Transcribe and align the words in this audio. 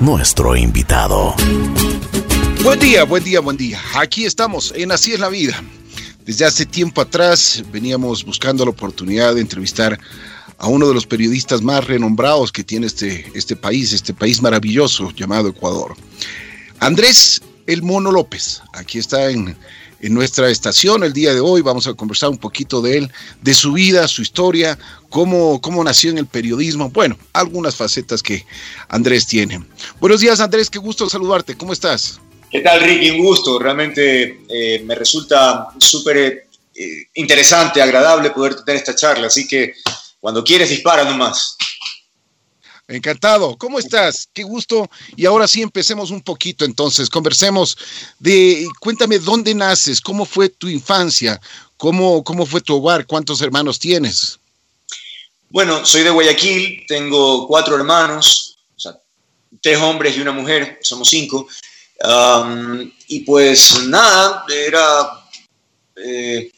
nuestro 0.00 0.56
invitado. 0.56 1.34
Buen 2.64 2.78
día, 2.80 3.04
buen 3.04 3.22
día, 3.22 3.40
buen 3.40 3.58
día. 3.58 3.78
Aquí 3.94 4.24
estamos 4.24 4.72
en 4.74 4.90
Así 4.90 5.12
es 5.12 5.20
la 5.20 5.28
vida. 5.28 5.62
Desde 6.24 6.46
hace 6.46 6.64
tiempo 6.64 7.02
atrás 7.02 7.62
veníamos 7.70 8.24
buscando 8.24 8.64
la 8.64 8.70
oportunidad 8.70 9.34
de 9.34 9.42
entrevistar 9.42 10.00
a 10.56 10.66
uno 10.66 10.88
de 10.88 10.94
los 10.94 11.04
periodistas 11.04 11.60
más 11.60 11.86
renombrados 11.86 12.50
que 12.50 12.64
tiene 12.64 12.86
este, 12.86 13.30
este 13.34 13.54
país, 13.54 13.92
este 13.92 14.14
país 14.14 14.40
maravilloso 14.40 15.10
llamado 15.10 15.50
Ecuador. 15.50 15.94
Andrés 16.80 17.42
El 17.66 17.82
Mono 17.82 18.10
López, 18.10 18.62
aquí 18.72 18.98
está 18.98 19.28
en, 19.30 19.58
en 20.02 20.12
nuestra 20.12 20.50
estación 20.50 21.04
el 21.04 21.12
día 21.12 21.32
de 21.32 21.40
hoy. 21.40 21.62
Vamos 21.62 21.86
a 21.86 21.94
conversar 21.94 22.28
un 22.28 22.38
poquito 22.38 22.82
de 22.82 22.98
él, 22.98 23.10
de 23.40 23.54
su 23.54 23.72
vida, 23.72 24.06
su 24.08 24.20
historia, 24.20 24.78
cómo, 25.08 25.60
cómo 25.60 25.82
nació 25.82 26.10
en 26.10 26.18
el 26.18 26.26
periodismo. 26.26 26.90
Bueno, 26.90 27.16
algunas 27.32 27.76
facetas 27.76 28.22
que 28.22 28.44
Andrés 28.88 29.26
tiene. 29.26 29.64
Buenos 30.00 30.20
días, 30.20 30.40
Andrés, 30.40 30.68
qué 30.68 30.78
gusto 30.78 31.08
saludarte. 31.08 31.56
¿Cómo 31.56 31.72
estás? 31.72 32.20
¿Qué 32.50 32.60
tal, 32.60 32.80
Ricky? 32.80 33.10
Un 33.10 33.24
gusto. 33.24 33.58
Realmente 33.58 34.40
eh, 34.48 34.82
me 34.84 34.94
resulta 34.94 35.68
súper 35.78 36.48
eh, 36.74 37.06
interesante, 37.14 37.80
agradable 37.80 38.30
poder 38.30 38.56
tener 38.56 38.76
esta 38.76 38.94
charla. 38.94 39.28
Así 39.28 39.46
que 39.46 39.74
cuando 40.20 40.44
quieres, 40.44 40.68
dispara 40.68 41.04
nomás. 41.04 41.56
Encantado. 42.88 43.56
¿Cómo 43.56 43.78
estás? 43.78 44.28
Qué 44.32 44.42
gusto. 44.42 44.90
Y 45.16 45.26
ahora 45.26 45.46
sí 45.48 45.62
empecemos 45.62 46.10
un 46.10 46.20
poquito 46.20 46.64
entonces. 46.64 47.08
Conversemos 47.08 47.76
de, 48.18 48.68
cuéntame 48.80 49.18
dónde 49.18 49.54
naces, 49.54 50.00
cómo 50.00 50.24
fue 50.24 50.48
tu 50.48 50.68
infancia, 50.68 51.40
cómo, 51.76 52.22
cómo 52.24 52.44
fue 52.44 52.60
tu 52.60 52.76
hogar, 52.76 53.06
cuántos 53.06 53.40
hermanos 53.40 53.78
tienes. 53.78 54.38
Bueno, 55.48 55.84
soy 55.84 56.02
de 56.02 56.10
Guayaquil, 56.10 56.84
tengo 56.88 57.46
cuatro 57.46 57.76
hermanos, 57.76 58.56
o 58.74 58.80
sea, 58.80 58.98
tres 59.60 59.78
hombres 59.78 60.16
y 60.16 60.20
una 60.20 60.32
mujer, 60.32 60.78
somos 60.82 61.08
cinco 61.08 61.46
y 63.08 63.20
pues 63.20 63.84
nada, 63.86 64.44
era 64.48 65.24
eh, 65.96 66.50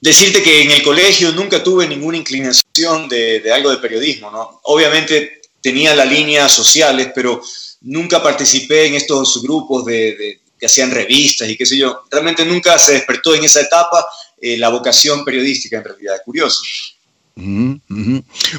decirte 0.00 0.42
que 0.42 0.62
en 0.62 0.70
el 0.72 0.82
colegio 0.82 1.32
nunca 1.32 1.62
tuve 1.62 1.86
ninguna 1.86 2.16
inclinación 2.16 3.08
de, 3.08 3.52
algo 3.52 3.70
de 3.70 3.78
periodismo, 3.78 4.30
¿no? 4.30 4.60
Obviamente 4.64 5.42
tenía 5.64 5.96
las 5.96 6.06
líneas 6.06 6.52
sociales, 6.52 7.08
pero 7.14 7.40
nunca 7.80 8.22
participé 8.22 8.84
en 8.84 8.96
estos 8.96 9.42
grupos 9.42 9.86
de, 9.86 10.42
que 10.58 10.66
hacían 10.66 10.90
revistas 10.90 11.48
y 11.48 11.56
qué 11.56 11.64
sé 11.64 11.78
yo. 11.78 12.02
Realmente 12.10 12.44
nunca 12.44 12.78
se 12.78 12.92
despertó 12.92 13.34
en 13.34 13.44
esa 13.44 13.62
etapa 13.62 14.04
eh, 14.42 14.58
la 14.58 14.68
vocación 14.68 15.24
periodística 15.24 15.78
en 15.78 15.84
realidad, 15.84 16.16
curioso. 16.22 16.62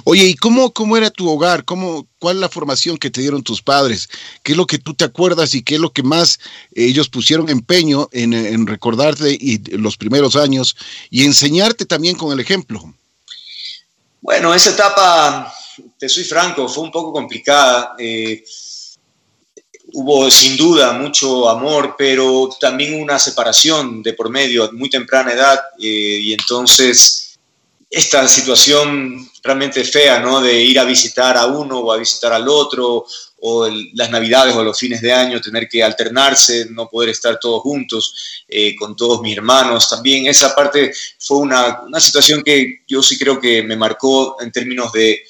Oye, 0.04 0.26
¿y 0.26 0.34
cómo, 0.34 0.74
cómo 0.74 0.98
era 0.98 1.12
tu 1.12 1.30
hogar? 1.30 1.64
¿Cómo, 1.64 2.08
¿Cuál 2.18 2.38
es 2.38 2.42
la 2.42 2.50
formación 2.50 2.98
que 2.98 3.12
te 3.12 3.22
dieron 3.22 3.44
tus 3.44 3.62
padres? 3.62 4.10
¿Qué 4.42 4.54
es 4.54 4.58
lo 4.58 4.66
que 4.66 4.80
tú 4.80 4.96
te 4.96 5.06
acuerdas 5.06 5.54
y 5.54 5.62
qué 5.62 5.76
es 5.76 5.82
lo 5.82 5.94
que 5.94 6.02
más 6.02 6.40
ellos 6.74 7.08
pusieron 7.08 7.50
empeño 7.50 8.10
en, 8.14 8.66
recordarte 8.66 9.38
y 9.40 9.60
los 9.78 9.96
primeros 9.96 10.36
años 10.36 10.76
y 11.12 11.24
enseñarte 11.24 11.86
también 11.86 12.16
con 12.16 12.34
el 12.34 12.40
ejemplo? 12.40 12.96
Bueno, 14.26 14.56
esa 14.56 14.72
etapa, 14.72 15.54
te 16.00 16.10
soy 16.10 16.24
franco, 16.24 16.68
fue 16.68 16.86
un 16.86 16.92
poco 16.92 17.14
complicada. 17.14 17.94
Eh, 18.00 18.44
hubo 19.94 20.32
sin 20.32 20.58
duda 20.58 20.94
mucho 20.94 21.48
amor, 21.48 21.94
pero 21.96 22.50
también 22.60 23.00
una 23.00 23.20
separación 23.20 24.02
de 24.02 24.14
por 24.14 24.32
medio 24.32 24.64
a 24.64 24.72
muy 24.72 24.90
temprana 24.90 25.32
edad 25.32 25.60
eh, 25.80 26.18
y 26.24 26.34
entonces 26.34 27.38
esta 27.88 28.28
situación 28.28 29.30
realmente 29.44 29.84
fea, 29.84 30.18
¿no? 30.18 30.42
De 30.42 30.60
ir 30.60 30.80
a 30.80 30.86
visitar 30.86 31.38
a 31.38 31.46
uno 31.46 31.82
o 31.82 31.92
a 31.92 31.98
visitar 31.98 32.34
al 32.34 32.50
otro, 32.50 33.06
o 33.48 33.70
las 33.94 34.10
navidades 34.10 34.56
o 34.56 34.64
los 34.64 34.80
fines 34.80 35.02
de 35.02 35.14
año, 35.14 35.40
tener 35.40 35.70
que 35.70 35.84
alternarse, 35.84 36.66
no 36.72 36.90
poder 36.90 37.10
estar 37.10 37.40
todos 37.40 37.62
juntos 37.62 38.44
eh, 38.48 38.76
con 38.76 38.96
todos 38.96 39.22
mis 39.22 39.38
hermanos. 39.38 39.88
También 39.88 40.26
esa 40.26 40.56
parte 40.56 40.92
fue 41.20 41.38
una, 41.38 41.82
una, 41.82 42.00
situación 42.00 42.42
que 42.42 42.82
yo 42.88 43.04
sí 43.04 43.20
creo 43.20 43.40
que 43.40 43.62
me 43.62 43.76
marcó 43.76 44.42
en 44.42 44.52
términos 44.52 44.92
de, 44.92 45.24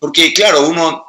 porque 0.00 0.34
claro, 0.34 0.68
uno 0.68 1.04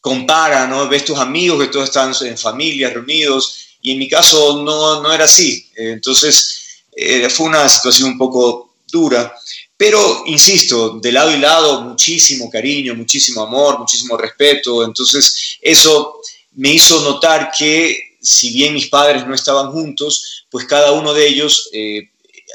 compara, 0.00 0.66
¿no? 0.66 0.88
Ves 0.88 1.04
tus 1.04 1.18
amigos 1.18 1.62
que 1.62 1.70
todos 1.70 1.84
están 1.84 2.14
en 2.22 2.38
familia, 2.38 2.88
reunidos, 2.88 3.76
y 3.82 3.92
en 3.92 3.98
mi 3.98 4.08
caso 4.08 4.62
no, 4.62 5.02
no 5.02 5.12
era 5.12 5.26
así. 5.26 5.70
Entonces 5.76 6.84
eh, 6.96 7.28
fue 7.28 7.48
una 7.48 7.68
situación 7.68 8.12
un 8.12 8.18
poco 8.18 8.76
dura. 8.90 9.34
Pero, 9.84 10.22
insisto, 10.26 11.00
de 11.00 11.10
lado 11.10 11.34
y 11.34 11.40
lado, 11.40 11.80
muchísimo 11.80 12.48
cariño, 12.48 12.94
muchísimo 12.94 13.42
amor, 13.42 13.80
muchísimo 13.80 14.16
respeto. 14.16 14.84
Entonces, 14.84 15.58
eso 15.60 16.20
me 16.52 16.72
hizo 16.72 17.00
notar 17.00 17.50
que, 17.50 18.16
si 18.20 18.52
bien 18.52 18.74
mis 18.74 18.86
padres 18.86 19.26
no 19.26 19.34
estaban 19.34 19.72
juntos, 19.72 20.44
pues 20.48 20.66
cada 20.66 20.92
uno 20.92 21.12
de 21.12 21.26
ellos 21.26 21.68
eh, 21.72 22.10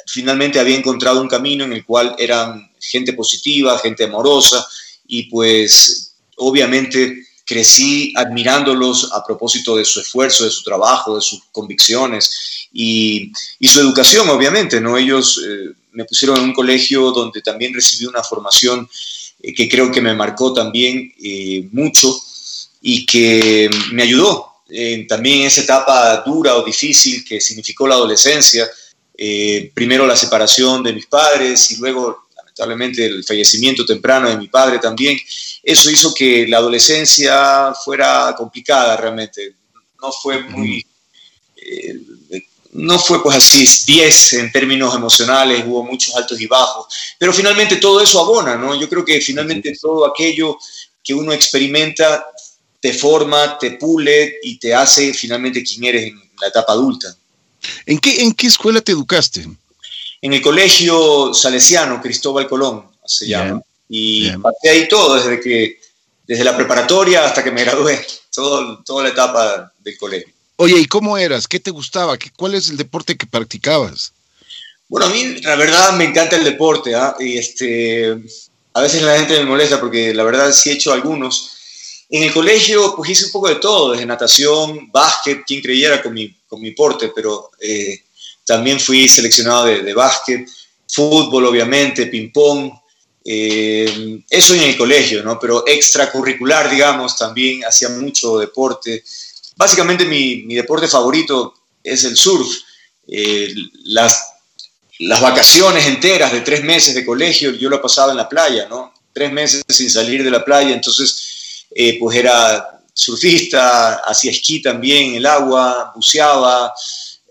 finalmente 0.05 0.57
había 0.57 0.77
encontrado 0.77 1.19
un 1.19 1.27
camino 1.27 1.65
en 1.65 1.73
el 1.73 1.83
cual 1.83 2.15
eran 2.17 2.71
gente 2.79 3.11
positiva, 3.11 3.77
gente 3.79 4.05
amorosa, 4.05 4.65
y 5.05 5.23
pues 5.23 6.13
obviamente 6.37 7.27
crecí 7.45 8.13
admirándolos 8.15 9.11
a 9.11 9.21
propósito 9.21 9.75
de 9.75 9.83
su 9.83 9.99
esfuerzo, 9.99 10.45
de 10.45 10.51
su 10.51 10.63
trabajo, 10.63 11.17
de 11.17 11.21
sus 11.21 11.41
convicciones 11.51 12.69
y, 12.71 13.33
su 13.61 13.81
educación, 13.81 14.29
obviamente, 14.29 14.79
¿no? 14.79 14.95
Ellos... 14.95 15.43
Eh, 15.45 15.73
me 15.97 16.05
pusieron 16.05 16.37
en 16.37 16.43
un 16.43 16.53
colegio 16.53 17.09
donde 17.09 17.41
también 17.41 17.73
recibí 17.73 18.05
una 18.05 18.21
formación 18.23 18.87
eh, 19.41 19.51
que 19.51 19.67
creo 19.67 19.91
que 19.91 19.99
me 19.99 20.13
marcó 20.13 20.53
también 20.53 21.11
eh, 21.23 21.67
mucho 21.71 22.15
y 22.81 23.03
que 23.03 23.67
me 23.91 24.03
ayudó 24.03 24.53
también 25.07 25.39
en 25.41 25.47
esa 25.47 25.61
etapa 25.61 26.21
dura 26.25 26.57
o 26.57 26.63
difícil 26.63 27.23
que 27.23 27.39
significó 27.39 27.87
la 27.87 27.95
adolescencia. 27.95 28.69
Eh, 29.17 29.71
primero 29.73 30.05
la 30.05 30.15
separación 30.15 30.83
de 30.83 30.91
mis 30.91 31.07
padres 31.07 31.71
y 31.71 31.77
luego 31.77 32.27
lamentablemente 32.35 33.05
el 33.05 33.23
fallecimiento 33.23 33.85
temprano 33.85 34.29
de 34.29 34.37
mi 34.37 34.49
padre 34.49 34.77
también. 34.77 35.17
Eso 35.63 35.89
hizo 35.89 36.13
que 36.13 36.45
la 36.47 36.57
adolescencia 36.57 37.73
fuera 37.73 38.35
complicada 38.37 38.97
realmente. 38.97 39.55
No 40.01 40.11
fue 40.11 40.43
muy 40.43 40.85
no 42.73 42.99
fue 42.99 43.21
pues 43.23 43.37
así 43.37 43.67
10 43.85 44.33
en 44.33 44.51
términos 44.51 44.93
emocionales, 44.95 45.63
hubo 45.65 45.83
muchos 45.83 46.15
altos 46.15 46.39
y 46.39 46.47
bajos, 46.47 46.87
pero 47.17 47.33
finalmente 47.33 47.77
todo 47.77 48.01
eso 48.01 48.19
abona, 48.19 48.55
¿no? 48.55 48.79
Yo 48.79 48.87
creo 48.89 49.03
que 49.03 49.19
finalmente 49.21 49.73
todo 49.81 50.05
aquello 50.05 50.57
que 51.03 51.13
uno 51.13 51.31
experimenta 51.31 52.25
te 52.79 52.93
forma, 52.93 53.57
te 53.57 53.71
pule 53.71 54.37
y 54.43 54.59
te 54.59 54.73
hace 54.73 55.13
finalmente 55.13 55.63
quien 55.63 55.85
eres 55.85 56.03
en 56.05 56.21
la 56.39 56.47
etapa 56.47 56.73
adulta. 56.73 57.15
¿En 57.85 57.97
qué, 57.99 58.21
en 58.21 58.33
qué 58.33 58.47
escuela 58.47 58.81
te 58.81 58.91
educaste? 58.91 59.47
En 60.21 60.33
el 60.33 60.41
colegio 60.41 61.33
salesiano 61.33 62.01
Cristóbal 62.01 62.47
Colón, 62.47 62.85
se 63.05 63.27
llama. 63.27 63.61
Y 63.89 64.29
pasé 64.37 64.69
ahí 64.69 64.87
todo, 64.87 65.15
desde, 65.15 65.39
que, 65.39 65.79
desde 66.25 66.43
la 66.43 66.55
preparatoria 66.55 67.25
hasta 67.25 67.43
que 67.43 67.51
me 67.51 67.63
gradué, 67.63 68.05
todo, 68.33 68.83
toda 68.83 69.03
la 69.03 69.09
etapa 69.09 69.71
del 69.79 69.97
colegio. 69.97 70.33
Oye, 70.59 70.79
¿y 70.79 70.85
cómo 70.85 71.19
eras? 71.19 71.47
¿Qué 71.47 71.59
te 71.59 71.69
gustaba? 71.69 72.17
¿Cuál 72.35 72.55
es 72.55 72.69
el 72.69 72.77
deporte 72.77 73.15
que 73.15 73.27
practicabas? 73.27 74.11
Bueno, 74.89 75.05
a 75.05 75.09
mí 75.09 75.39
la 75.41 75.55
verdad 75.55 75.93
me 75.93 76.05
encanta 76.05 76.35
el 76.35 76.43
deporte, 76.43 76.95
¿ah? 76.95 77.15
este, 77.19 78.17
a 78.73 78.81
veces 78.81 79.03
la 79.03 79.17
gente 79.17 79.37
me 79.37 79.45
molesta 79.45 79.79
porque 79.79 80.15
la 80.15 80.23
verdad 80.23 80.51
sí 80.51 80.71
he 80.71 80.73
hecho 80.73 80.91
algunos. 80.91 81.51
En 82.09 82.23
el 82.23 82.33
colegio 82.33 82.95
pues 82.95 83.11
hice 83.11 83.25
un 83.25 83.31
poco 83.33 83.49
de 83.49 83.55
todo, 83.55 83.91
desde 83.91 84.07
natación, 84.07 84.91
básquet, 84.91 85.43
quien 85.45 85.61
creyera 85.61 86.01
con 86.01 86.13
mi, 86.13 86.35
con 86.47 86.59
mi 86.59 86.71
porte, 86.71 87.11
pero 87.13 87.51
eh, 87.59 88.05
también 88.43 88.79
fui 88.79 89.07
seleccionado 89.07 89.65
de, 89.65 89.83
de, 89.83 89.93
básquet, 89.93 90.49
fútbol 90.87 91.45
obviamente, 91.45 92.07
ping-pong, 92.07 92.71
eh, 93.23 94.23
eso 94.29 94.55
en 94.55 94.63
el 94.63 94.77
colegio, 94.77 95.21
¿no? 95.21 95.37
Pero 95.37 95.67
extracurricular, 95.67 96.71
digamos, 96.71 97.17
también 97.17 97.65
hacía 97.65 97.89
mucho 97.89 98.39
deporte, 98.39 99.03
Básicamente 99.57 100.05
mi, 100.05 100.55
deporte 100.55 100.87
favorito 100.87 101.53
es 101.83 102.03
el 102.03 102.15
surf. 102.15 102.47
Eh, 103.07 103.53
las, 103.85 104.33
vacaciones 105.21 105.85
enteras 105.85 106.31
de 106.31 106.41
tres 106.41 106.63
meses 106.63 106.95
de 106.95 107.05
colegio 107.05 107.51
yo 107.51 107.69
lo 107.69 107.81
pasaba 107.81 108.11
en 108.11 108.17
la 108.17 108.29
playa, 108.29 108.67
¿no? 108.67 108.93
Tres 109.13 109.31
meses 109.31 109.63
sin 109.67 109.89
salir 109.89 110.23
de 110.23 110.31
la 110.31 110.43
playa, 110.45 110.73
entonces 110.73 111.65
eh, 111.75 111.97
pues 111.99 112.17
era 112.17 112.81
surfista, 112.93 113.95
hacía 113.95 114.31
esquí 114.31 114.61
también 114.61 115.15
el 115.15 115.25
agua, 115.25 115.91
buceaba, 115.95 116.73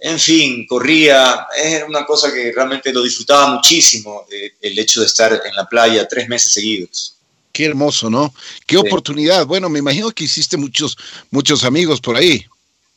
en 0.01 0.19
fin, 0.19 0.67
corría. 0.67 1.47
Era 1.57 1.87
una 1.87 2.05
cosa 2.05 2.33
que 2.33 2.53
realmente 2.53 2.93
lo 2.93 3.03
disfrutaba 3.03 3.49
muchísimo, 3.55 4.27
eh, 4.31 4.55
el 4.61 4.79
hecho 4.79 5.01
de 5.01 5.07
estar 5.07 5.43
en 5.45 5.55
la 5.55 5.69
playa 5.69 6.07
tres 6.07 6.29
meses 6.29 6.53
seguidos. 6.53 7.16
Qué 7.57 7.65
hermoso, 7.65 8.11
¿no? 8.11 8.35
Qué 8.67 8.77
oportunidad. 8.77 9.47
Bueno, 9.47 9.71
me 9.71 9.79
imagino 9.79 10.11
que 10.11 10.25
hiciste 10.25 10.59
muchos, 10.59 10.95
muchos 11.31 11.65
amigos 11.65 12.03
por 12.03 12.15
ahí. 12.15 12.45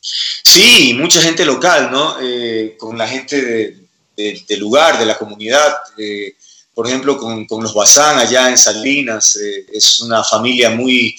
Sí, 0.01 0.94
mucha 1.00 1.21
gente 1.21 1.45
local, 1.45 1.89
¿no? 1.89 2.17
Eh, 2.21 2.75
con 2.77 2.97
la 2.97 3.07
gente 3.07 3.77
del 4.17 4.59
lugar, 4.59 5.00
de 5.00 5.06
la 5.06 5.17
comunidad. 5.17 5.77
Eh, 5.97 6.35
por 6.73 6.85
ejemplo, 6.85 7.17
con, 7.17 7.47
los 7.63 7.73
Bazán 7.73 8.19
allá 8.19 8.50
en 8.50 8.57
Salinas. 8.57 9.38
Eh, 9.38 9.65
es 9.71 10.01
una 10.01 10.25
familia 10.25 10.71
muy, 10.71 11.17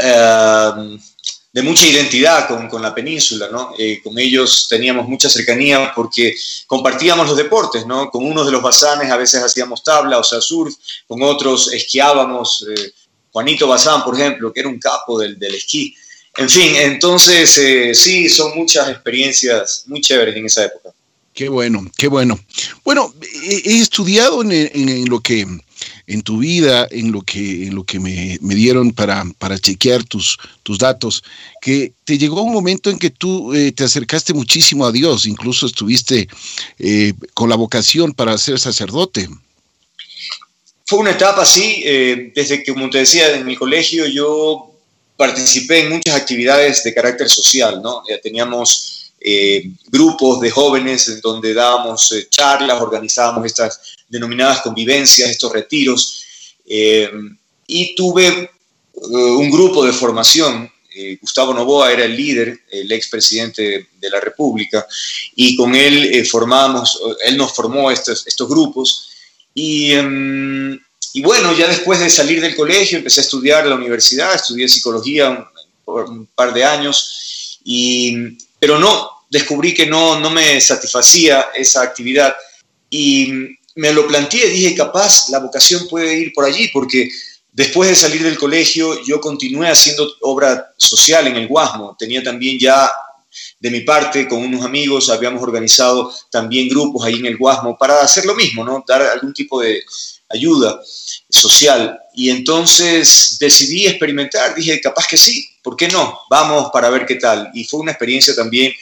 eh, 0.00 0.98
de 1.54 1.62
mucha 1.62 1.86
identidad 1.86 2.48
con, 2.48 2.68
con 2.68 2.82
la 2.82 2.92
península, 2.92 3.48
¿no? 3.48 3.74
Eh, 3.78 4.00
con 4.02 4.18
ellos 4.18 4.66
teníamos 4.68 5.06
mucha 5.06 5.30
cercanía 5.30 5.92
porque 5.94 6.34
compartíamos 6.66 7.28
los 7.28 7.36
deportes, 7.36 7.86
¿no? 7.86 8.10
Con 8.10 8.26
unos 8.26 8.46
de 8.46 8.50
los 8.50 8.60
bazanes 8.60 9.08
a 9.08 9.16
veces 9.16 9.40
hacíamos 9.40 9.84
tabla, 9.84 10.18
o 10.18 10.24
sea, 10.24 10.40
surf, 10.40 10.74
con 11.06 11.22
otros 11.22 11.72
esquiábamos. 11.72 12.66
Eh, 12.68 12.92
Juanito 13.30 13.68
Bazán, 13.68 14.02
por 14.02 14.18
ejemplo, 14.18 14.52
que 14.52 14.60
era 14.60 14.68
un 14.68 14.80
capo 14.80 15.16
del, 15.16 15.38
del 15.38 15.54
esquí. 15.54 15.94
En 16.36 16.50
fin, 16.50 16.74
entonces 16.74 17.56
eh, 17.58 17.94
sí, 17.94 18.28
son 18.28 18.56
muchas 18.56 18.88
experiencias 18.88 19.84
muy 19.86 20.00
chéveres 20.00 20.34
en 20.34 20.46
esa 20.46 20.64
época. 20.64 20.90
Qué 21.32 21.48
bueno, 21.48 21.88
qué 21.96 22.08
bueno. 22.08 22.36
Bueno, 22.84 23.14
he, 23.44 23.78
estudiado 23.80 24.42
en, 24.42 24.50
en, 24.52 25.08
lo 25.08 25.20
que 25.20 25.46
en 26.06 26.22
tu 26.22 26.38
vida, 26.38 26.86
en 26.90 27.12
lo 27.12 27.22
que, 27.22 27.66
en 27.66 27.74
lo 27.74 27.84
que 27.84 27.98
me, 27.98 28.38
dieron 28.54 28.92
para, 28.92 29.24
chequear 29.60 30.04
tus, 30.04 30.38
datos, 30.78 31.22
que 31.60 31.92
te 32.04 32.18
llegó 32.18 32.42
un 32.42 32.52
momento 32.52 32.90
en 32.90 32.98
que 32.98 33.10
tú 33.10 33.54
eh, 33.54 33.72
te 33.72 33.84
acercaste 33.84 34.34
muchísimo 34.34 34.86
a 34.86 34.92
Dios, 34.92 35.26
incluso 35.26 35.66
estuviste 35.66 36.28
eh, 36.78 37.14
con 37.32 37.48
la 37.48 37.56
vocación 37.56 38.12
para 38.12 38.36
ser 38.38 38.58
sacerdote. 38.58 39.28
Fue 40.86 40.98
una 40.98 41.12
etapa 41.12 41.42
así, 41.42 41.82
eh, 41.84 42.32
desde 42.34 42.62
que, 42.62 42.72
como 42.72 42.90
te 42.90 42.98
decía, 42.98 43.34
en 43.34 43.46
mi 43.46 43.56
colegio 43.56 44.06
yo 44.06 44.70
participé 45.16 45.80
en 45.80 45.92
muchas 45.92 46.14
actividades 46.14 46.84
de 46.84 46.92
carácter 46.92 47.28
social, 47.28 47.80
¿no? 47.82 48.02
Ya 48.08 48.20
teníamos 48.20 49.12
eh, 49.20 49.70
grupos 49.88 50.40
de 50.40 50.50
jóvenes 50.50 51.08
en 51.08 51.20
donde 51.22 51.54
dábamos 51.54 52.12
charlas, 52.28 52.82
organizábamos 52.82 53.46
estas 53.46 53.80
denominadas 54.14 54.60
convivencias, 54.60 55.28
estos 55.28 55.52
retiros, 55.52 56.24
eh, 56.66 57.10
y 57.66 57.94
tuve 57.96 58.50
un 58.94 59.50
grupo 59.50 59.84
de 59.84 59.92
formación. 59.92 60.70
Gustavo 61.20 61.52
Novoa 61.52 61.92
era 61.92 62.04
el 62.04 62.16
líder, 62.16 62.60
el 62.70 62.92
expresidente 62.92 63.88
de 64.00 64.10
la 64.10 64.20
República, 64.20 64.86
y 65.34 65.56
con 65.56 65.74
él 65.74 66.24
formamos, 66.24 67.00
él 67.26 67.36
nos 67.36 67.52
formó 67.52 67.90
estos, 67.90 68.24
estos 68.28 68.48
grupos, 68.48 69.08
y, 69.52 69.92
em, 69.92 70.78
y 71.12 71.22
bueno, 71.22 71.56
ya 71.56 71.66
después 71.66 71.98
de 71.98 72.10
salir 72.10 72.40
del 72.40 72.54
colegio 72.54 72.98
empecé 72.98 73.20
a 73.20 73.24
estudiar 73.24 73.66
la 73.66 73.74
universidad, 73.74 74.34
estudié 74.34 74.68
psicología 74.68 75.48
por 75.84 76.04
un 76.04 76.26
par 76.26 76.54
de 76.54 76.64
años, 76.64 77.58
y, 77.64 78.38
pero 78.60 78.78
no, 78.78 79.10
descubrí 79.30 79.74
que 79.74 79.86
no, 79.86 80.20
no 80.20 80.30
me 80.30 80.60
satisfacía 80.60 81.46
esa 81.54 81.82
actividad. 81.82 82.34
Y 82.88 83.56
me 83.76 83.92
lo 83.92 84.06
planteé, 84.06 84.48
dije, 84.48 84.74
capaz 84.74 85.28
la 85.30 85.40
vocación 85.40 85.86
puede 85.88 86.18
ir 86.18 86.32
por 86.32 86.44
allí, 86.44 86.68
porque 86.72 87.08
después 87.52 87.88
de 87.90 87.96
salir 87.96 88.22
del 88.22 88.38
colegio 88.38 89.02
yo 89.04 89.20
continué 89.20 89.68
haciendo 89.68 90.08
obra 90.22 90.72
social 90.76 91.26
en 91.26 91.36
el 91.36 91.48
Guasmo, 91.48 91.96
tenía 91.98 92.22
también 92.22 92.58
ya 92.58 92.90
de 93.58 93.70
mi 93.70 93.80
parte, 93.80 94.28
con 94.28 94.42
unos 94.44 94.64
amigos, 94.64 95.10
habíamos 95.10 95.42
organizado 95.42 96.12
también 96.30 96.68
grupos 96.68 97.04
ahí 97.04 97.14
en 97.14 97.26
el 97.26 97.36
Guasmo 97.36 97.76
para 97.76 98.00
hacer 98.00 98.24
lo 98.26 98.34
mismo, 98.34 98.64
¿no? 98.64 98.84
Dar 98.86 99.02
algún 99.02 99.32
tipo 99.32 99.60
de 99.60 99.82
ayuda 100.28 100.80
social. 101.28 101.98
Y 102.14 102.30
entonces 102.30 103.36
decidí 103.40 103.86
experimentar, 103.86 104.54
dije, 104.54 104.80
capaz 104.80 105.06
que 105.08 105.16
sí, 105.16 105.46
¿por 105.62 105.76
qué 105.76 105.88
no? 105.88 106.18
Vamos 106.30 106.70
para 106.72 106.90
ver 106.90 107.06
qué 107.06 107.16
tal. 107.16 107.50
Y 107.54 107.64
fue 107.64 107.80
una 107.80 107.92
experiencia 107.92 108.34
también 108.34 108.72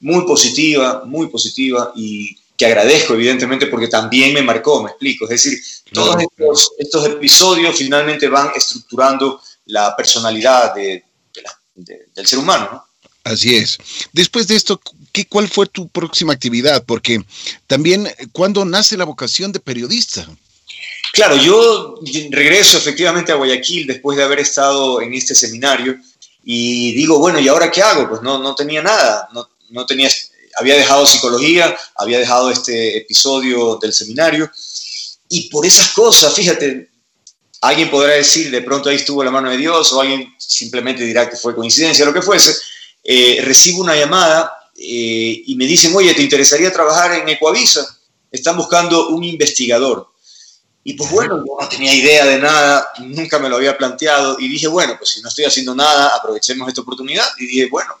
muy 0.00 0.26
positiva, 0.26 1.04
muy 1.06 1.28
positiva 1.28 1.92
y 1.94 2.36
que 2.62 2.66
agradezco 2.66 3.14
evidentemente 3.14 3.66
porque 3.66 3.88
también 3.88 4.32
me 4.32 4.40
marcó, 4.40 4.84
me 4.84 4.90
explico. 4.90 5.24
Es 5.24 5.30
decir, 5.30 5.60
todos 5.92 6.70
estos, 6.78 7.06
episodios 7.06 7.76
finalmente 7.76 8.28
van 8.28 8.52
estructurando 8.54 9.40
la 9.66 9.96
personalidad 9.96 10.72
de, 10.72 11.04
del 11.74 12.24
ser 12.24 12.38
humano. 12.38 12.68
¿no? 12.70 12.86
Así 13.24 13.56
es. 13.56 13.78
Después 14.12 14.46
de 14.46 14.54
esto, 14.54 14.80
¿qué, 15.10 15.26
¿cuál 15.26 15.48
fue 15.48 15.66
tu 15.66 15.88
próxima 15.88 16.34
actividad? 16.34 16.84
Porque 16.84 17.24
también, 17.66 18.08
¿cuándo 18.30 18.64
nace 18.64 18.96
la 18.96 19.06
vocación 19.06 19.50
de 19.50 19.58
periodista? 19.58 20.24
Claro, 21.14 21.36
yo 21.38 21.96
regreso 22.30 22.78
efectivamente 22.78 23.32
a 23.32 23.34
Guayaquil 23.34 23.88
después 23.88 24.16
de 24.16 24.22
haber 24.22 24.38
estado 24.38 25.02
en 25.02 25.14
este 25.14 25.34
seminario 25.34 25.98
y 26.44 26.92
digo, 26.92 27.18
bueno, 27.18 27.40
¿y 27.40 27.48
ahora 27.48 27.72
qué 27.72 27.82
hago? 27.82 28.08
Pues 28.08 28.22
no, 28.22 28.38
no 28.38 28.54
tenía 28.54 28.82
nada, 28.82 29.28
no, 29.32 29.48
no 29.70 29.84
tenía, 29.84 30.08
había 30.58 30.76
dejado 30.76 31.06
psicología, 31.06 31.76
había 31.96 32.18
dejado 32.18 32.50
este 32.50 32.98
episodio 32.98 33.78
del 33.80 33.92
seminario, 33.92 34.50
y 35.28 35.48
por 35.48 35.64
esas 35.64 35.92
cosas, 35.92 36.34
fíjate, 36.34 36.90
alguien 37.62 37.90
podrá 37.90 38.14
decir, 38.14 38.50
de 38.50 38.62
pronto 38.62 38.88
ahí 38.88 38.96
estuvo 38.96 39.24
la 39.24 39.30
mano 39.30 39.50
de 39.50 39.56
Dios, 39.56 39.92
o 39.92 40.00
alguien 40.00 40.34
simplemente 40.38 41.04
dirá 41.04 41.30
que 41.30 41.36
fue 41.36 41.54
coincidencia, 41.54 42.04
lo 42.04 42.12
que 42.12 42.22
fuese, 42.22 42.54
eh, 43.04 43.40
recibo 43.42 43.80
una 43.80 43.96
llamada 43.96 44.52
eh, 44.76 45.42
y 45.46 45.54
me 45.56 45.64
dicen, 45.64 45.94
oye, 45.94 46.14
¿te 46.14 46.22
interesaría 46.22 46.72
trabajar 46.72 47.12
en 47.14 47.28
Ecuavisa? 47.28 47.86
Están 48.30 48.56
buscando 48.56 49.08
un 49.08 49.24
investigador. 49.24 50.08
Y 50.84 50.94
pues 50.94 51.10
bueno, 51.10 51.36
yo 51.46 51.56
no 51.60 51.68
tenía 51.68 51.94
idea 51.94 52.24
de 52.26 52.38
nada, 52.38 52.88
nunca 52.98 53.38
me 53.38 53.48
lo 53.48 53.56
había 53.56 53.78
planteado 53.78 54.36
y 54.40 54.48
dije, 54.48 54.66
bueno, 54.66 54.96
pues 54.98 55.10
si 55.10 55.22
no 55.22 55.28
estoy 55.28 55.44
haciendo 55.44 55.74
nada, 55.74 56.08
aprovechemos 56.16 56.66
esta 56.66 56.80
oportunidad. 56.80 57.26
Y 57.38 57.46
dije, 57.46 57.68
bueno, 57.70 57.94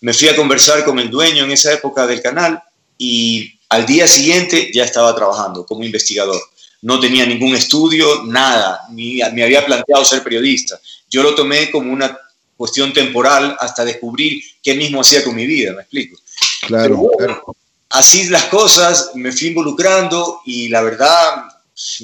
me 0.00 0.12
fui 0.12 0.28
a 0.28 0.36
conversar 0.36 0.84
con 0.84 0.98
el 0.98 1.10
dueño 1.10 1.44
en 1.44 1.52
esa 1.52 1.72
época 1.72 2.06
del 2.06 2.22
canal 2.22 2.62
y 2.98 3.58
al 3.68 3.86
día 3.86 4.06
siguiente 4.06 4.70
ya 4.72 4.84
estaba 4.84 5.14
trabajando 5.14 5.66
como 5.66 5.84
investigador. 5.84 6.40
No 6.82 7.00
tenía 7.00 7.26
ningún 7.26 7.54
estudio, 7.54 8.24
nada, 8.24 8.82
ni 8.90 9.20
me 9.32 9.42
había 9.42 9.64
planteado 9.64 10.04
ser 10.04 10.22
periodista. 10.22 10.78
Yo 11.10 11.22
lo 11.22 11.34
tomé 11.34 11.70
como 11.70 11.92
una 11.92 12.16
cuestión 12.56 12.92
temporal 12.92 13.56
hasta 13.58 13.84
descubrir 13.84 14.42
qué 14.62 14.74
mismo 14.74 15.00
hacía 15.00 15.24
con 15.24 15.34
mi 15.34 15.46
vida, 15.46 15.72
me 15.72 15.82
explico. 15.82 16.18
Claro, 16.66 17.10
claro. 17.18 17.56
Así 17.90 18.28
las 18.28 18.44
cosas, 18.44 19.12
me 19.14 19.32
fui 19.32 19.48
involucrando 19.48 20.40
y 20.44 20.68
la 20.68 20.82
verdad 20.82 21.44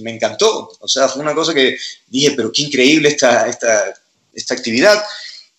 me 0.03 0.12
encantó. 0.12 0.71
O 0.81 0.89
sea, 0.89 1.09
fue 1.09 1.23
una 1.23 1.35
cosa 1.35 1.55
que 1.55 1.77
dije, 2.06 2.33
pero 2.33 2.53
qué 2.53 2.62
increíble 2.62 3.09
esta, 3.09 3.49
esta, 3.49 3.93
esta 4.33 4.55
actividad. 4.55 5.03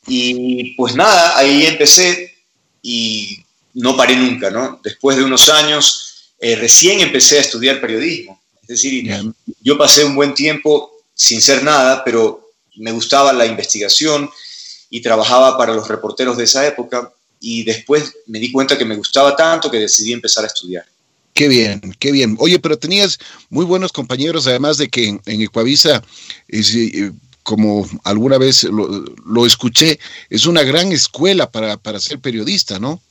Y 0.07 0.75
pues 0.75 0.95
nada, 0.95 1.37
ahí 1.37 1.65
empecé 1.65 2.33
y 2.81 3.43
no 3.73 3.95
paré 3.95 4.15
nunca, 4.15 4.49
¿no? 4.49 4.79
Después 4.83 5.17
de 5.17 5.23
unos 5.23 5.49
años, 5.49 6.33
eh, 6.39 6.55
recién 6.55 6.99
empecé 6.99 7.37
a 7.37 7.41
estudiar 7.41 7.79
periodismo. 7.81 8.41
Es 8.61 8.67
decir, 8.67 9.09
yo 9.61 9.77
pasé 9.77 10.05
un 10.05 10.15
buen 10.15 10.33
tiempo 10.33 10.91
sin 11.13 11.41
ser 11.41 11.63
nada, 11.63 12.03
pero 12.03 12.51
me 12.75 12.91
gustaba 12.91 13.33
la 13.33 13.45
investigación 13.45 14.29
y 14.89 15.01
trabajaba 15.01 15.57
para 15.57 15.73
los 15.73 15.87
reporteros 15.87 16.37
de 16.37 16.45
esa 16.45 16.65
época 16.65 17.11
y 17.39 17.63
después 17.63 18.13
me 18.27 18.39
di 18.39 18.51
cuenta 18.51 18.77
que 18.77 18.85
me 18.85 18.95
gustaba 18.95 19.35
tanto 19.35 19.69
que 19.69 19.79
decidí 19.79 20.13
empezar 20.13 20.43
a 20.43 20.47
estudiar. 20.47 20.85
Qué 21.33 21.47
bien, 21.47 21.81
qué 21.99 22.11
bien. 22.11 22.35
Oye, 22.39 22.59
pero 22.59 22.77
tenías 22.77 23.17
muy 23.49 23.65
buenos 23.65 23.91
compañeros, 23.91 24.45
además 24.45 24.77
de 24.77 24.87
que 24.87 25.07
en, 25.07 25.21
en 25.25 25.41
Ecuavisa 25.41 26.03
eh, 26.47 27.11
como 27.43 27.87
alguna 28.03 28.37
vez 28.37 28.63
lo, 28.63 29.45
escuché, 29.45 29.99
es 30.29 30.45
una 30.45 30.63
gran 30.63 30.91
escuela 30.91 31.51
para, 31.51 31.99
ser 31.99 32.19
periodista, 32.19 32.79
¿no? 32.79 33.01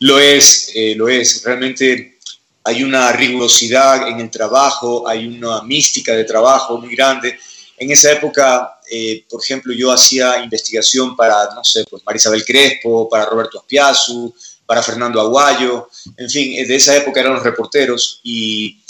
Lo 0.00 0.18
es, 0.18 0.70
eh, 0.74 0.94
lo 0.96 1.08
es. 1.08 1.44
Realmente 1.44 2.18
hay 2.64 2.82
una 2.82 3.12
rigurosidad 3.12 4.08
en 4.08 4.20
el 4.20 4.30
trabajo, 4.30 5.06
hay 5.06 5.26
una 5.26 5.62
mística 5.62 6.14
de 6.14 6.24
trabajo 6.24 6.78
muy 6.78 6.94
grande. 6.96 7.38
En 7.76 7.90
esa 7.90 8.12
época, 8.12 8.80
eh, 8.90 9.24
por 9.28 9.42
ejemplo, 9.42 9.72
yo 9.72 9.92
hacía 9.92 10.42
investigación 10.42 11.16
para, 11.16 11.54
no 11.54 11.62
sé, 11.62 11.84
pues 11.88 12.02
Marisabel 12.04 12.44
Crespo, 12.44 13.08
para 13.08 13.26
Roberto 13.26 13.60
Aspiazu, 13.60 14.34
para 14.66 14.82
Fernando 14.82 15.20
Aguayo, 15.20 15.88
en 16.16 16.30
fin, 16.30 16.66
de 16.66 16.76
esa 16.76 16.96
época 16.96 17.20
eran 17.20 17.34
los 17.34 17.42
reporteros 17.42 18.20
y 18.22 18.80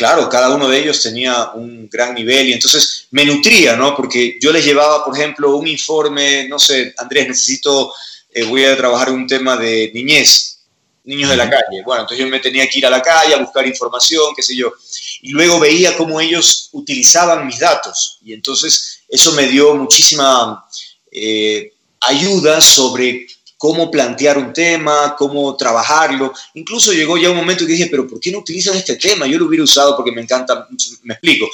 claro, 0.00 0.30
cada 0.30 0.54
uno 0.54 0.66
de 0.66 0.78
ellos 0.78 1.02
tenía 1.02 1.50
un 1.50 1.86
gran 1.86 2.14
nivel 2.14 2.48
y 2.48 2.52
entonces 2.54 3.06
me 3.10 3.22
nutría, 3.22 3.76
¿no? 3.76 3.94
Porque 3.94 4.38
yo 4.40 4.50
les 4.50 4.64
llevaba, 4.64 5.04
por 5.04 5.14
ejemplo, 5.14 5.54
un 5.54 5.68
informe, 5.68 6.48
no 6.48 6.58
sé, 6.58 6.94
Andrés, 6.96 7.28
necesito, 7.28 7.92
eh, 8.32 8.44
voy 8.44 8.64
a 8.64 8.78
trabajar 8.78 9.12
un 9.12 9.26
tema 9.26 9.58
de 9.58 9.90
niñez, 9.92 10.60
niños 11.04 11.28
de 11.28 11.36
la 11.36 11.50
calle. 11.50 11.82
Bueno, 11.84 12.04
entonces 12.04 12.24
yo 12.24 12.30
me 12.30 12.40
tenía 12.40 12.66
que 12.66 12.78
ir 12.78 12.86
a 12.86 12.90
la 12.90 13.02
calle 13.02 13.34
a 13.34 13.42
buscar 13.42 13.66
información, 13.66 14.32
qué 14.34 14.42
sé 14.42 14.56
yo. 14.56 14.72
Y 15.20 15.32
luego 15.32 15.60
veía 15.60 15.94
cómo 15.98 16.18
ellos 16.18 16.70
utilizaban 16.72 17.46
mis 17.46 17.58
datos. 17.58 18.20
Y 18.24 18.32
entonces 18.32 19.02
eso 19.06 19.32
me 19.32 19.48
dio 19.48 19.74
muchísima 19.74 20.64
eh, 21.12 21.74
ayuda 22.00 22.62
sobre 22.62 23.26
cómo 23.60 23.90
plantear 23.90 24.38
un 24.38 24.54
tema, 24.54 25.14
cómo 25.18 25.54
trabajarlo. 25.54 26.32
Incluso 26.54 26.94
llegó 26.94 27.18
ya 27.18 27.28
un 27.28 27.36
momento 27.36 27.66
que 27.66 27.72
dije, 27.72 27.88
pero 27.90 28.08
¿por 28.08 28.18
qué 28.18 28.32
no 28.32 28.38
utilizan 28.38 28.74
este 28.74 28.96
tema? 28.96 29.26
Yo 29.26 29.38
lo 29.38 29.44
hubiera 29.44 29.62
usado 29.62 29.94
porque 29.94 30.12
me 30.12 30.22
encanta, 30.22 30.66
me 31.02 31.12
explico. 31.12 31.46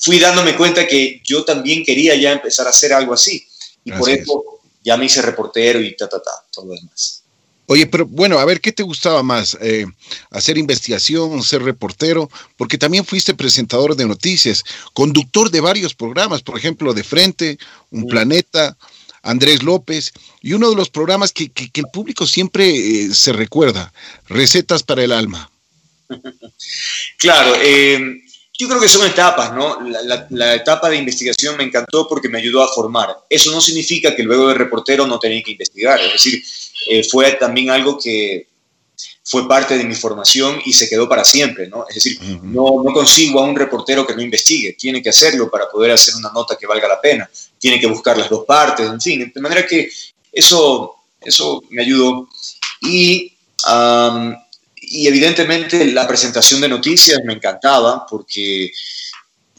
Fui 0.00 0.18
dándome 0.18 0.56
cuenta 0.56 0.86
que 0.86 1.20
yo 1.22 1.44
también 1.44 1.84
quería 1.84 2.14
ya 2.14 2.32
empezar 2.32 2.66
a 2.66 2.70
hacer 2.70 2.94
algo 2.94 3.12
así. 3.12 3.46
Y 3.84 3.92
por 3.92 4.08
eso 4.08 4.42
ya 4.82 4.96
me 4.96 5.04
hice 5.04 5.20
reportero 5.20 5.82
y 5.82 5.94
ta, 5.94 6.08
ta, 6.08 6.22
ta, 6.22 6.30
todo 6.50 6.64
lo 6.64 6.74
demás. 6.76 7.24
Oye, 7.66 7.86
pero 7.86 8.06
bueno, 8.06 8.38
a 8.38 8.46
ver, 8.46 8.62
¿qué 8.62 8.72
te 8.72 8.82
gustaba 8.82 9.22
más? 9.22 9.58
Eh, 9.60 9.84
¿Hacer 10.30 10.56
investigación, 10.56 11.42
ser 11.42 11.62
reportero? 11.62 12.30
Porque 12.56 12.78
también 12.78 13.04
fuiste 13.04 13.34
presentador 13.34 13.96
de 13.96 14.06
noticias, 14.06 14.64
conductor 14.94 15.50
de 15.50 15.60
varios 15.60 15.94
programas, 15.94 16.40
por 16.40 16.56
ejemplo, 16.56 16.94
De 16.94 17.04
Frente, 17.04 17.58
Un 17.90 18.04
mm. 18.04 18.08
Planeta, 18.08 18.78
Andrés 19.22 19.62
López, 19.62 20.12
y 20.40 20.52
uno 20.52 20.70
de 20.70 20.76
los 20.76 20.90
programas 20.90 21.32
que, 21.32 21.50
el 21.74 21.86
público 21.92 22.26
siempre 22.26 22.68
eh, 22.68 23.14
se 23.14 23.32
recuerda, 23.32 23.92
Recetas 24.28 24.82
para 24.82 25.04
el 25.04 25.12
Alma. 25.12 25.50
Claro, 27.18 27.54
eh, 27.62 28.22
yo 28.60 28.68
creo 28.68 28.80
que 28.80 28.88
son 28.88 29.06
etapas, 29.06 29.54
¿no? 29.54 29.78
La, 30.30 30.54
etapa 30.54 30.90
de 30.90 30.96
investigación 30.96 31.56
me 31.56 31.64
encantó 31.64 32.06
porque 32.06 32.28
me 32.28 32.38
ayudó 32.38 32.62
a 32.62 32.68
formar. 32.68 33.08
Eso 33.28 33.50
no 33.52 33.60
significa 33.60 34.14
que 34.14 34.22
luego 34.22 34.48
de 34.48 34.54
reportero 34.54 35.06
no 35.06 35.18
tenía 35.18 35.42
que 35.42 35.52
investigar, 35.52 35.98
es 36.00 36.12
decir, 36.12 36.42
eh, 36.88 37.02
fue 37.04 37.32
también 37.32 37.70
algo 37.70 37.98
que 37.98 38.48
fue 39.22 39.46
parte 39.46 39.76
de 39.76 39.84
mi 39.84 39.94
formación 39.94 40.60
y 40.64 40.72
se 40.72 40.88
quedó 40.88 41.08
para 41.08 41.24
siempre, 41.24 41.68
¿no? 41.68 41.84
Es 41.88 41.96
decir, 41.96 42.18
no, 42.42 42.82
no 42.82 42.92
consigo 42.92 43.40
a 43.40 43.44
un 43.44 43.54
reportero 43.54 44.06
que 44.06 44.14
no 44.14 44.22
investigue, 44.22 44.72
tiene 44.72 45.02
que 45.02 45.10
hacerlo 45.10 45.50
para 45.50 45.68
poder 45.68 45.92
hacer 45.92 46.14
una 46.16 46.30
nota 46.32 46.56
que 46.56 46.66
valga 46.66 46.88
la 46.88 47.00
pena, 47.00 47.30
tiene 47.58 47.78
que 47.78 47.86
buscar 47.86 48.16
las 48.16 48.28
dos 48.28 48.44
partes, 48.44 48.88
en 48.88 49.00
fin, 49.00 49.32
de 49.34 49.40
manera 49.40 49.66
que 49.66 49.90
eso, 50.32 50.96
eso 51.20 51.62
me 51.70 51.82
ayudó. 51.82 52.28
Y 52.82 53.32
y 54.82 55.06
evidentemente 55.06 55.84
la 55.92 56.06
presentación 56.06 56.60
de 56.60 56.68
noticias 56.68 57.20
me 57.24 57.34
encantaba 57.34 58.06
porque 58.06 58.72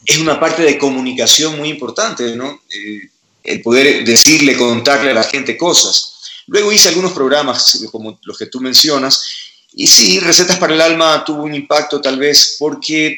es 0.04 0.18
una 0.18 0.38
parte 0.38 0.62
de 0.62 0.76
comunicación 0.76 1.56
muy 1.56 1.70
importante, 1.70 2.36
¿no? 2.36 2.62
Eh, 2.70 3.08
el 3.44 3.62
poder 3.62 4.04
decirle, 4.04 4.56
contarle 4.56 5.10
a 5.10 5.14
la 5.14 5.24
gente 5.24 5.56
cosas. 5.56 6.20
Luego 6.46 6.70
hice 6.70 6.90
algunos 6.90 7.12
programas 7.12 7.82
como 7.90 8.18
los 8.22 8.36
que 8.36 8.46
tú 8.46 8.60
mencionas 8.60 9.24
y 9.74 9.86
sí, 9.86 10.20
Recetas 10.20 10.58
para 10.58 10.74
el 10.74 10.80
Alma 10.80 11.24
tuvo 11.24 11.44
un 11.44 11.54
impacto 11.54 12.00
tal 12.00 12.18
vez 12.18 12.56
porque 12.58 13.16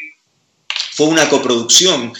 fue 0.92 1.06
una 1.06 1.28
coproducción 1.28 2.12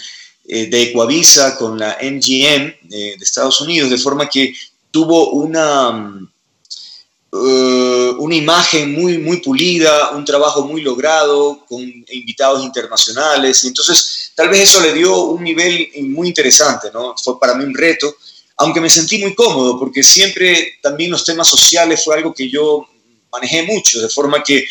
eh, 0.47 0.67
de 0.67 0.83
Ecuavisa 0.83 1.57
con 1.57 1.79
la 1.79 1.97
MGM 2.01 2.63
eh, 2.63 2.75
de 2.89 3.17
Estados 3.21 3.61
Unidos, 3.61 3.89
de 3.89 3.97
forma 3.97 4.27
que 4.29 4.53
tuvo 4.91 5.31
una 5.31 6.19
eh, 7.31 8.13
una 8.17 8.35
imagen 8.35 8.93
muy, 8.93 9.17
muy 9.17 9.37
pulida, 9.37 10.11
un 10.11 10.23
trabajo 10.23 10.65
muy 10.65 10.81
logrado, 10.81 11.65
con 11.67 11.81
invitados 11.81 12.63
internacionales. 12.63 13.63
Y 13.63 13.67
entonces, 13.67 14.31
tal 14.35 14.47
vez 14.49 14.69
eso 14.69 14.81
le 14.81 14.93
dio 14.93 15.23
un 15.23 15.43
nivel 15.43 15.89
muy 16.03 16.29
interesante, 16.29 16.89
¿no? 16.93 17.13
Fue 17.21 17.37
para 17.39 17.55
mí 17.55 17.65
un 17.65 17.73
reto, 17.73 18.15
aunque 18.57 18.79
me 18.79 18.89
sentí 18.89 19.17
muy 19.17 19.35
cómodo, 19.35 19.77
porque 19.77 20.01
siempre 20.01 20.79
también 20.81 21.11
los 21.11 21.25
temas 21.25 21.49
sociales 21.49 22.03
fue 22.05 22.15
algo 22.15 22.33
que 22.33 22.49
yo 22.49 22.87
manejé 23.35 23.63
mucho, 23.63 24.01
de 24.01 24.09
forma 24.09 24.43
que 24.43 24.65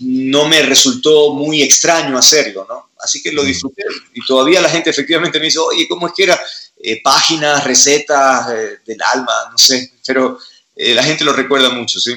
no 0.00 0.48
me 0.48 0.62
resultó 0.62 1.34
muy 1.34 1.62
extraño 1.62 2.16
hacerlo, 2.16 2.66
¿no? 2.68 2.90
Así 3.00 3.22
que 3.22 3.32
lo 3.32 3.44
disfruté 3.44 3.82
y 4.14 4.24
todavía 4.24 4.60
la 4.60 4.68
gente 4.68 4.90
efectivamente 4.90 5.38
me 5.38 5.46
dice, 5.46 5.58
oye, 5.58 5.86
¿cómo 5.88 6.08
es 6.08 6.12
que 6.16 6.24
era? 6.24 6.40
Eh, 6.80 7.00
páginas, 7.02 7.64
recetas 7.64 8.50
eh, 8.50 8.78
del 8.86 9.02
alma, 9.02 9.32
no 9.50 9.58
sé, 9.58 9.92
pero 10.06 10.38
eh, 10.76 10.94
la 10.94 11.02
gente 11.02 11.24
lo 11.24 11.32
recuerda 11.32 11.70
mucho, 11.70 11.98
¿sí? 11.98 12.12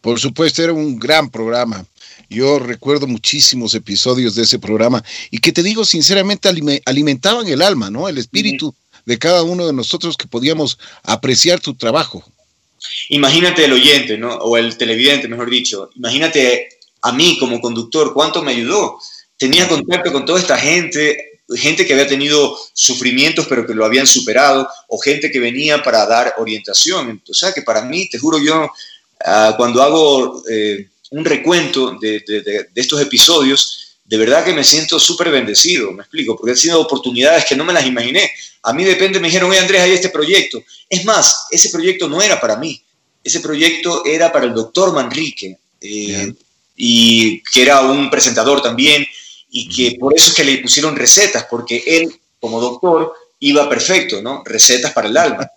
Por 0.00 0.18
supuesto, 0.18 0.62
era 0.62 0.72
un 0.72 0.98
gran 0.98 1.30
programa. 1.30 1.84
Yo 2.28 2.58
recuerdo 2.58 3.06
muchísimos 3.06 3.74
episodios 3.74 4.34
de 4.34 4.42
ese 4.42 4.58
programa 4.58 5.02
y 5.30 5.38
que 5.38 5.52
te 5.52 5.62
digo 5.62 5.84
sinceramente 5.84 6.48
alimentaban 6.84 7.46
el 7.46 7.62
alma, 7.62 7.90
¿no? 7.90 8.08
El 8.08 8.18
espíritu 8.18 8.74
de 9.04 9.18
cada 9.18 9.42
uno 9.42 9.66
de 9.66 9.72
nosotros 9.72 10.16
que 10.16 10.26
podíamos 10.26 10.78
apreciar 11.02 11.60
tu 11.60 11.74
trabajo. 11.74 12.24
Imagínate 13.10 13.64
el 13.64 13.72
oyente, 13.72 14.18
¿no? 14.18 14.34
O 14.36 14.56
el 14.56 14.76
televidente, 14.76 15.28
mejor 15.28 15.50
dicho. 15.50 15.90
Imagínate 15.96 16.68
a 17.02 17.12
mí 17.12 17.38
como 17.38 17.60
conductor, 17.60 18.12
cuánto 18.12 18.42
me 18.42 18.52
ayudó. 18.52 18.98
Tenía 19.36 19.68
contacto 19.68 20.12
con 20.12 20.24
toda 20.24 20.40
esta 20.40 20.58
gente, 20.58 21.40
gente 21.54 21.86
que 21.86 21.92
había 21.92 22.08
tenido 22.08 22.56
sufrimientos 22.72 23.46
pero 23.48 23.66
que 23.66 23.74
lo 23.74 23.84
habían 23.84 24.06
superado, 24.06 24.68
o 24.88 24.98
gente 24.98 25.30
que 25.30 25.40
venía 25.40 25.82
para 25.82 26.06
dar 26.06 26.34
orientación. 26.38 27.22
O 27.28 27.34
sea 27.34 27.52
que 27.52 27.62
para 27.62 27.82
mí, 27.82 28.08
te 28.08 28.18
juro 28.18 28.38
yo, 28.38 28.70
ah, 29.24 29.54
cuando 29.56 29.82
hago 29.82 30.42
eh, 30.50 30.88
un 31.10 31.24
recuento 31.24 31.96
de, 32.00 32.24
estos 32.74 33.00
episodios, 33.00 33.85
de 34.08 34.16
verdad 34.16 34.44
que 34.44 34.52
me 34.52 34.62
siento 34.62 35.00
súper 35.00 35.30
bendecido, 35.30 35.90
me 35.92 36.02
explico, 36.02 36.36
porque 36.36 36.52
han 36.52 36.56
sido 36.56 36.80
oportunidades 36.80 37.44
que 37.44 37.56
no 37.56 37.64
me 37.64 37.72
las 37.72 37.86
imaginé. 37.86 38.30
A 38.62 38.72
mí 38.72 38.84
de 38.84 38.92
repente 38.92 39.18
me 39.18 39.28
dijeron, 39.28 39.50
oye 39.50 39.58
Andrés, 39.58 39.82
hay 39.82 39.92
este 39.92 40.10
proyecto. 40.10 40.62
Es 40.88 41.04
más, 41.04 41.46
ese 41.50 41.70
proyecto 41.70 42.08
no 42.08 42.22
era 42.22 42.40
para 42.40 42.56
mí, 42.56 42.80
ese 43.22 43.40
proyecto 43.40 44.04
era 44.04 44.32
para 44.32 44.46
el 44.46 44.54
doctor 44.54 44.92
Manrique, 44.92 45.58
eh, 45.80 46.32
y 46.76 47.42
que 47.42 47.62
era 47.62 47.80
un 47.80 48.08
presentador 48.08 48.62
también, 48.62 49.04
y 49.50 49.68
que 49.68 49.96
por 49.98 50.14
eso 50.14 50.30
es 50.30 50.36
que 50.36 50.44
le 50.44 50.58
pusieron 50.58 50.94
recetas, 50.94 51.46
porque 51.50 51.82
él, 51.86 52.20
como 52.38 52.60
doctor, 52.60 53.12
iba 53.40 53.68
perfecto, 53.68 54.22
¿no? 54.22 54.42
Recetas 54.44 54.92
para 54.92 55.08
el 55.08 55.16
alma, 55.16 55.50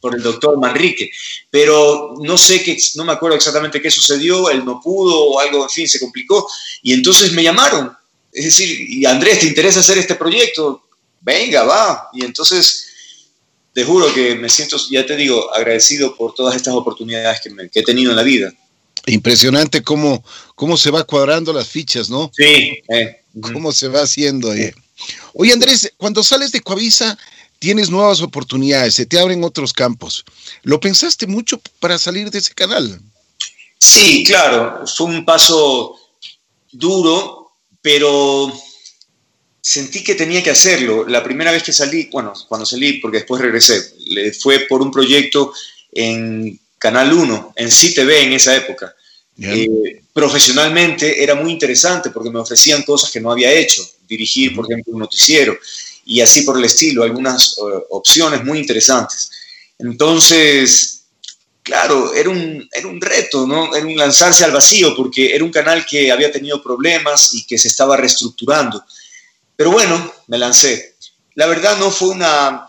por 0.00 0.14
el 0.14 0.22
doctor 0.22 0.58
Manrique. 0.58 1.10
Pero 1.50 2.14
no 2.20 2.38
sé 2.38 2.62
qué, 2.62 2.78
no 2.94 3.04
me 3.04 3.12
acuerdo 3.12 3.36
exactamente 3.36 3.80
qué 3.80 3.90
sucedió, 3.90 4.50
él 4.50 4.64
no 4.64 4.80
pudo 4.80 5.18
o 5.18 5.40
algo, 5.40 5.64
en 5.64 5.70
fin, 5.70 5.88
se 5.88 6.00
complicó. 6.00 6.48
Y 6.82 6.92
entonces 6.92 7.32
me 7.32 7.42
llamaron. 7.42 7.92
Es 8.32 8.44
decir, 8.44 8.68
y 8.88 9.04
Andrés, 9.04 9.40
¿te 9.40 9.46
interesa 9.46 9.80
hacer 9.80 9.98
este 9.98 10.14
proyecto? 10.14 10.82
Venga, 11.20 11.64
va. 11.64 12.08
Y 12.12 12.24
entonces, 12.24 12.86
te 13.72 13.84
juro 13.84 14.12
que 14.12 14.34
me 14.34 14.48
siento, 14.48 14.76
ya 14.90 15.06
te 15.06 15.16
digo, 15.16 15.52
agradecido 15.54 16.16
por 16.16 16.34
todas 16.34 16.56
estas 16.56 16.74
oportunidades 16.74 17.40
que, 17.40 17.68
que 17.70 17.80
he 17.80 17.84
tenido 17.84 18.10
en 18.10 18.16
la 18.16 18.22
vida. 18.22 18.52
Impresionante 19.06 19.82
cómo, 19.82 20.24
cómo 20.54 20.76
se 20.76 20.90
va 20.90 21.04
cuadrando 21.04 21.52
las 21.52 21.68
fichas, 21.68 22.08
¿no? 22.08 22.30
Sí. 22.34 22.82
Eh 22.88 23.20
cómo 23.40 23.72
se 23.72 23.88
va 23.88 24.02
haciendo 24.02 24.50
ahí. 24.50 24.70
Oye, 25.34 25.52
Andrés, 25.52 25.92
cuando 25.96 26.22
sales 26.22 26.52
de 26.52 26.60
Coavisa, 26.60 27.18
tienes 27.58 27.90
nuevas 27.90 28.20
oportunidades, 28.20 28.94
se 28.94 29.06
te 29.06 29.18
abren 29.18 29.42
otros 29.44 29.72
campos. 29.72 30.24
¿Lo 30.62 30.80
pensaste 30.80 31.26
mucho 31.26 31.60
para 31.80 31.98
salir 31.98 32.30
de 32.30 32.38
ese 32.38 32.54
canal? 32.54 33.00
Sí, 33.78 34.24
claro, 34.24 34.84
fue 34.86 35.06
un 35.06 35.24
paso 35.24 35.98
duro, 36.72 37.52
pero 37.82 38.52
sentí 39.60 40.04
que 40.04 40.14
tenía 40.14 40.42
que 40.42 40.50
hacerlo. 40.50 41.06
La 41.08 41.22
primera 41.22 41.52
vez 41.52 41.62
que 41.62 41.72
salí, 41.72 42.08
bueno, 42.12 42.32
cuando 42.48 42.66
salí, 42.66 42.94
porque 42.98 43.18
después 43.18 43.40
regresé, 43.40 43.82
fue 44.40 44.60
por 44.60 44.82
un 44.82 44.90
proyecto 44.90 45.52
en 45.92 46.60
Canal 46.78 47.12
1, 47.12 47.54
en 47.56 47.68
CTV 47.68 48.22
en 48.24 48.32
esa 48.34 48.54
época. 48.54 48.94
Eh, 49.40 50.02
profesionalmente 50.12 51.22
era 51.22 51.34
muy 51.34 51.50
interesante 51.50 52.10
porque 52.10 52.30
me 52.30 52.38
ofrecían 52.38 52.82
cosas 52.82 53.10
que 53.10 53.20
no 53.20 53.32
había 53.32 53.52
hecho, 53.52 53.82
dirigir, 54.06 54.54
por 54.54 54.70
ejemplo, 54.70 54.92
un 54.92 55.00
noticiero 55.00 55.56
y 56.06 56.20
así 56.20 56.42
por 56.42 56.58
el 56.58 56.64
estilo, 56.64 57.02
algunas 57.02 57.56
eh, 57.58 57.84
opciones 57.90 58.44
muy 58.44 58.58
interesantes. 58.58 59.30
Entonces, 59.78 61.04
claro, 61.62 62.14
era 62.14 62.30
un, 62.30 62.68
era 62.70 62.86
un 62.86 63.00
reto, 63.00 63.46
¿no? 63.46 63.74
Era 63.74 63.86
un 63.86 63.96
lanzarse 63.96 64.44
al 64.44 64.52
vacío 64.52 64.94
porque 64.94 65.34
era 65.34 65.44
un 65.44 65.50
canal 65.50 65.84
que 65.86 66.12
había 66.12 66.30
tenido 66.30 66.62
problemas 66.62 67.34
y 67.34 67.44
que 67.44 67.58
se 67.58 67.68
estaba 67.68 67.96
reestructurando. 67.96 68.84
Pero 69.56 69.70
bueno, 69.70 70.12
me 70.28 70.38
lancé. 70.38 70.96
La 71.34 71.46
verdad 71.46 71.78
no 71.78 71.90
fue 71.90 72.10
una 72.10 72.68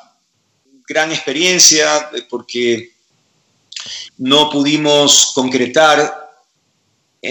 gran 0.87 1.11
experiencia 1.11 2.09
eh, 2.13 2.23
porque 2.29 2.93
no 4.17 4.49
pudimos 4.49 5.31
concretar 5.35 6.24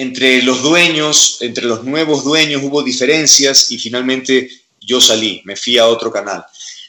entre 0.00 0.42
los 0.42 0.62
dueños, 0.62 1.38
entre 1.40 1.64
los 1.64 1.84
nuevos 1.84 2.24
dueños 2.24 2.62
hubo 2.64 2.82
diferencias 2.82 3.70
y 3.70 3.78
finalmente 3.78 4.50
yo 4.80 5.00
salí, 5.00 5.40
me 5.44 5.56
fui 5.56 5.78
a 5.78 5.86
otro 5.86 6.12
canal. 6.12 6.44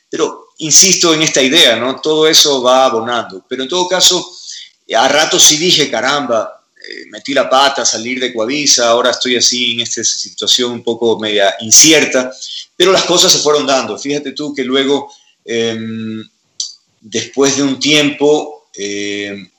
Pero 0.10 0.50
insisto 0.58 1.14
en 1.14 1.22
esta 1.22 1.42
idea, 1.42 1.76
¿no? 1.76 2.00
Todo 2.02 2.28
eso 2.28 2.62
va 2.62 2.86
abonando. 2.86 3.46
Pero 3.48 3.64
en 3.64 3.70
todo 3.70 3.88
caso, 3.88 4.26
a 4.96 5.08
rato 5.08 5.40
sí 5.40 5.58
dije, 5.58 5.90
caramba, 5.90 6.64
eh, 6.78 7.06
metí 7.10 7.34
la 7.34 7.50
pata, 7.50 7.86
salir 7.86 8.20
de 8.20 8.34
Coavisa, 8.34 8.90
ahora 8.90 9.12
estoy 9.12 9.36
así 9.36 9.74
en 9.74 9.82
esta 9.82 10.04
situación 10.04 10.72
un 10.72 10.84
poco 10.84 11.20
media 11.20 11.56
incierta, 11.60 12.32
pero 12.76 12.92
las 12.92 13.04
cosas 13.04 13.32
se 13.32 13.40
fueron 13.40 13.66
dando. 13.66 13.98
Fíjate 13.98 14.32
tú 14.32 14.54
que 14.54 14.64
luego, 14.64 15.12
em, 15.44 16.24
después 17.02 17.58
de 17.58 17.64
un 17.64 17.80
tiempo, 17.80 18.68
em, 18.74 19.50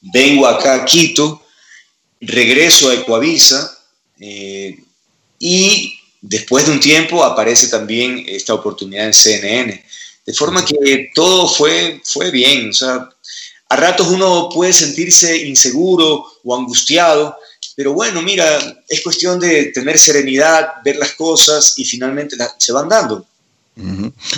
vengo 0.00 0.46
acá 0.46 0.74
a 0.74 0.84
Quito, 0.84 1.45
regreso 2.20 2.90
a 2.90 2.94
Ecuavisa 2.94 3.78
eh, 4.20 4.78
y 5.38 5.98
después 6.20 6.66
de 6.66 6.72
un 6.72 6.80
tiempo 6.80 7.22
aparece 7.22 7.68
también 7.68 8.24
esta 8.26 8.54
oportunidad 8.54 9.06
en 9.06 9.14
CNN. 9.14 9.84
De 10.24 10.34
forma 10.34 10.64
que 10.64 11.10
todo 11.14 11.48
fue, 11.48 12.00
fue 12.04 12.30
bien. 12.30 12.70
O 12.70 12.72
sea, 12.72 13.08
a 13.68 13.76
ratos 13.76 14.08
uno 14.08 14.48
puede 14.52 14.72
sentirse 14.72 15.36
inseguro 15.46 16.24
o 16.42 16.56
angustiado, 16.56 17.36
pero 17.76 17.92
bueno, 17.92 18.22
mira, 18.22 18.82
es 18.88 19.02
cuestión 19.02 19.38
de 19.38 19.66
tener 19.66 19.98
serenidad, 19.98 20.68
ver 20.84 20.96
las 20.96 21.12
cosas 21.12 21.74
y 21.76 21.84
finalmente 21.84 22.36
se 22.58 22.72
van 22.72 22.88
dando. 22.88 23.26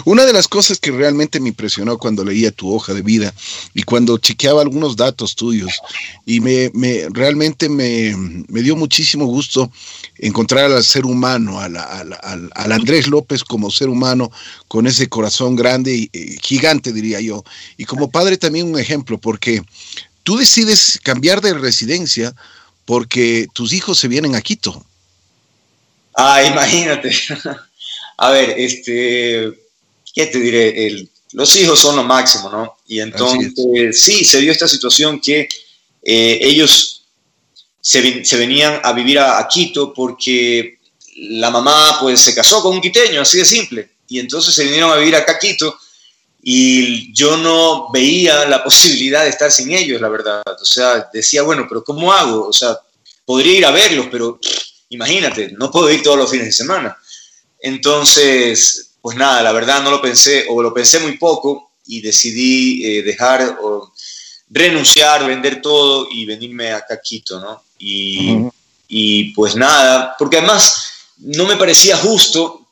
Una 0.04 0.24
de 0.24 0.32
las 0.32 0.48
cosas 0.48 0.80
que 0.80 0.90
realmente 0.90 1.38
me 1.38 1.50
impresionó 1.50 1.96
cuando 1.96 2.24
leía 2.24 2.50
tu 2.50 2.74
hoja 2.74 2.92
de 2.92 3.02
vida 3.02 3.32
y 3.72 3.84
cuando 3.84 4.18
chequeaba 4.18 4.62
algunos 4.62 4.96
datos 4.96 5.36
tuyos, 5.36 5.72
y 6.26 6.40
me, 6.40 6.72
realmente 7.10 7.68
me, 7.68 8.16
dio 8.48 8.74
muchísimo 8.74 9.26
gusto 9.26 9.70
encontrar 10.18 10.72
al 10.72 10.82
ser 10.82 11.04
humano, 11.04 11.60
al, 11.60 11.76
Andrés 12.56 13.06
López 13.06 13.44
como 13.44 13.70
ser 13.70 13.88
humano, 13.88 14.32
con 14.66 14.88
ese 14.88 15.08
corazón 15.08 15.54
grande 15.54 15.94
y 15.94 16.10
eh, 16.12 16.36
gigante, 16.42 16.92
diría 16.92 17.20
yo. 17.20 17.44
Y 17.76 17.84
como 17.84 18.10
padre 18.10 18.38
también 18.38 18.66
un 18.66 18.80
ejemplo, 18.80 19.18
porque 19.18 19.62
tú 20.24 20.36
decides 20.36 20.98
cambiar 21.04 21.40
de 21.40 21.54
residencia 21.54 22.34
porque 22.84 23.46
tus 23.52 23.72
hijos 23.72 24.00
se 24.00 24.08
vienen 24.08 24.34
a 24.34 24.40
Quito. 24.40 24.84
Ah, 26.16 26.42
imagínate. 26.42 27.12
A 28.18 28.30
ver, 28.30 28.54
este, 28.56 29.52
¿qué 30.14 30.26
te 30.26 30.38
diré? 30.38 31.08
los 31.32 31.56
hijos 31.56 31.78
son 31.78 31.96
lo 31.96 32.04
máximo, 32.04 32.50
¿no? 32.50 32.78
Y 32.86 33.00
entonces, 33.00 33.52
sí, 34.00 34.24
se 34.24 34.40
dio 34.40 34.50
esta 34.50 34.66
situación 34.66 35.20
que 35.20 35.48
eh, 36.02 36.38
ellos 36.40 37.06
se, 37.80 38.00
venían 38.36 38.80
a 38.82 38.92
vivir 38.92 39.18
a, 39.18 39.46
Quito 39.48 39.92
porque 39.92 40.78
la 41.16 41.50
mamá 41.50 41.98
pues 42.00 42.20
se 42.20 42.34
casó 42.34 42.62
con 42.62 42.74
un 42.74 42.80
quiteño, 42.80 43.20
así 43.20 43.38
de 43.38 43.44
simple. 43.44 43.90
Y 44.08 44.18
entonces 44.18 44.54
se 44.54 44.64
vinieron 44.64 44.90
a 44.90 44.96
vivir 44.96 45.16
acá 45.16 45.32
a 45.32 45.38
Quito 45.38 45.78
y 46.42 47.12
yo 47.12 47.36
no 47.36 47.90
veía 47.90 48.46
la 48.46 48.64
posibilidad 48.64 49.24
de 49.24 49.30
estar 49.30 49.50
sin 49.50 49.72
ellos, 49.72 50.00
la 50.00 50.08
verdad. 50.08 50.42
O 50.60 50.64
sea, 50.64 51.08
decía, 51.12 51.42
bueno, 51.42 51.66
pero 51.68 51.84
¿cómo 51.84 52.12
hago? 52.12 52.48
O 52.48 52.52
sea, 52.52 52.78
podría 53.24 53.58
ir 53.58 53.66
a 53.66 53.70
verlos, 53.70 54.06
pero 54.10 54.40
imagínate, 54.88 55.52
no 55.58 55.70
puedo 55.70 55.90
ir 55.90 56.02
todos 56.02 56.18
los 56.18 56.30
fines 56.30 56.46
de 56.46 56.52
semana. 56.52 56.96
Entonces, 57.60 58.90
pues 59.00 59.16
nada, 59.16 59.42
la 59.42 59.52
verdad 59.52 59.82
no 59.82 59.90
lo 59.90 60.02
pensé, 60.02 60.46
o 60.48 60.62
lo 60.62 60.72
pensé 60.72 61.00
muy 61.00 61.16
poco 61.16 61.70
y 61.86 62.00
decidí 62.00 62.84
eh, 62.84 63.02
dejar 63.02 63.58
o 63.62 63.92
renunciar, 64.50 65.26
vender 65.26 65.60
todo 65.60 66.08
y 66.10 66.24
venirme 66.24 66.72
acá 66.72 66.94
a 66.94 67.00
Quito, 67.00 67.40
¿no? 67.40 67.62
Y, 67.78 69.32
pues 69.34 69.54
nada, 69.54 70.14
porque 70.18 70.38
además 70.38 70.90
no 71.18 71.46
me 71.46 71.56
parecía 71.56 71.96
justo 71.96 72.66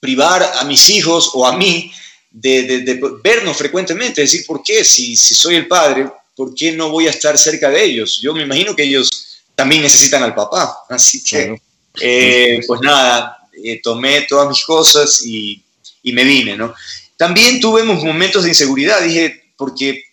privar 0.00 0.42
a 0.58 0.64
mis 0.64 0.90
hijos 0.90 1.30
o 1.34 1.46
a 1.46 1.56
mí 1.56 1.92
de, 2.30 3.00
vernos 3.22 3.56
frecuentemente, 3.56 4.22
decir, 4.22 4.44
¿por 4.46 4.62
qué? 4.62 4.84
Si, 4.84 5.16
si 5.16 5.34
soy 5.34 5.54
el 5.54 5.68
padre, 5.68 6.10
¿por 6.34 6.54
qué 6.54 6.72
no 6.72 6.90
voy 6.90 7.06
a 7.06 7.10
estar 7.10 7.38
cerca 7.38 7.70
de 7.70 7.84
ellos? 7.84 8.20
Yo 8.20 8.34
me 8.34 8.42
imagino 8.42 8.74
que 8.74 8.82
ellos 8.82 9.42
también 9.54 9.82
necesitan 9.82 10.22
al 10.22 10.34
papá, 10.34 10.78
así 10.88 11.22
que, 11.22 11.60
eh, 12.00 12.60
pues 12.66 12.80
nada, 12.80 13.41
eh, 13.64 13.80
tomé 13.82 14.22
todas 14.22 14.48
mis 14.48 14.64
cosas 14.64 15.22
y, 15.24 15.62
y, 16.02 16.12
me 16.12 16.24
vine, 16.24 16.56
¿no? 16.56 16.74
También 17.16 17.60
tuvimos 17.60 18.02
momentos 18.02 18.42
de 18.42 18.50
inseguridad, 18.50 19.00
dije, 19.02 19.52
porque 19.56 20.04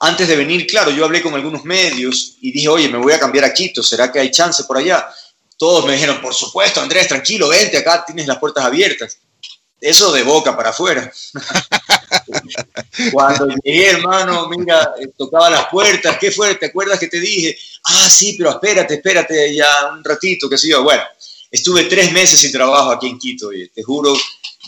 antes 0.00 0.28
de 0.28 0.36
venir, 0.36 0.66
claro, 0.66 0.90
yo 0.90 1.04
hablé 1.04 1.22
con 1.22 1.34
algunos 1.34 1.64
medios 1.64 2.36
y 2.40 2.52
dije, 2.52 2.68
oye, 2.68 2.88
me 2.88 2.98
voy 2.98 3.12
a 3.12 3.20
cambiar 3.20 3.44
a 3.44 3.54
Quito, 3.54 3.82
¿será 3.82 4.10
que 4.10 4.20
hay 4.20 4.30
chance 4.30 4.64
por 4.64 4.76
allá? 4.76 5.08
Todos 5.56 5.86
me 5.86 5.92
dijeron, 5.92 6.20
por 6.20 6.34
supuesto, 6.34 6.80
Andrés, 6.80 7.08
tranquilo, 7.08 7.48
vente 7.48 7.78
acá, 7.78 8.04
tienes 8.04 8.26
las 8.26 8.38
puertas 8.38 8.64
abiertas. 8.64 9.18
Eso 9.80 10.12
de 10.12 10.22
boca 10.22 10.56
para 10.56 10.70
afuera. 10.70 11.12
Cuando 13.12 13.48
llegué, 13.62 13.90
hermano, 13.90 14.48
mira, 14.48 14.94
eh, 14.98 15.08
tocaba 15.16 15.50
las 15.50 15.68
puertas, 15.68 16.16
¿qué 16.18 16.30
fue? 16.30 16.54
¿Te 16.54 16.66
acuerdas 16.66 16.98
que 16.98 17.08
te 17.08 17.20
dije? 17.20 17.56
Ah, 17.84 18.08
sí, 18.08 18.34
pero 18.36 18.50
espérate, 18.50 18.94
espérate 18.94 19.54
ya 19.54 19.90
un 19.92 20.02
ratito, 20.02 20.48
qué 20.48 20.56
sé 20.56 20.68
yo. 20.68 20.82
Bueno, 20.82 21.02
Estuve 21.54 21.84
tres 21.84 22.10
meses 22.10 22.40
sin 22.40 22.50
trabajo 22.50 22.90
aquí 22.90 23.06
en 23.06 23.16
Quito 23.16 23.52
y 23.52 23.68
te 23.68 23.84
juro, 23.84 24.12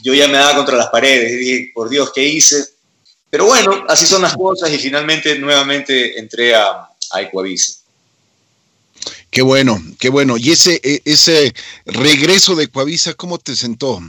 yo 0.05 0.15
ya 0.15 0.29
me 0.29 0.39
daba 0.39 0.55
contra 0.55 0.77
las 0.77 0.87
paredes 0.87 1.33
y 1.33 1.35
dije, 1.35 1.71
por 1.75 1.89
Dios, 1.89 2.13
¿qué 2.15 2.23
hice? 2.23 2.65
Pero 3.29 3.47
bueno, 3.47 3.85
así 3.89 4.07
son 4.07 4.23
las 4.23 4.37
cosas 4.37 4.73
y 4.73 4.79
finalmente 4.79 5.37
nuevamente 5.37 6.17
entré 6.17 6.55
a, 6.55 6.89
a 7.11 7.21
Ecuavisa. 7.23 7.81
Qué 9.29 9.43
bueno, 9.43 9.83
qué 9.99 10.11
bueno. 10.11 10.37
¿Y 10.37 10.53
ese, 10.53 10.81
e, 10.81 11.03
ese 11.05 11.53
regreso 11.87 12.55
de 12.55 12.65
Ecuavisa, 12.67 13.15
cómo 13.15 13.39
te 13.39 13.57
sentó? 13.57 14.01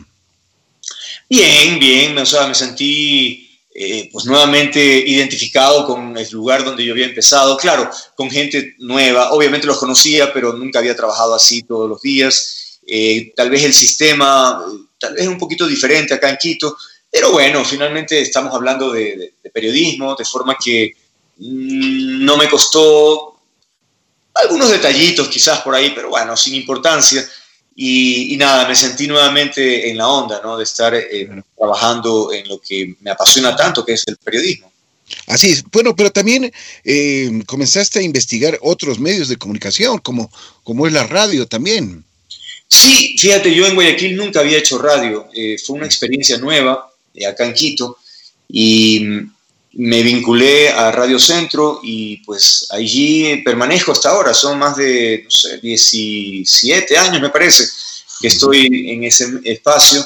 Bien, 1.27 1.79
bien, 1.79 2.15
o 2.15 2.27
sea, 2.27 2.45
me 2.45 2.53
sentí 2.53 3.59
eh, 3.73 4.07
pues 4.13 4.25
nuevamente 4.25 4.79
identificado 4.79 5.87
con 5.87 6.15
el 6.15 6.29
lugar 6.29 6.63
donde 6.63 6.85
yo 6.85 6.93
había 6.93 7.07
empezado, 7.07 7.57
claro, 7.57 7.89
con 8.15 8.29
gente 8.29 8.75
nueva, 8.77 9.31
obviamente 9.31 9.65
los 9.65 9.79
conocía, 9.79 10.31
pero 10.31 10.53
nunca 10.53 10.77
había 10.77 10.95
trabajado 10.95 11.33
así 11.33 11.63
todos 11.63 11.89
los 11.89 12.03
días, 12.03 12.66
eh, 12.87 13.33
tal 13.35 13.49
vez 13.49 13.65
el 13.65 13.73
sistema, 13.73 14.63
tal 14.97 15.13
vez 15.13 15.27
un 15.27 15.37
poquito 15.37 15.67
diferente 15.67 16.13
acá 16.13 16.29
en 16.29 16.37
Quito, 16.37 16.77
pero 17.11 17.31
bueno, 17.31 17.65
finalmente 17.65 18.21
estamos 18.21 18.53
hablando 18.53 18.91
de, 18.91 19.33
periodismo, 19.53 20.15
de 20.15 20.23
forma 20.23 20.55
que 20.63 20.95
mm, 21.37 22.23
no 22.23 22.37
me 22.37 22.47
costó 22.47 23.39
algunos 24.35 24.69
detallitos 24.69 25.27
quizás 25.27 25.61
por 25.61 25.75
ahí, 25.75 25.91
pero 25.95 26.09
bueno, 26.09 26.37
sin 26.37 26.55
importancia. 26.55 27.27
Y, 27.79 28.35
nada, 28.37 28.67
me 28.67 28.75
sentí 28.75 29.07
nuevamente 29.07 29.89
en 29.89 29.97
la 29.97 30.07
onda, 30.07 30.41
¿no? 30.43 30.57
De 30.57 30.63
estar 30.63 30.95
eh, 30.95 31.29
trabajando 31.55 32.33
en 32.33 32.47
lo 32.47 32.59
que 32.59 32.95
me 33.01 33.11
apasiona 33.11 33.55
tanto, 33.55 33.85
que 33.85 33.93
es 33.93 34.03
el 34.07 34.17
periodismo. 34.17 34.71
Así 35.27 35.51
es. 35.51 35.63
Bueno, 35.71 35.95
pero 35.95 36.11
también 36.11 36.51
eh, 36.83 37.43
comenzaste 37.45 37.99
a 37.99 38.01
investigar 38.01 38.57
otros 38.61 38.99
medios 38.99 39.27
de 39.27 39.37
comunicación, 39.37 39.99
como, 39.99 40.31
como 40.63 40.87
es 40.87 40.93
la 40.93 41.05
radio 41.05 41.47
también. 41.47 42.03
Sí, 42.67 43.15
fíjate, 43.17 43.53
yo 43.53 43.65
en 43.65 43.75
Guayaquil 43.75 44.15
nunca 44.15 44.41
había 44.41 44.57
hecho 44.57 44.77
radio, 44.77 45.27
eh, 45.33 45.57
fue 45.57 45.77
una 45.77 45.85
experiencia 45.85 46.37
nueva 46.37 46.91
eh, 47.13 47.25
acá 47.25 47.45
en 47.45 47.53
Quito 47.53 47.97
y 48.49 49.05
me 49.73 50.01
vinculé 50.01 50.69
a 50.69 50.91
Radio 50.91 51.19
Centro 51.19 51.79
y 51.83 52.17
pues 52.17 52.67
allí 52.71 53.37
permanezco 53.43 53.91
hasta 53.91 54.09
ahora, 54.09 54.33
son 54.33 54.59
más 54.59 54.75
de, 54.75 55.21
no 55.23 55.31
sé, 55.31 55.59
17 55.59 56.97
años 56.97 57.21
me 57.21 57.29
parece 57.29 57.63
que 58.19 58.27
estoy 58.27 58.89
en 58.89 59.03
ese 59.03 59.27
espacio 59.43 60.05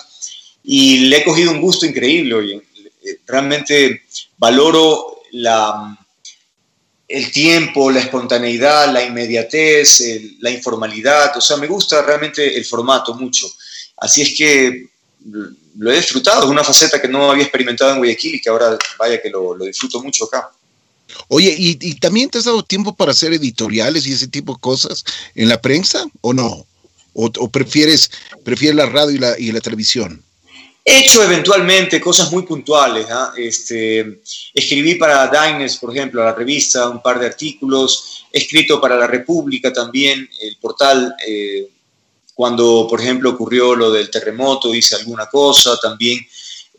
y 0.64 0.98
le 1.08 1.18
he 1.18 1.24
cogido 1.24 1.52
un 1.52 1.62
gusto 1.62 1.86
increíble, 1.86 2.62
eh, 3.04 3.20
realmente 3.26 4.04
valoro 4.38 5.22
la 5.32 5.98
el 7.12 7.32
tiempo, 7.32 7.92
la 7.92 8.00
espontaneidad, 8.00 8.92
la 8.92 9.04
inmediatez, 9.04 10.04
la 10.40 10.50
informalidad, 10.50 11.36
o 11.38 11.42
sea, 11.42 11.58
me 11.58 11.68
gusta 11.68 12.02
realmente 12.02 12.58
el 12.58 12.66
formato 12.66 13.14
mucho. 13.16 13.48
Así 13.98 14.22
es 14.22 14.36
que 14.36 14.90
lo 15.78 15.92
he 15.92 15.96
disfrutado, 15.96 16.44
es 16.44 16.50
una 16.50 16.64
faceta 16.64 17.02
que 17.02 17.08
no 17.08 17.32
había 17.32 17.44
experimentado 17.44 17.92
en 17.92 17.98
Guayaquil 17.98 18.36
y 18.36 18.42
que 18.42 18.50
ahora 18.50 18.78
vaya 18.98 19.22
que 19.22 19.30
lo, 19.30 19.56
disfruto 19.58 20.02
mucho 20.02 20.26
acá. 20.26 20.52
Oye, 21.28 21.54
¿y, 21.58 21.96
también 21.96 22.30
te 22.30 22.38
has 22.38 22.46
dado 22.46 22.64
tiempo 22.64 22.96
para 22.96 23.12
hacer 23.12 23.34
editoriales 23.34 24.06
y 24.06 24.14
ese 24.14 24.28
tipo 24.28 24.54
de 24.54 24.62
cosas 24.62 25.04
en 25.36 25.50
la 25.50 25.62
prensa 25.62 26.06
o 26.22 26.34
no? 26.34 26.66
¿O, 27.14 27.50
prefieres, 27.50 28.10
prefieres 28.46 28.76
la 28.76 28.86
radio 28.86 29.16
y 29.16 29.20
la, 29.20 29.40
y 29.40 29.52
la 29.52 29.60
televisión? 29.60 30.24
He 30.84 31.00
hecho 31.00 31.24
eventualmente 31.24 32.02
cosas 32.02 32.32
muy 32.32 32.44
puntuales. 32.44 33.06
¿ah? 33.10 33.34
Este, 33.38 34.22
escribí 34.54 34.96
para 34.96 35.28
Diners, 35.28 35.78
por 35.78 35.96
ejemplo, 35.96 36.24
la 36.24 36.34
revista, 36.34 36.90
un 36.90 37.02
par 37.02 37.20
de 37.20 37.28
artículos. 37.28 38.26
He 38.32 38.40
escrito 38.40 38.82
para 38.82 38.96
La 38.96 39.08
República 39.08 39.72
también, 39.72 40.28
el 40.42 40.58
portal. 40.58 41.16
Eh, 41.28 41.70
cuando, 42.34 42.88
por 42.90 43.00
ejemplo, 43.00 43.30
ocurrió 43.30 43.76
lo 43.76 43.92
del 43.92 44.10
terremoto, 44.10 44.74
hice 44.74 44.96
alguna 44.96 45.28
cosa 45.28 45.78
también. 45.80 46.26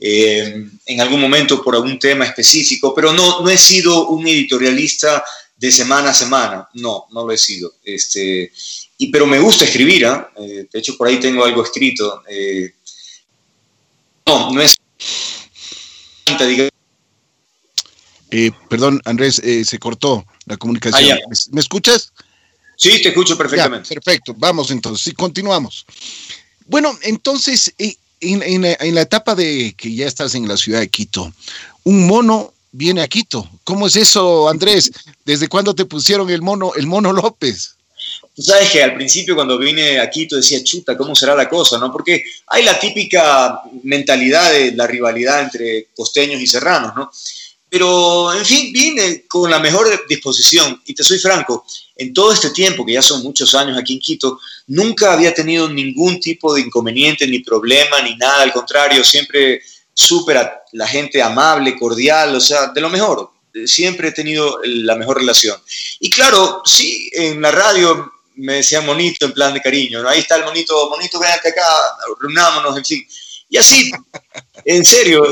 Eh, 0.00 0.66
en 0.86 1.00
algún 1.00 1.20
momento 1.20 1.62
por 1.62 1.76
algún 1.76 1.96
tema 1.96 2.24
específico, 2.24 2.92
pero 2.92 3.12
no, 3.12 3.40
no 3.40 3.48
he 3.48 3.58
sido 3.58 4.08
un 4.08 4.26
editorialista 4.26 5.24
de 5.56 5.70
semana 5.70 6.10
a 6.10 6.14
semana. 6.14 6.68
No, 6.74 7.06
no 7.12 7.24
lo 7.24 7.32
he 7.32 7.38
sido. 7.38 7.74
Este, 7.84 8.50
y, 8.98 9.12
pero 9.12 9.26
me 9.26 9.38
gusta 9.38 9.64
escribir. 9.64 10.06
¿ah? 10.06 10.32
Eh, 10.36 10.66
de 10.72 10.78
hecho, 10.80 10.96
por 10.96 11.06
ahí 11.06 11.20
tengo 11.20 11.44
algo 11.44 11.62
escrito. 11.62 12.24
No, 14.26 14.52
no 14.52 14.60
es. 14.62 14.76
Eh, 18.30 18.50
perdón, 18.68 19.00
Andrés, 19.04 19.40
eh, 19.40 19.64
se 19.64 19.78
cortó 19.78 20.24
la 20.46 20.56
comunicación. 20.56 21.18
Ah, 21.22 21.34
¿Me, 21.50 21.60
escuchas? 21.60 22.12
Sí, 22.76 23.02
te 23.02 23.10
escucho 23.10 23.36
perfectamente. 23.36 23.94
perfecto, 23.94 24.34
vamos 24.36 24.70
entonces, 24.70 25.04
sí, 25.04 25.12
continuamos. 25.12 25.84
Bueno, 26.66 26.96
entonces, 27.02 27.74
eh, 27.78 27.94
en, 28.20 28.94
la 28.94 29.00
etapa 29.02 29.34
de 29.34 29.74
que 29.76 29.94
ya 29.94 30.06
estás 30.06 30.34
en 30.34 30.48
la 30.48 30.56
ciudad 30.56 30.80
de 30.80 30.88
Quito, 30.88 31.32
un 31.84 32.06
mono 32.06 32.54
viene 32.70 33.02
a 33.02 33.08
Quito. 33.08 33.48
¿Cómo 33.64 33.86
es 33.86 33.96
eso, 33.96 34.48
Andrés? 34.48 34.90
¿Desde 35.26 35.48
cuándo 35.48 35.74
te 35.74 35.84
pusieron 35.84 36.30
el 36.30 36.40
mono, 36.40 36.72
el 36.74 36.86
mono 36.86 37.12
López? 37.12 37.76
Tú 38.34 38.42
sabes 38.42 38.70
que 38.70 38.82
al 38.82 38.94
principio 38.94 39.34
cuando 39.34 39.58
vine 39.58 40.00
a 40.00 40.08
Quito 40.08 40.36
decía, 40.36 40.64
chuta, 40.64 40.96
¿cómo 40.96 41.14
será 41.14 41.34
la 41.34 41.48
cosa? 41.48 41.78
¿no? 41.78 41.92
Porque 41.92 42.24
hay 42.46 42.64
la 42.64 42.78
típica 42.78 43.60
mentalidad 43.82 44.52
de 44.52 44.72
la 44.72 44.86
rivalidad 44.86 45.42
entre 45.42 45.88
costeños 45.94 46.40
y 46.40 46.46
serranos, 46.46 46.94
¿no? 46.96 47.10
pero 47.72 48.34
en 48.34 48.44
fin, 48.44 48.70
vine 48.70 49.24
con 49.26 49.50
la 49.50 49.58
mejor 49.58 50.04
disposición 50.06 50.82
y 50.84 50.92
te 50.92 51.02
soy 51.02 51.18
franco, 51.18 51.64
en 51.96 52.12
todo 52.12 52.30
este 52.30 52.50
tiempo, 52.50 52.84
que 52.84 52.92
ya 52.92 53.00
son 53.00 53.22
muchos 53.22 53.54
años 53.54 53.78
aquí 53.78 53.94
en 53.94 53.98
Quito, 53.98 54.40
nunca 54.66 55.14
había 55.14 55.32
tenido 55.32 55.66
ningún 55.70 56.20
tipo 56.20 56.52
de 56.52 56.60
inconveniente, 56.60 57.26
ni 57.26 57.38
problema, 57.38 58.02
ni 58.02 58.14
nada, 58.16 58.42
al 58.42 58.52
contrario, 58.52 59.02
siempre 59.02 59.62
súper 59.94 60.50
la 60.72 60.86
gente 60.86 61.22
amable, 61.22 61.78
cordial, 61.78 62.36
o 62.36 62.40
sea, 62.40 62.66
de 62.74 62.80
lo 62.82 62.90
mejor, 62.90 63.30
siempre 63.64 64.08
he 64.08 64.12
tenido 64.12 64.58
la 64.64 64.94
mejor 64.96 65.16
relación. 65.16 65.58
Y 65.98 66.10
claro, 66.10 66.60
sí, 66.66 67.08
en 67.14 67.40
la 67.40 67.52
radio 67.52 68.12
me 68.36 68.54
decían 68.54 68.86
monito 68.86 69.26
en 69.26 69.32
plan 69.32 69.54
de 69.54 69.60
cariño, 69.60 70.02
¿no? 70.02 70.08
ahí 70.08 70.20
está 70.20 70.36
el 70.36 70.44
monito, 70.44 70.88
monito, 70.90 71.18
véate 71.18 71.48
acá, 71.48 71.64
reunámonos, 72.20 72.76
en 72.76 72.84
fin. 72.84 73.06
Y 73.48 73.56
así, 73.56 73.92
en 74.64 74.84
serio, 74.84 75.24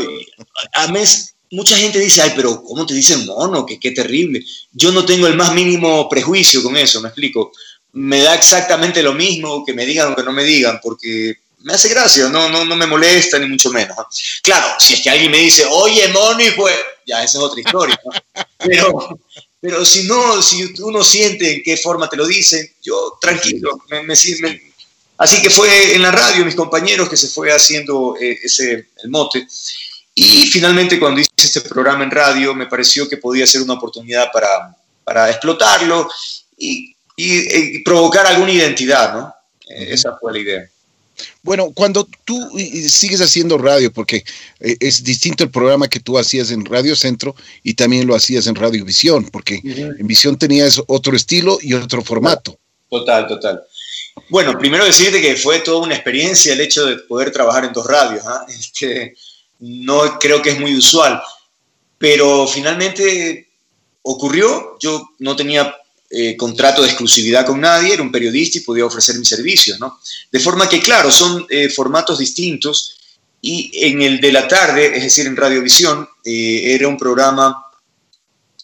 a 0.74 0.88
mes, 0.88 1.34
mucha 1.50 1.76
gente 1.76 1.98
dice, 1.98 2.22
ay, 2.22 2.32
pero 2.36 2.62
¿cómo 2.62 2.86
te 2.86 2.94
dicen 2.94 3.26
mono? 3.26 3.66
Que 3.66 3.80
qué 3.80 3.90
terrible. 3.92 4.44
Yo 4.72 4.92
no 4.92 5.04
tengo 5.04 5.26
el 5.26 5.34
más 5.34 5.52
mínimo 5.52 6.08
prejuicio 6.08 6.62
con 6.62 6.76
eso, 6.76 7.00
me 7.00 7.08
explico. 7.08 7.52
Me 7.92 8.20
da 8.20 8.34
exactamente 8.34 9.02
lo 9.02 9.14
mismo 9.14 9.64
que 9.64 9.74
me 9.74 9.84
digan 9.84 10.12
o 10.12 10.16
que 10.16 10.22
no 10.22 10.32
me 10.32 10.44
digan, 10.44 10.78
porque 10.82 11.38
me 11.62 11.74
hace 11.74 11.88
gracia, 11.88 12.28
no, 12.28 12.48
no, 12.48 12.64
no 12.64 12.76
me 12.76 12.86
molesta 12.86 13.38
ni 13.38 13.46
mucho 13.46 13.70
menos. 13.70 13.96
Claro, 14.42 14.66
si 14.78 14.94
es 14.94 15.00
que 15.02 15.10
alguien 15.10 15.30
me 15.30 15.38
dice, 15.38 15.64
oye, 15.66 16.08
mono, 16.08 16.42
y 16.42 16.50
pues, 16.52 16.74
ya 17.06 17.22
esa 17.22 17.38
es 17.38 17.44
otra 17.44 17.60
historia. 17.60 18.00
Pero, 18.58 19.18
pero 19.61 19.85
si 19.85 20.05
no, 20.05 20.40
si 20.40 20.73
uno 20.81 21.05
siente 21.05 21.57
en 21.57 21.62
qué 21.62 21.77
forma 21.77 22.09
te 22.09 22.16
lo 22.16 22.27
dicen, 22.27 22.66
yo 22.83 23.18
tranquilo, 23.20 23.83
me, 23.90 24.03
me, 24.03 24.14
Así 25.18 25.42
que 25.42 25.51
fue 25.51 25.94
en 25.94 26.01
la 26.01 26.11
radio, 26.11 26.46
mis 26.46 26.55
compañeros, 26.55 27.09
que 27.11 27.16
se 27.16 27.29
fue 27.29 27.53
haciendo 27.53 28.16
eh, 28.18 28.38
ese, 28.42 28.88
el 29.03 29.11
mote. 29.11 29.46
Y 30.14 30.46
finalmente 30.46 30.99
cuando 30.99 31.20
hice 31.20 31.31
este 31.37 31.61
programa 31.61 32.05
en 32.05 32.11
radio, 32.11 32.55
me 32.55 32.66
pareció 32.66 33.07
que 33.07 33.18
podía 33.18 33.46
ser 33.46 33.61
una 33.61 33.75
oportunidad 33.75 34.33
para, 34.33 34.75
para 35.05 35.29
explotarlo 35.29 36.09
y, 36.57 36.96
y, 37.16 37.83
provocar 37.83 38.27
alguna 38.27 38.53
identidad, 38.53 39.12
¿no? 39.12 39.35
esa 39.68 40.16
fue 40.18 40.33
la 40.33 40.38
idea. 40.38 40.70
Bueno, 41.42 41.72
cuando 41.72 42.09
tú 42.24 42.50
sigues 42.88 43.20
haciendo 43.20 43.59
radio, 43.59 43.92
porque 43.92 44.24
eh, 44.61 44.76
es 44.80 45.02
distinto 45.02 45.44
el 45.44 45.50
programa 45.50 45.88
que 45.88 46.00
tú 46.00 46.18
hacías 46.18 46.50
en 46.50 46.64
Radio 46.64 46.94
Centro 46.96 47.35
y 47.62 47.74
también 47.74 48.06
lo 48.06 48.14
hacías 48.14 48.46
en 48.46 48.54
Radio 48.54 48.85
Visión, 48.85 49.26
porque 49.26 49.61
en 49.64 50.06
Visión 50.06 50.37
tenías 50.38 50.83
otro 50.87 51.16
estilo 51.16 51.59
y 51.61 51.74
otro 51.74 52.02
formato. 52.02 52.59
Total, 52.88 53.26
total. 53.26 53.62
Bueno, 54.28 54.59
primero 54.59 54.85
decirte 54.85 55.20
que 55.20 55.37
fue 55.37 55.61
toda 55.61 55.78
una 55.78 55.94
experiencia 55.94 56.52
el 56.52 56.61
hecho 56.61 56.87
de 56.87 56.96
poder 56.96 57.30
trabajar 57.30 57.64
en 57.64 57.72
dos 57.72 57.87
radios. 57.87 58.24
¿ah? 58.26 58.44
Este, 58.48 59.14
no 59.61 60.18
creo 60.18 60.42
que 60.42 60.50
es 60.50 60.61
muy 60.61 60.76
usual, 60.76 61.20
pero 61.98 62.46
finalmente 62.46 63.48
ocurrió. 64.02 64.76
Yo 64.80 65.11
no 65.18 65.37
tenía 65.37 65.74
eh, 66.12 66.37
contrato 66.37 66.83
de 66.83 66.88
exclusividad 66.88 67.46
con 67.46 67.61
nadie, 67.61 67.94
era 67.94 68.03
un 68.03 68.11
periodista 68.11 68.59
y 68.59 68.62
podía 68.62 68.85
ofrecer 68.85 69.16
mis 69.16 69.29
servicios, 69.29 69.79
¿no? 69.79 70.01
De 70.33 70.40
forma 70.40 70.68
que, 70.68 70.81
claro, 70.81 71.09
son 71.11 71.46
eh, 71.49 71.68
formatos 71.68 72.18
distintos 72.18 72.96
y 73.40 73.70
en 73.87 74.03
el 74.03 74.20
de 74.20 74.33
la 74.33 74.49
tarde, 74.49 74.96
es 74.96 75.05
decir, 75.05 75.27
en 75.27 75.37
Radiovisión, 75.37 76.09
eh, 76.25 76.75
era 76.75 76.88
un 76.88 76.96
programa 76.96 77.64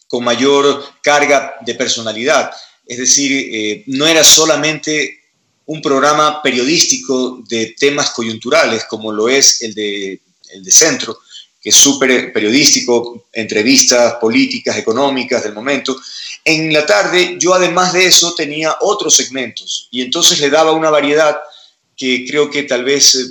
con 0.09 0.25
mayor 0.25 0.85
carga 1.01 1.55
de 1.65 1.77
personalidad, 1.77 2.51
es 2.85 2.99
decir, 2.99 3.85
no 3.87 4.07
era 4.07 4.23
solamente 4.23 5.21
un 5.67 5.83
programa 5.83 6.41
periodístico 6.43 7.43
de 7.49 7.75
temas 7.79 8.11
coyunturales 8.11 8.85
como 8.85 9.13
lo 9.13 9.29
es 9.29 9.63
el 9.63 9.75
de, 9.75 10.21
el 10.51 10.63
de 10.63 10.71
centro, 10.71 11.19
que 11.61 11.71
es 11.71 11.77
súper 11.77 12.33
periodístico, 12.33 13.27
entrevistas 13.33 14.15
políticas, 14.21 14.77
económicas 14.77 15.43
del 15.43 15.53
momento. 15.53 16.01
En 16.47 16.73
la 16.73 16.87
tarde 16.87 17.37
yo 17.39 17.53
además 17.53 17.93
de 17.93 18.07
eso 18.07 18.35
tenía 18.35 18.77
otros 18.81 19.15
segmentos 19.15 19.89
y 19.91 20.01
entonces 20.01 20.41
le 20.41 20.49
daba 20.49 20.73
una 20.73 20.91
variedad 20.91 21.37
que 21.97 22.25
creo 22.27 22.51
que 22.51 22.63
tal 22.63 22.85
vez 22.85 23.15
eh, 23.17 23.25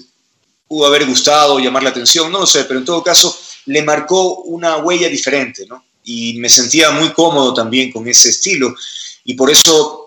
pudo 0.68 0.86
haber 0.86 1.06
gustado, 1.06 1.58
llamar 1.60 1.82
la 1.82 1.90
atención, 1.90 2.32
no 2.32 2.40
lo 2.40 2.46
sé, 2.46 2.66
pero 2.66 2.80
en 2.80 2.86
todo 2.86 3.02
caso 3.04 3.36
le 3.66 3.82
marcó 3.82 4.42
una 4.42 4.78
huella 4.78 5.10
diferente, 5.10 5.66
¿no? 5.68 5.84
Y 6.04 6.38
me 6.40 6.50
sentía 6.50 6.92
muy 6.92 7.12
cómodo 7.14 7.54
también 7.54 7.92
con 7.92 8.08
ese 8.08 8.30
estilo 8.30 8.76
y 9.24 9.34
por 9.34 9.50
eso 9.50 10.06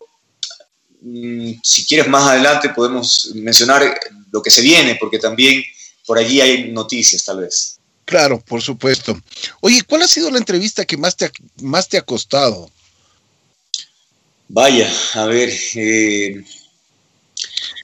Mm, 1.01 1.53
si 1.63 1.85
quieres 1.87 2.09
más 2.09 2.29
adelante 2.29 2.71
podemos 2.71 3.31
mencionar 3.35 3.99
lo 4.33 4.43
que 4.43 4.51
se 4.51 4.63
viene, 4.63 4.97
porque 4.99 5.19
también 5.19 5.63
por 6.05 6.19
allí 6.19 6.41
hay 6.41 6.71
noticias 6.73 7.25
tal 7.25 7.41
vez. 7.41 7.79
Claro, 8.05 8.41
por 8.41 8.63
supuesto. 8.63 9.19
Oye, 9.61 9.83
¿cuál 9.87 10.03
ha 10.03 10.09
sido 10.09 10.31
la 10.31 10.39
entrevista 10.39 10.85
que 10.85 10.97
más 10.97 11.17
te 11.17 11.27
ha, 11.27 11.33
más 11.61 11.89
te 11.89 11.99
ha 11.99 12.03
costado? 12.03 12.71
Vaya, 14.49 14.93
a 15.15 15.27
ver. 15.27 15.53
Eh, 15.75 16.45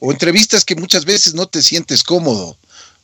o 0.00 0.12
entrevistas 0.12 0.64
que 0.64 0.74
muchas 0.74 1.04
veces 1.04 1.34
no 1.34 1.46
te 1.46 1.62
sientes 1.62 2.02
cómodo. 2.02 2.56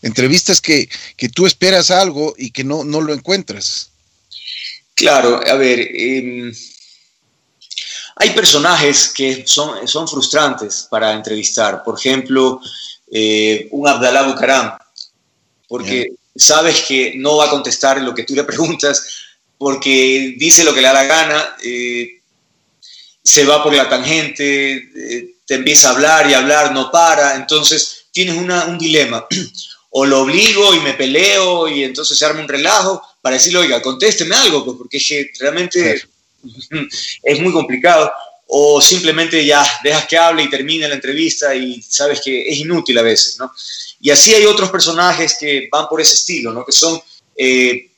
Entrevistas 0.02 0.60
que, 0.60 0.88
que 1.16 1.28
tú 1.28 1.46
esperas 1.46 1.90
algo 1.90 2.34
y 2.36 2.50
que 2.50 2.64
no, 2.64 2.84
no 2.84 3.00
lo 3.00 3.12
encuentras. 3.12 3.90
Claro, 4.94 5.40
a 5.46 5.54
ver. 5.54 5.80
Eh, 5.80 6.52
hay 8.16 8.30
personajes 8.30 9.08
que 9.08 9.44
son, 9.46 9.88
son 9.88 10.06
frustrantes 10.06 10.86
para 10.90 11.12
entrevistar. 11.12 11.82
Por 11.82 11.98
ejemplo, 11.98 12.60
eh, 13.10 13.66
un 13.70 13.88
Abdalá 13.88 14.22
Bucaram, 14.22 14.76
porque 15.68 16.12
sabes 16.36 16.82
que 16.82 17.14
no 17.16 17.38
va 17.38 17.46
a 17.46 17.50
contestar 17.50 18.00
lo 18.02 18.14
que 18.14 18.24
tú 18.24 18.34
le 18.34 18.44
preguntas, 18.44 19.06
porque 19.56 20.34
dice 20.38 20.64
lo 20.64 20.74
que 20.74 20.82
le 20.82 20.88
da 20.88 20.92
la 20.92 21.04
gana, 21.04 21.56
eh, 21.64 22.19
se 23.30 23.44
va 23.44 23.62
por 23.62 23.72
la 23.72 23.88
tangente, 23.88 24.74
eh, 24.74 25.36
te 25.46 25.54
empieza 25.54 25.88
a 25.88 25.92
hablar 25.92 26.28
y 26.28 26.34
hablar, 26.34 26.72
no 26.72 26.90
para, 26.90 27.36
entonces 27.36 28.06
tienes 28.10 28.36
un 28.36 28.78
dilema. 28.78 29.26
O 29.92 30.06
lo 30.06 30.20
obligo 30.20 30.72
y 30.72 30.78
me 30.78 30.94
peleo 30.94 31.66
y 31.66 31.82
entonces 31.82 32.16
se 32.16 32.24
arma 32.24 32.42
un 32.42 32.48
relajo 32.48 33.02
para 33.20 33.34
decirle, 33.34 33.58
oiga, 33.58 33.82
contésteme 33.82 34.36
algo, 34.36 34.64
pues, 34.64 34.76
porque 34.78 34.98
es 34.98 35.08
que 35.08 35.30
realmente 35.40 36.00
es 37.24 37.40
muy 37.40 37.52
complicado. 37.52 38.08
O 38.46 38.80
simplemente 38.80 39.44
ya 39.44 39.66
dejas 39.82 40.06
que 40.06 40.16
hable 40.16 40.44
y 40.44 40.48
termine 40.48 40.86
la 40.86 40.94
entrevista 40.94 41.56
y 41.56 41.82
sabes 41.82 42.20
que 42.24 42.48
es 42.48 42.58
inútil 42.58 42.98
a 42.98 43.02
veces, 43.02 43.36
¿no? 43.40 43.52
Y 44.00 44.10
así 44.10 44.32
hay 44.32 44.46
otros 44.46 44.70
personajes 44.70 45.36
que 45.40 45.68
van 45.72 45.88
por 45.88 46.00
ese 46.00 46.14
estilo, 46.14 46.52
¿no? 46.52 46.64
Que 46.64 46.70
son 46.70 47.02
eh, 47.36 47.90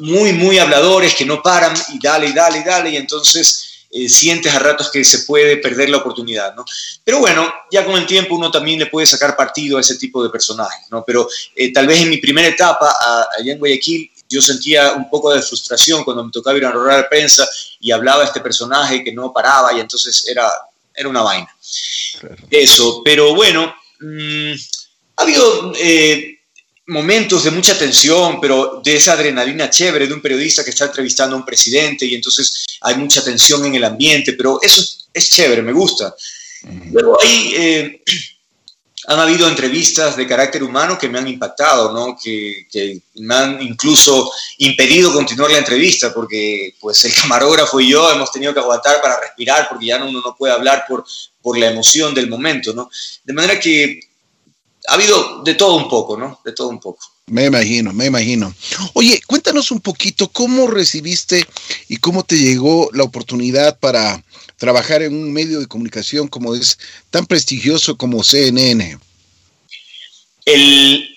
muy, 0.00 0.32
muy 0.32 0.58
habladores, 0.58 1.14
que 1.14 1.24
no 1.24 1.40
paran 1.40 1.72
y 1.94 2.00
dale, 2.02 2.26
y 2.30 2.32
dale, 2.32 2.58
y 2.58 2.64
dale, 2.64 2.90
y 2.90 2.96
entonces 2.96 3.71
eh, 3.94 4.08
sientes 4.08 4.54
a 4.54 4.58
ratos 4.58 4.90
que 4.90 5.04
se 5.04 5.20
puede 5.20 5.58
perder 5.58 5.90
la 5.90 5.98
oportunidad, 5.98 6.54
¿no? 6.54 6.64
Pero 7.04 7.18
bueno, 7.18 7.52
ya 7.70 7.84
con 7.84 7.94
el 7.96 8.06
tiempo 8.06 8.34
uno 8.34 8.50
también 8.50 8.78
le 8.78 8.86
puede 8.86 9.06
sacar 9.06 9.36
partido 9.36 9.76
a 9.76 9.82
ese 9.82 9.96
tipo 9.96 10.24
de 10.24 10.30
personajes, 10.30 10.86
¿no? 10.90 11.04
Pero 11.04 11.28
eh, 11.54 11.70
tal 11.74 11.86
vez 11.86 12.00
en 12.00 12.08
mi 12.08 12.16
primera 12.16 12.48
etapa 12.48 12.96
allá 13.38 13.52
en 13.52 13.58
Guayaquil 13.58 14.10
yo 14.30 14.40
sentía 14.40 14.92
un 14.94 15.10
poco 15.10 15.30
de 15.34 15.42
frustración 15.42 16.04
cuando 16.04 16.24
me 16.24 16.32
tocaba 16.32 16.56
ir 16.56 16.64
a 16.64 16.72
la 16.74 17.08
prensa 17.08 17.46
y 17.80 17.90
hablaba 17.90 18.24
este 18.24 18.40
personaje 18.40 19.04
que 19.04 19.12
no 19.12 19.30
paraba 19.30 19.74
y 19.74 19.80
entonces 19.80 20.26
era, 20.26 20.50
era 20.94 21.08
una 21.10 21.20
vaina. 21.20 21.54
Eso, 22.50 23.02
pero 23.04 23.34
bueno, 23.34 23.74
mm, 24.00 24.52
ha 25.16 25.22
habido 25.22 25.74
eh, 25.76 26.31
momentos 26.86 27.44
de 27.44 27.50
mucha 27.50 27.78
tensión, 27.78 28.40
pero 28.40 28.80
de 28.84 28.96
esa 28.96 29.12
adrenalina 29.12 29.70
chévere 29.70 30.06
de 30.06 30.14
un 30.14 30.20
periodista 30.20 30.64
que 30.64 30.70
está 30.70 30.86
entrevistando 30.86 31.36
a 31.36 31.38
un 31.38 31.44
presidente 31.44 32.04
y 32.06 32.14
entonces 32.14 32.64
hay 32.80 32.96
mucha 32.96 33.22
tensión 33.22 33.64
en 33.64 33.74
el 33.74 33.84
ambiente, 33.84 34.32
pero 34.32 34.58
eso 34.60 34.82
es, 35.12 35.30
chévere, 35.30 35.62
me 35.62 35.72
gusta. 35.72 36.14
Luego 36.90 37.18
hay... 37.22 37.54
Eh, 37.56 38.02
han 39.06 39.18
habido 39.18 39.48
entrevistas 39.48 40.16
de 40.16 40.26
carácter 40.26 40.62
humano 40.62 40.98
que 40.98 41.08
me 41.08 41.18
han 41.18 41.26
impactado, 41.26 41.92
¿no? 41.92 42.16
que, 42.22 42.66
me 43.16 43.34
han 43.34 43.60
incluso 43.60 44.30
impedido 44.58 45.12
continuar 45.12 45.50
la 45.50 45.58
entrevista, 45.58 46.14
porque 46.14 46.74
pues 46.80 47.04
el 47.04 47.14
camarógrafo 47.20 47.80
y 47.80 47.90
yo 47.90 48.10
hemos 48.10 48.30
tenido 48.30 48.54
que 48.54 48.60
aguantar 48.60 49.00
para 49.00 49.18
respirar, 49.20 49.68
porque 49.68 49.86
ya 49.86 50.02
uno 50.02 50.20
no 50.24 50.36
puede 50.36 50.52
hablar 50.52 50.84
por, 50.88 51.04
por 51.40 51.58
la 51.58 51.70
emoción 51.70 52.14
del 52.14 52.28
momento. 52.28 52.72
¿no? 52.72 52.90
De 53.24 53.32
manera 53.32 53.58
que 53.58 54.00
ha 54.88 54.94
habido 54.94 55.42
de 55.44 55.54
todo 55.54 55.76
un 55.76 55.88
poco, 55.88 56.16
¿no? 56.16 56.40
De 56.44 56.52
todo 56.52 56.68
un 56.68 56.80
poco. 56.80 57.06
Me 57.26 57.46
imagino, 57.46 57.92
me 57.92 58.06
imagino. 58.06 58.52
Oye, 58.94 59.20
cuéntanos 59.26 59.70
un 59.70 59.80
poquito 59.80 60.28
cómo 60.28 60.66
recibiste 60.66 61.46
y 61.88 61.98
cómo 61.98 62.24
te 62.24 62.36
llegó 62.36 62.90
la 62.92 63.04
oportunidad 63.04 63.78
para 63.78 64.22
trabajar 64.56 65.02
en 65.02 65.14
un 65.14 65.32
medio 65.32 65.60
de 65.60 65.66
comunicación 65.66 66.28
como 66.28 66.54
es 66.54 66.78
tan 67.10 67.26
prestigioso 67.26 67.96
como 67.96 68.24
CNN. 68.24 68.98
El, 70.44 71.08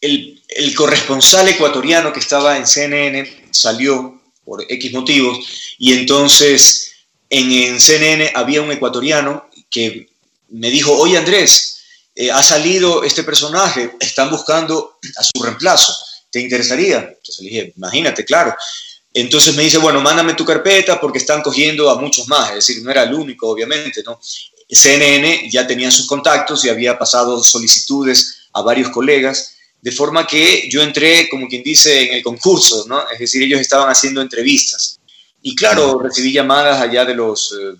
el, 0.00 0.74
corresponsal 0.76 1.48
ecuatoriano 1.48 2.12
que 2.12 2.20
estaba 2.20 2.56
en 2.56 2.66
CNN 2.66 3.48
salió 3.50 4.20
por 4.44 4.64
X 4.68 4.92
motivos 4.92 5.38
y 5.78 5.92
entonces 5.92 6.92
en, 7.28 7.50
en 7.50 7.80
CNN 7.80 8.32
había 8.34 8.62
un 8.62 8.70
ecuatoriano 8.70 9.48
que 9.70 10.08
me 10.50 10.70
dijo, 10.70 10.92
oye 10.96 11.18
Andrés, 11.18 11.81
eh, 12.14 12.30
ha 12.30 12.42
salido 12.42 13.02
este 13.04 13.22
personaje, 13.24 13.96
están 14.00 14.30
buscando 14.30 14.98
a 15.16 15.22
su 15.22 15.42
reemplazo, 15.42 15.94
¿te 16.30 16.40
interesaría? 16.40 16.98
Entonces 16.98 17.40
le 17.40 17.48
dije, 17.48 17.72
imagínate, 17.76 18.24
claro. 18.24 18.54
Entonces 19.14 19.54
me 19.54 19.62
dice, 19.62 19.78
bueno, 19.78 20.00
mándame 20.00 20.34
tu 20.34 20.44
carpeta 20.44 21.00
porque 21.00 21.18
están 21.18 21.42
cogiendo 21.42 21.90
a 21.90 21.98
muchos 22.00 22.28
más, 22.28 22.50
es 22.50 22.66
decir, 22.66 22.82
no 22.82 22.90
era 22.90 23.02
el 23.02 23.14
único, 23.14 23.48
obviamente, 23.48 24.02
¿no? 24.04 24.20
CNN 24.68 25.50
ya 25.50 25.66
tenía 25.66 25.90
sus 25.90 26.06
contactos 26.06 26.64
y 26.64 26.70
había 26.70 26.98
pasado 26.98 27.42
solicitudes 27.42 28.48
a 28.52 28.62
varios 28.62 28.90
colegas, 28.90 29.54
de 29.80 29.92
forma 29.92 30.26
que 30.26 30.68
yo 30.70 30.82
entré, 30.82 31.28
como 31.28 31.48
quien 31.48 31.62
dice, 31.62 32.08
en 32.08 32.14
el 32.14 32.22
concurso, 32.22 32.84
¿no? 32.88 33.08
Es 33.10 33.18
decir, 33.18 33.42
ellos 33.42 33.60
estaban 33.60 33.90
haciendo 33.90 34.22
entrevistas. 34.22 34.98
Y 35.42 35.54
claro, 35.54 35.98
recibí 35.98 36.32
llamadas 36.32 36.80
allá 36.80 37.04
de 37.04 37.14
los, 37.14 37.52
eh, 37.52 37.76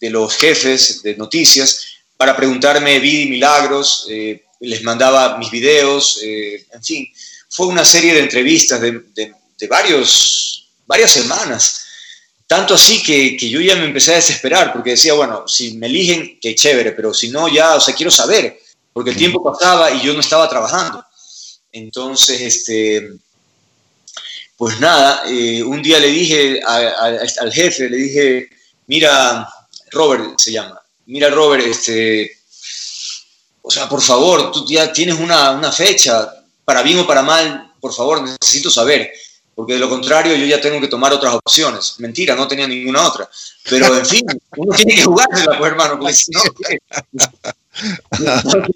de 0.00 0.10
los 0.10 0.34
jefes 0.34 1.02
de 1.02 1.16
noticias 1.16 1.89
para 2.20 2.36
preguntarme 2.36 2.98
vida 2.98 3.22
y 3.22 3.30
milagros, 3.30 4.06
eh, 4.10 4.44
les 4.60 4.82
mandaba 4.82 5.38
mis 5.38 5.50
videos, 5.50 6.20
eh, 6.22 6.66
en 6.70 6.84
fin, 6.84 7.10
fue 7.48 7.66
una 7.66 7.82
serie 7.82 8.12
de 8.12 8.20
entrevistas 8.20 8.78
de, 8.78 9.00
de, 9.14 9.66
varios, 9.66 10.68
varias 10.84 11.12
semanas. 11.12 11.86
Tanto 12.46 12.74
así 12.74 13.02
que, 13.02 13.38
que, 13.38 13.48
yo 13.48 13.58
ya 13.62 13.74
me 13.76 13.86
empecé 13.86 14.12
a 14.12 14.16
desesperar 14.16 14.70
porque 14.70 14.90
decía, 14.90 15.14
bueno, 15.14 15.48
si 15.48 15.78
me 15.78 15.86
eligen, 15.86 16.38
qué 16.42 16.54
chévere, 16.54 16.92
pero 16.92 17.14
si 17.14 17.30
no, 17.30 17.48
ya, 17.48 17.76
o 17.76 17.80
sea, 17.80 17.94
quiero 17.94 18.10
saber, 18.10 18.60
porque 18.92 19.12
el 19.12 19.16
tiempo 19.16 19.42
pasaba 19.42 19.90
y 19.90 20.02
yo 20.02 20.12
no 20.12 20.20
estaba 20.20 20.46
trabajando. 20.46 21.02
Entonces, 21.72 22.38
este, 22.42 23.12
pues 24.58 24.78
nada, 24.78 25.22
eh, 25.26 25.62
un 25.62 25.80
día 25.80 25.98
le 25.98 26.08
dije 26.08 26.60
al 26.66 27.50
jefe, 27.50 27.88
le 27.88 27.96
dije, 27.96 28.50
mira, 28.88 29.48
Robert 29.90 30.38
se 30.38 30.52
llama, 30.52 30.79
mira 31.10 31.28
Robert, 31.28 31.66
este, 31.66 32.38
o 33.62 33.70
sea, 33.70 33.88
por 33.88 34.00
favor, 34.00 34.50
tú 34.52 34.66
ya 34.66 34.92
tienes 34.92 35.18
una, 35.18 35.50
una 35.52 35.70
fecha, 35.70 36.32
para 36.64 36.82
bien 36.82 36.98
o 36.98 37.06
para 37.06 37.22
mal, 37.22 37.72
por 37.80 37.92
favor, 37.92 38.22
necesito 38.22 38.70
saber, 38.70 39.12
porque 39.54 39.74
de 39.74 39.78
lo 39.78 39.88
contrario 39.88 40.36
yo 40.36 40.46
ya 40.46 40.60
tengo 40.60 40.80
que 40.80 40.88
tomar 40.88 41.12
otras 41.12 41.34
opciones. 41.34 41.96
Mentira, 41.98 42.34
no 42.34 42.48
tenía 42.48 42.66
ninguna 42.66 43.06
otra. 43.06 43.28
Pero 43.68 43.94
en 43.96 44.06
fin, 44.06 44.24
uno 44.56 44.74
tiene 44.76 44.94
que 44.94 45.04
jugársela, 45.04 45.58
pues 45.58 45.70
hermano, 45.70 45.98
porque 45.98 46.14
si 46.14 46.30
no... 46.30 46.42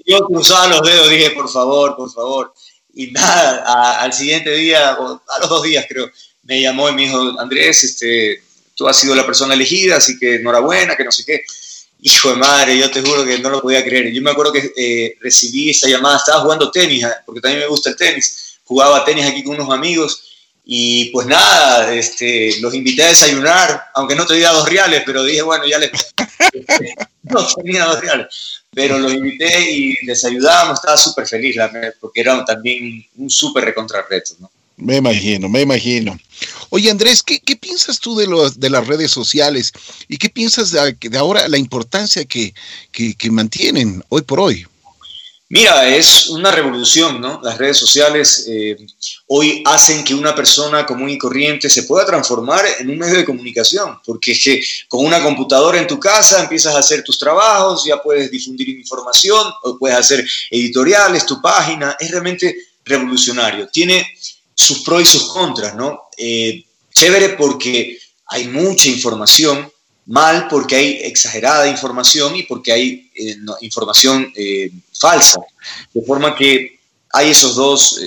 yo 0.04 0.26
cruzaba 0.26 0.68
los 0.68 0.82
dedos, 0.82 1.08
dije, 1.08 1.30
por 1.30 1.48
favor, 1.48 1.96
por 1.96 2.12
favor. 2.12 2.52
Y 2.94 3.10
nada, 3.12 4.02
al 4.02 4.12
siguiente 4.12 4.50
día, 4.50 4.96
o 4.98 5.22
a 5.26 5.40
los 5.40 5.48
dos 5.48 5.62
días 5.62 5.86
creo, 5.88 6.10
me 6.42 6.60
llamó 6.60 6.88
y 6.88 6.92
me 6.92 7.02
dijo, 7.02 7.40
Andrés, 7.40 7.82
este, 7.84 8.42
tú 8.74 8.86
has 8.86 8.96
sido 8.98 9.14
la 9.14 9.24
persona 9.24 9.54
elegida, 9.54 9.96
así 9.96 10.18
que 10.18 10.36
enhorabuena, 10.36 10.96
que 10.96 11.04
no 11.04 11.12
sé 11.12 11.24
qué. 11.24 11.44
Hijo 12.06 12.30
de 12.30 12.36
madre, 12.36 12.78
yo 12.78 12.90
te 12.90 13.00
juro 13.00 13.24
que 13.24 13.38
no 13.38 13.50
lo 13.50 13.62
podía 13.62 13.84
creer. 13.84 14.12
Yo 14.12 14.22
me 14.22 14.30
acuerdo 14.30 14.52
que 14.52 14.72
eh, 14.76 15.16
recibí 15.20 15.70
esa 15.70 15.88
llamada, 15.88 16.18
estaba 16.18 16.42
jugando 16.42 16.70
tenis, 16.70 17.04
ah, 17.04 17.22
porque 17.24 17.40
también 17.40 17.60
me 17.60 17.66
gusta 17.66 17.90
el 17.90 17.96
tenis. 17.96 18.58
Jugaba 18.64 19.04
tenis 19.04 19.26
aquí 19.26 19.42
con 19.42 19.54
unos 19.54 19.70
amigos 19.70 20.22
y 20.64 21.06
pues 21.06 21.26
nada, 21.26 21.92
este, 21.94 22.60
los 22.60 22.74
invité 22.74 23.04
a 23.04 23.08
desayunar, 23.08 23.84
aunque 23.94 24.14
no 24.14 24.26
tenía 24.26 24.50
dos 24.50 24.68
reales, 24.68 25.02
pero 25.04 25.24
dije, 25.24 25.42
bueno, 25.42 25.66
ya 25.66 25.78
les... 25.78 25.90
no 27.24 27.46
tenía 27.54 27.84
dos 27.84 28.00
reales 28.00 28.28
pero 28.74 28.98
los 28.98 29.12
invité 29.12 29.70
y 29.70 30.04
les 30.04 30.24
ayudábamos, 30.24 30.78
estaba 30.78 30.96
súper 30.96 31.26
feliz, 31.26 31.56
porque 32.00 32.20
era 32.20 32.44
también 32.44 33.06
un 33.16 33.30
súper 33.30 33.64
recontrarreto, 33.64 34.34
¿no? 34.40 34.50
Me 34.76 34.96
imagino, 34.96 35.48
me 35.48 35.60
imagino. 35.62 36.18
Oye, 36.70 36.90
Andrés, 36.90 37.22
¿qué, 37.22 37.40
piensas 37.56 38.00
tú 38.00 38.16
de, 38.16 38.70
las 38.70 38.86
redes 38.86 39.10
sociales 39.10 39.72
y 40.08 40.16
qué 40.16 40.28
piensas 40.28 40.72
de, 40.72 41.18
ahora 41.18 41.48
la 41.48 41.58
importancia 41.58 42.24
que, 42.24 42.52
que, 42.90 43.30
mantienen 43.30 44.02
hoy 44.08 44.22
por 44.22 44.40
hoy? 44.40 44.66
Mira, 45.48 45.88
es 45.88 46.28
una 46.30 46.50
revolución, 46.50 47.20
¿no? 47.20 47.40
Las 47.44 47.58
redes 47.58 47.76
sociales 47.76 48.46
eh, 48.48 48.76
hoy 49.28 49.62
hacen 49.66 50.02
que 50.02 50.14
una 50.14 50.34
persona 50.34 50.84
común 50.84 51.10
y 51.10 51.18
corriente 51.18 51.70
se 51.70 51.84
pueda 51.84 52.04
transformar 52.04 52.64
en 52.80 52.90
un 52.90 52.98
medio 52.98 53.18
de 53.18 53.24
comunicación, 53.24 54.00
porque 54.04 54.32
es 54.32 54.42
que 54.42 54.64
con 54.88 55.04
una 55.04 55.22
computadora 55.22 55.78
en 55.78 55.86
tu 55.86 56.00
casa 56.00 56.42
empiezas 56.42 56.74
a 56.74 56.78
hacer 56.78 57.04
tus 57.04 57.18
trabajos, 57.18 57.84
ya 57.86 58.02
puedes 58.02 58.30
difundir 58.30 58.70
información, 58.70 59.52
puedes 59.78 59.96
hacer 59.96 60.26
editoriales, 60.50 61.24
tu 61.24 61.40
página, 61.40 61.94
es 62.00 62.10
realmente 62.10 62.56
revolucionario. 62.84 63.68
Tiene 63.68 64.06
sus 64.54 64.80
pros 64.80 65.02
y 65.02 65.04
sus 65.04 65.24
contras, 65.32 65.74
¿no? 65.74 66.08
Eh, 66.16 66.64
chévere 66.92 67.30
porque 67.30 67.98
hay 68.26 68.48
mucha 68.48 68.88
información, 68.88 69.70
mal 70.06 70.48
porque 70.48 70.76
hay 70.76 70.92
exagerada 71.02 71.68
información 71.68 72.36
y 72.36 72.44
porque 72.44 72.72
hay 72.72 73.10
eh, 73.14 73.36
información 73.60 74.32
eh, 74.36 74.70
falsa. 74.98 75.40
De 75.92 76.02
forma 76.02 76.36
que 76.36 76.78
hay 77.12 77.30
esos 77.30 77.54
dos, 77.54 78.00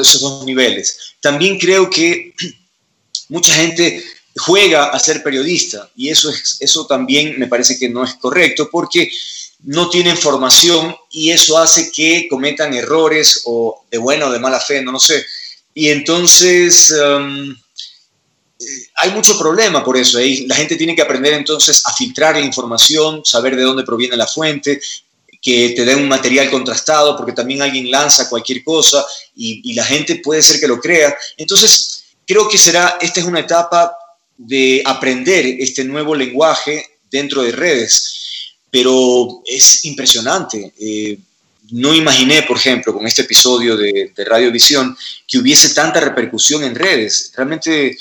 esos 0.00 0.20
dos 0.20 0.44
niveles. 0.44 1.14
También 1.20 1.58
creo 1.58 1.88
que 1.88 2.34
mucha 3.28 3.54
gente 3.54 4.02
juega 4.36 4.86
a 4.86 4.98
ser 4.98 5.22
periodista 5.22 5.90
y 5.94 6.08
eso, 6.08 6.30
es, 6.30 6.56
eso 6.60 6.86
también 6.86 7.38
me 7.38 7.48
parece 7.48 7.78
que 7.78 7.88
no 7.88 8.02
es 8.04 8.14
correcto 8.14 8.68
porque 8.70 9.10
no 9.64 9.88
tienen 9.90 10.16
formación 10.16 10.94
y 11.10 11.30
eso 11.30 11.58
hace 11.58 11.90
que 11.92 12.26
cometan 12.28 12.74
errores 12.74 13.42
o 13.44 13.84
de 13.90 13.98
buena 13.98 14.26
o 14.26 14.32
de 14.32 14.38
mala 14.38 14.58
fe, 14.58 14.82
no 14.82 14.92
lo 14.92 14.98
sé. 14.98 15.24
Y 15.74 15.88
entonces... 15.88 16.92
Um, 16.92 17.56
hay 18.96 19.10
mucho 19.10 19.38
problema 19.38 19.84
por 19.84 19.96
eso. 19.96 20.18
La 20.46 20.54
gente 20.54 20.76
tiene 20.76 20.94
que 20.94 21.02
aprender 21.02 21.32
entonces 21.32 21.82
a 21.86 21.92
filtrar 21.92 22.36
la 22.36 22.44
información, 22.44 23.22
saber 23.24 23.56
de 23.56 23.62
dónde 23.62 23.82
proviene 23.82 24.16
la 24.16 24.26
fuente, 24.26 24.80
que 25.40 25.70
te 25.70 25.84
den 25.84 25.98
un 25.98 26.08
material 26.08 26.50
contrastado, 26.50 27.16
porque 27.16 27.32
también 27.32 27.62
alguien 27.62 27.90
lanza 27.90 28.28
cualquier 28.28 28.62
cosa 28.62 29.04
y, 29.34 29.74
la 29.74 29.84
gente 29.84 30.16
puede 30.16 30.42
ser 30.42 30.60
que 30.60 30.68
lo 30.68 30.78
crea. 30.78 31.16
Entonces, 31.36 32.04
creo 32.26 32.48
que 32.48 32.58
será, 32.58 32.96
esta 33.00 33.20
es 33.20 33.26
una 33.26 33.40
etapa 33.40 33.96
de 34.36 34.82
aprender 34.84 35.44
este 35.58 35.84
nuevo 35.84 36.14
lenguaje 36.14 36.86
dentro 37.10 37.42
de 37.42 37.52
redes, 37.52 38.52
pero 38.70 39.42
es 39.44 39.84
impresionante. 39.84 40.72
Eh, 40.78 41.18
no 41.70 41.94
imaginé, 41.94 42.42
por 42.42 42.56
ejemplo, 42.56 42.92
con 42.92 43.06
este 43.06 43.22
episodio 43.22 43.76
de, 43.76 44.12
de 44.14 44.24
Radiovisión, 44.24 44.96
que 45.26 45.38
hubiese 45.38 45.74
tanta 45.74 46.00
repercusión 46.00 46.64
en 46.64 46.74
redes. 46.74 47.32
Realmente 47.36 47.96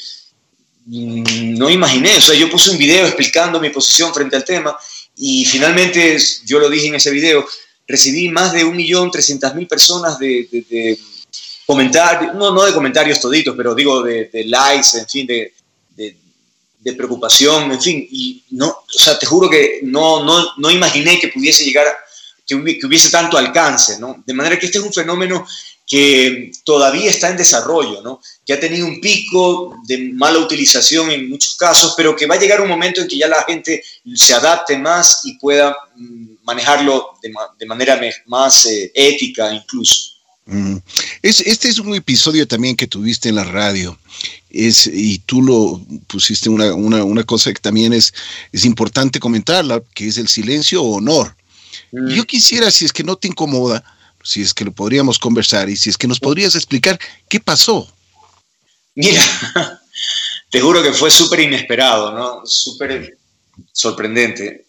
Mm, 0.86 1.58
no 1.58 1.69
imaginé, 1.69 2.17
o 2.17 2.21
sea, 2.21 2.36
yo 2.36 2.50
puse 2.50 2.71
un 2.71 2.78
video 2.78 3.06
explicando 3.06 3.60
mi 3.60 3.69
posición 3.69 4.12
frente 4.13 4.36
al 4.36 4.43
tema 4.43 4.76
y 5.15 5.45
finalmente, 5.45 6.17
yo 6.45 6.60
lo 6.60 6.69
dije 6.69 6.88
en 6.88 6.95
ese 6.95 7.12
video, 7.12 7.45
recibí 7.88 8.30
más 8.30 8.52
de 8.52 8.65
1.300.000 8.65 9.67
personas 9.67 10.17
de, 10.17 10.47
de, 10.52 10.97
comentarios, 11.67 12.34
no, 12.34 12.52
no 12.52 12.63
de 12.63 12.74
comentarios 12.74 13.21
toditos, 13.21 13.56
pero 13.56 13.76
digo 13.76 14.02
de, 14.02 14.30
likes, 14.47 14.97
en 14.97 15.08
fin, 15.08 15.28
de, 15.28 15.54
de, 15.95 16.93
preocupación, 16.93 17.71
en 17.71 17.82
fin, 17.82 18.08
y 18.12 18.43
no, 18.52 18.67
o 18.67 19.00
sea, 19.00 19.17
te 19.19 19.28
juro 19.28 19.50
que 19.50 19.82
no, 19.84 20.24
no, 20.26 20.56
no 20.58 20.71
imaginé 20.71 21.19
que 21.19 21.28
pudiese 21.28 21.63
llegar, 21.63 21.86
que 22.64 22.86
hubiese 22.86 23.10
tanto 23.10 23.38
alcance, 23.38 24.00
¿no? 24.00 24.24
De 24.26 24.34
manera 24.34 24.58
que 24.58 24.66
este 24.66 24.78
es 24.78 24.84
un 24.84 24.94
fenómeno 24.94 25.46
que 25.92 26.54
todavía 26.64 27.10
está 27.10 27.30
en 27.30 27.36
desarrollo, 27.36 28.02
¿no? 28.02 28.22
que 28.46 28.54
ha 28.54 28.60
tenido 28.62 28.88
un 28.88 29.02
pico 29.02 29.76
de 29.86 30.14
mala 30.14 30.40
utilización 30.40 31.12
en 31.12 31.30
muchos 31.30 31.56
casos, 31.58 31.96
pero 31.98 32.16
que 32.16 32.28
va 32.28 32.36
a 32.36 32.40
llegar 32.40 32.62
un 32.62 32.70
momento 32.70 33.02
en 33.02 33.10
que 33.10 33.18
ya 33.18 33.28
la 33.28 33.44
gente 33.44 33.84
se 34.16 34.34
adapte 34.34 34.78
más 34.78 35.20
y 35.26 35.38
pueda 35.38 35.76
mm, 35.98 36.36
manejarlo 36.44 37.10
de, 37.22 37.66
manera 37.66 38.00
más 38.28 38.66
eh, 38.68 38.90
ética 38.96 39.54
incluso. 39.54 40.12
Mm. 40.46 40.78
este 41.22 41.70
es 41.70 41.78
un 41.78 41.94
episodio 41.94 42.48
también 42.48 42.78
que 42.78 42.88
tuviste 42.88 43.28
en 43.28 43.36
la 43.36 43.44
radio. 43.44 43.98
Es, 44.50 44.88
y 44.88 45.20
tú 45.20 45.42
lo 45.42 45.82
pusiste 46.08 46.50
una, 46.50 46.74
una, 46.74 47.24
cosa 47.26 47.52
que 47.54 47.60
también 47.60 47.92
es, 47.92 48.14
es 48.54 48.64
importante 48.64 49.20
comentarla, 49.20 49.82
que 49.94 50.08
es 50.08 50.18
el 50.18 50.30
silencio 50.30 50.82
o 50.82 50.98
honor. 50.98 51.36
Mm. 51.91 52.10
Yo 52.10 52.25
quisiera, 52.25 52.71
si 52.71 52.86
es 52.86 52.93
que 52.93 53.04
no 53.04 53.15
te 53.15 53.27
incomoda, 53.27 53.84
si 54.23 54.41
es 54.41 54.54
que 54.54 54.65
lo 54.65 54.71
podríamos 54.71 55.19
conversar 55.19 55.69
y 55.69 55.75
si 55.75 55.89
es 55.89 55.97
que 55.97 56.08
nos 56.08 56.19
podrías 56.19 56.56
explicar 56.56 56.99
qué 57.27 57.39
pasó. 57.39 57.91
Mira, 58.95 59.23
te 60.49 60.60
juro 60.60 60.84
que 60.84 60.93
fue 60.93 61.12
súper 61.12 61.41
inesperado, 61.41 62.13
¿no? 62.13 62.45
Súper 62.45 63.17
sorprendente. 63.71 64.65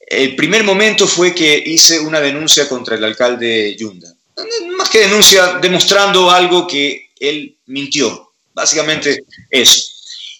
El 0.00 0.36
primer 0.36 0.64
momento 0.64 1.06
fue 1.06 1.34
que 1.34 1.62
hice 1.66 1.98
una 1.98 2.20
denuncia 2.20 2.68
contra 2.68 2.96
el 2.96 3.04
alcalde 3.04 3.76
Yunda. 3.76 4.12
Más 4.76 4.88
que 4.90 5.00
denuncia, 5.00 5.58
demostrando 5.60 6.30
algo 6.30 6.66
que 6.66 7.10
él 7.18 7.56
mintió. 7.66 8.32
Básicamente 8.54 9.24
eso. 9.50 9.80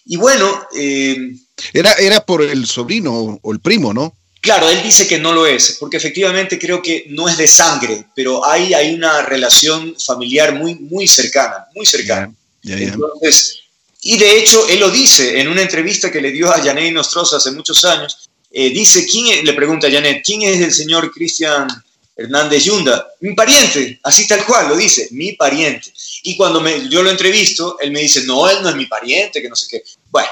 Y 0.05 0.15
bueno... 0.15 0.67
Eh, 0.75 1.35
era, 1.73 1.93
era 1.93 2.23
por 2.23 2.43
el 2.43 2.67
sobrino 2.67 3.39
o 3.41 3.51
el 3.51 3.59
primo, 3.59 3.93
¿no? 3.93 4.15
Claro, 4.47 4.69
él 4.69 4.81
dice 4.81 5.05
que 5.05 5.19
no 5.19 5.33
lo 5.33 5.45
es, 5.45 5.75
porque 5.77 5.97
efectivamente 5.97 6.57
creo 6.57 6.81
que 6.81 7.03
no 7.09 7.27
es 7.27 7.35
de 7.35 7.49
sangre, 7.49 8.05
pero 8.15 8.45
ahí 8.45 8.73
hay 8.73 8.93
una 8.93 9.21
relación 9.23 9.93
familiar 9.99 10.55
muy, 10.55 10.75
muy 10.75 11.05
cercana, 11.05 11.65
muy 11.75 11.85
cercana. 11.85 12.33
Entonces, 12.63 13.59
y 14.03 14.17
de 14.17 14.39
hecho, 14.39 14.65
él 14.69 14.79
lo 14.79 14.89
dice 14.89 15.41
en 15.41 15.49
una 15.49 15.63
entrevista 15.63 16.09
que 16.09 16.21
le 16.21 16.31
dio 16.31 16.49
a 16.49 16.61
Janet 16.61 16.93
Nostroza 16.93 17.35
hace 17.35 17.51
muchos 17.51 17.83
años. 17.83 18.29
Eh, 18.49 18.69
dice, 18.69 19.05
¿quién 19.05 19.43
le 19.43 19.51
pregunta 19.51 19.87
a 19.87 19.91
Janet, 19.91 20.23
¿quién 20.25 20.43
es 20.43 20.61
el 20.61 20.71
señor 20.71 21.11
Cristian 21.11 21.67
Hernández 22.15 22.63
Yunda, 22.63 23.05
mi 23.19 23.35
pariente, 23.35 23.99
así 24.01 24.25
tal 24.29 24.45
cual, 24.45 24.69
lo 24.69 24.77
dice, 24.77 25.09
mi 25.11 25.33
pariente. 25.33 25.91
Y 26.23 26.37
cuando 26.37 26.61
me, 26.61 26.87
yo 26.87 27.03
lo 27.03 27.09
entrevisto, 27.09 27.77
él 27.81 27.91
me 27.91 27.99
dice, 27.99 28.23
no, 28.23 28.49
él 28.49 28.59
no 28.61 28.69
es 28.69 28.77
mi 28.77 28.85
pariente, 28.85 29.41
que 29.41 29.49
no 29.49 29.57
sé 29.57 29.67
qué. 29.69 29.83
Bueno, 30.09 30.29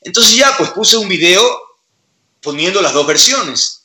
entonces 0.00 0.36
ya 0.36 0.54
pues 0.56 0.70
puse 0.70 0.96
un 0.96 1.06
video 1.06 1.67
poniendo 2.48 2.80
las 2.80 2.94
dos 2.94 3.06
versiones. 3.06 3.82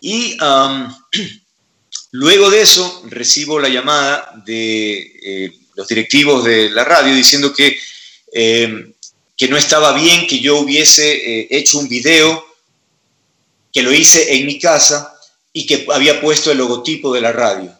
Y 0.00 0.36
luego 2.12 2.50
de 2.50 2.60
eso 2.60 3.02
recibo 3.06 3.58
la 3.58 3.68
llamada 3.68 4.30
de 4.46 4.92
eh, 5.24 5.58
los 5.74 5.88
directivos 5.88 6.44
de 6.44 6.70
la 6.70 6.84
radio 6.84 7.12
diciendo 7.12 7.52
que, 7.52 7.76
eh, 8.32 8.92
que 9.36 9.48
no 9.48 9.56
estaba 9.56 9.92
bien 9.92 10.28
que 10.28 10.38
yo 10.38 10.58
hubiese 10.58 11.14
eh, 11.14 11.48
hecho 11.50 11.80
un 11.80 11.88
video, 11.88 12.46
que 13.72 13.82
lo 13.82 13.92
hice 13.92 14.36
en 14.36 14.46
mi 14.46 14.60
casa 14.60 15.18
y 15.52 15.66
que 15.66 15.84
había 15.92 16.20
puesto 16.20 16.52
el 16.52 16.58
logotipo 16.58 17.12
de 17.12 17.22
la 17.22 17.32
radio. 17.32 17.76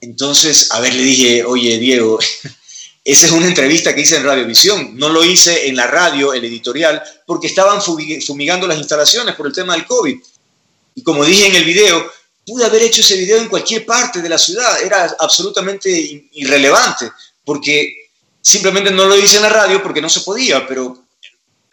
Entonces, 0.00 0.72
a 0.72 0.80
ver, 0.80 0.92
le 0.92 1.04
dije, 1.04 1.44
oye, 1.44 1.78
Diego, 1.78 2.18
esa 3.04 3.26
es 3.26 3.32
una 3.32 3.46
entrevista 3.46 3.94
que 3.94 4.02
hice 4.02 4.16
en 4.16 4.24
Radiovisión, 4.24 4.96
no 4.98 5.08
lo 5.08 5.24
hice 5.24 5.68
en 5.68 5.76
la 5.76 5.86
radio, 5.86 6.34
el 6.34 6.44
editorial, 6.44 7.02
porque 7.26 7.46
estaban 7.46 7.80
fumigando 7.82 8.66
las 8.66 8.78
instalaciones 8.78 9.34
por 9.34 9.46
el 9.46 9.54
tema 9.54 9.72
del 9.72 9.86
COVID. 9.86 10.16
Y 10.96 11.02
como 11.02 11.24
dije 11.24 11.46
en 11.46 11.56
el 11.56 11.64
video, 11.64 12.10
pude 12.46 12.64
haber 12.64 12.82
hecho 12.82 13.00
ese 13.00 13.16
video 13.16 13.38
en 13.38 13.48
cualquier 13.48 13.86
parte 13.86 14.20
de 14.20 14.28
la 14.28 14.36
ciudad, 14.36 14.82
era 14.82 15.16
absolutamente 15.18 15.90
irrelevante, 16.32 17.10
porque 17.44 18.10
simplemente 18.42 18.90
no 18.90 19.06
lo 19.06 19.16
hice 19.16 19.36
en 19.36 19.42
la 19.42 19.50
radio 19.50 19.82
porque 19.82 20.02
no 20.02 20.10
se 20.10 20.20
podía, 20.20 20.66
pero 20.66 21.04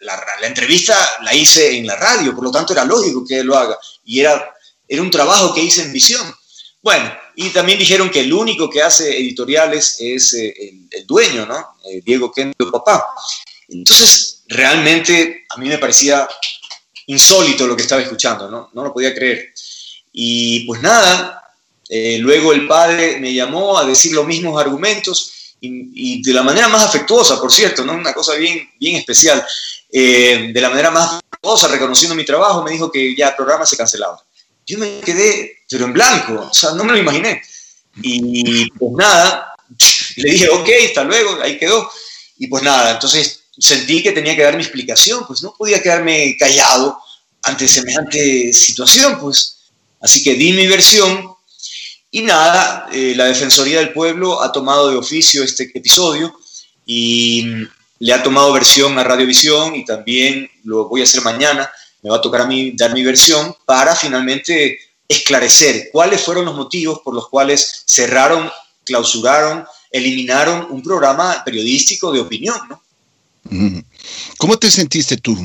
la, 0.00 0.18
entrevista 0.42 0.96
la 1.22 1.34
hice 1.34 1.76
en 1.76 1.86
la 1.86 1.96
radio, 1.96 2.34
por 2.34 2.44
lo 2.44 2.50
tanto 2.50 2.72
era 2.72 2.84
lógico 2.84 3.24
que 3.26 3.44
lo 3.44 3.56
haga, 3.56 3.78
y 4.04 4.20
era 4.20 4.54
un 4.90 5.10
trabajo 5.10 5.54
que 5.54 5.62
hice 5.62 5.82
en 5.82 5.92
visión. 5.92 6.34
Bueno, 6.80 7.12
y 7.40 7.50
también 7.50 7.78
dijeron 7.78 8.10
que 8.10 8.18
el 8.18 8.32
único 8.32 8.68
que 8.68 8.82
hace 8.82 9.16
editoriales 9.16 9.98
es 10.00 10.32
eh, 10.32 10.72
el, 10.90 11.06
dueño, 11.06 11.46
¿no? 11.46 11.76
Eh, 11.84 12.02
Diego 12.04 12.32
Kendo 12.32 12.68
Papá. 12.72 13.06
Entonces, 13.68 14.42
realmente 14.48 15.44
a 15.48 15.56
mí 15.56 15.68
me 15.68 15.78
parecía 15.78 16.28
insólito 17.06 17.68
lo 17.68 17.76
que 17.76 17.82
estaba 17.82 18.02
escuchando, 18.02 18.50
¿no? 18.50 18.70
No 18.72 18.82
lo 18.82 18.92
podía 18.92 19.14
creer. 19.14 19.54
Y 20.12 20.66
pues 20.66 20.82
nada, 20.82 21.54
eh, 21.88 22.18
luego 22.18 22.52
el 22.52 22.66
padre 22.66 23.20
me 23.20 23.32
llamó 23.32 23.78
a 23.78 23.84
decir 23.84 24.14
los 24.14 24.26
mismos 24.26 24.60
argumentos 24.60 25.54
y, 25.60 26.20
de 26.20 26.32
la 26.32 26.42
manera 26.42 26.66
más 26.66 26.86
afectuosa, 26.86 27.40
por 27.40 27.52
cierto, 27.52 27.84
¿no? 27.84 27.92
Una 27.92 28.14
cosa 28.14 28.34
bien, 28.34 28.68
bien 28.80 28.96
especial. 28.96 29.46
de 29.88 30.60
la 30.60 30.70
manera 30.70 30.90
más 30.90 31.20
afectuosa, 31.22 31.68
reconociendo 31.68 32.16
mi 32.16 32.24
trabajo, 32.24 32.64
me 32.64 32.72
dijo 32.72 32.90
que 32.90 33.14
ya 33.14 33.28
el 33.28 33.36
programa 33.36 33.64
se 33.64 33.76
cancelaba 33.76 34.20
yo 34.68 34.78
me 34.78 35.00
quedé, 35.00 35.62
pero 35.68 35.86
en 35.86 35.94
blanco, 35.94 36.48
o 36.50 36.54
sea, 36.54 36.72
no 36.72 36.84
me 36.84 36.92
lo 36.92 36.98
imaginé. 36.98 37.42
Y 38.02 38.70
pues 38.72 38.92
nada, 38.96 39.54
le 40.16 40.30
dije, 40.30 40.48
ok, 40.50 40.68
hasta 40.86 41.04
luego, 41.04 41.40
ahí 41.42 41.58
quedó. 41.58 41.90
Y 42.36 42.46
pues 42.46 42.62
nada, 42.62 42.92
entonces 42.92 43.40
sentí 43.58 44.02
que 44.02 44.12
tenía 44.12 44.36
que 44.36 44.42
dar 44.42 44.56
mi 44.56 44.62
explicación, 44.62 45.26
pues 45.26 45.42
no 45.42 45.54
podía 45.56 45.82
quedarme 45.82 46.36
callado 46.38 46.98
ante 47.42 47.66
semejante 47.66 48.52
situación, 48.52 49.18
pues. 49.18 49.56
Así 50.00 50.22
que 50.22 50.34
di 50.34 50.52
mi 50.52 50.66
versión 50.66 51.34
y 52.10 52.22
nada, 52.22 52.88
eh, 52.92 53.14
la 53.16 53.24
Defensoría 53.24 53.78
del 53.78 53.92
Pueblo 53.92 54.42
ha 54.42 54.52
tomado 54.52 54.90
de 54.90 54.96
oficio 54.96 55.42
este 55.42 55.70
episodio 55.74 56.38
y 56.86 57.44
le 57.98 58.12
ha 58.12 58.22
tomado 58.22 58.52
versión 58.52 58.98
a 58.98 59.02
Radiovisión 59.02 59.74
y 59.74 59.84
también 59.84 60.48
lo 60.64 60.88
voy 60.88 61.00
a 61.00 61.04
hacer 61.04 61.22
mañana 61.22 61.68
me 62.02 62.10
va 62.10 62.16
a 62.16 62.20
tocar 62.20 62.42
a 62.42 62.46
mí 62.46 62.72
dar 62.76 62.92
mi 62.92 63.02
versión 63.02 63.54
para 63.64 63.94
finalmente 63.94 64.78
esclarecer 65.08 65.88
cuáles 65.92 66.22
fueron 66.22 66.44
los 66.44 66.54
motivos 66.54 67.00
por 67.02 67.14
los 67.14 67.28
cuales 67.28 67.84
cerraron, 67.86 68.50
clausuraron, 68.84 69.64
eliminaron 69.90 70.66
un 70.70 70.82
programa 70.82 71.42
periodístico 71.44 72.12
de 72.12 72.20
opinión. 72.20 72.58
¿no? 72.68 72.82
¿Cómo 74.36 74.58
te 74.58 74.70
sentiste 74.70 75.16
tú? 75.16 75.36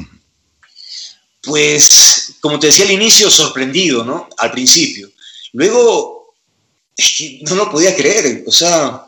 Pues, 1.41 2.35
como 2.39 2.59
te 2.59 2.67
decía 2.67 2.85
al 2.85 2.91
inicio, 2.91 3.29
sorprendido, 3.29 4.03
¿no? 4.03 4.29
Al 4.37 4.51
principio. 4.51 5.09
Luego, 5.53 6.33
no 7.41 7.55
lo 7.55 7.71
podía 7.71 7.95
creer, 7.95 8.43
o 8.47 8.51
sea, 8.51 9.05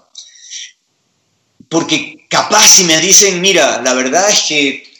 porque 1.69 2.25
capaz 2.29 2.67
si 2.67 2.83
me 2.83 2.99
dicen, 2.99 3.41
mira, 3.41 3.81
la 3.81 3.93
verdad 3.93 4.29
es 4.29 4.41
que 4.47 4.94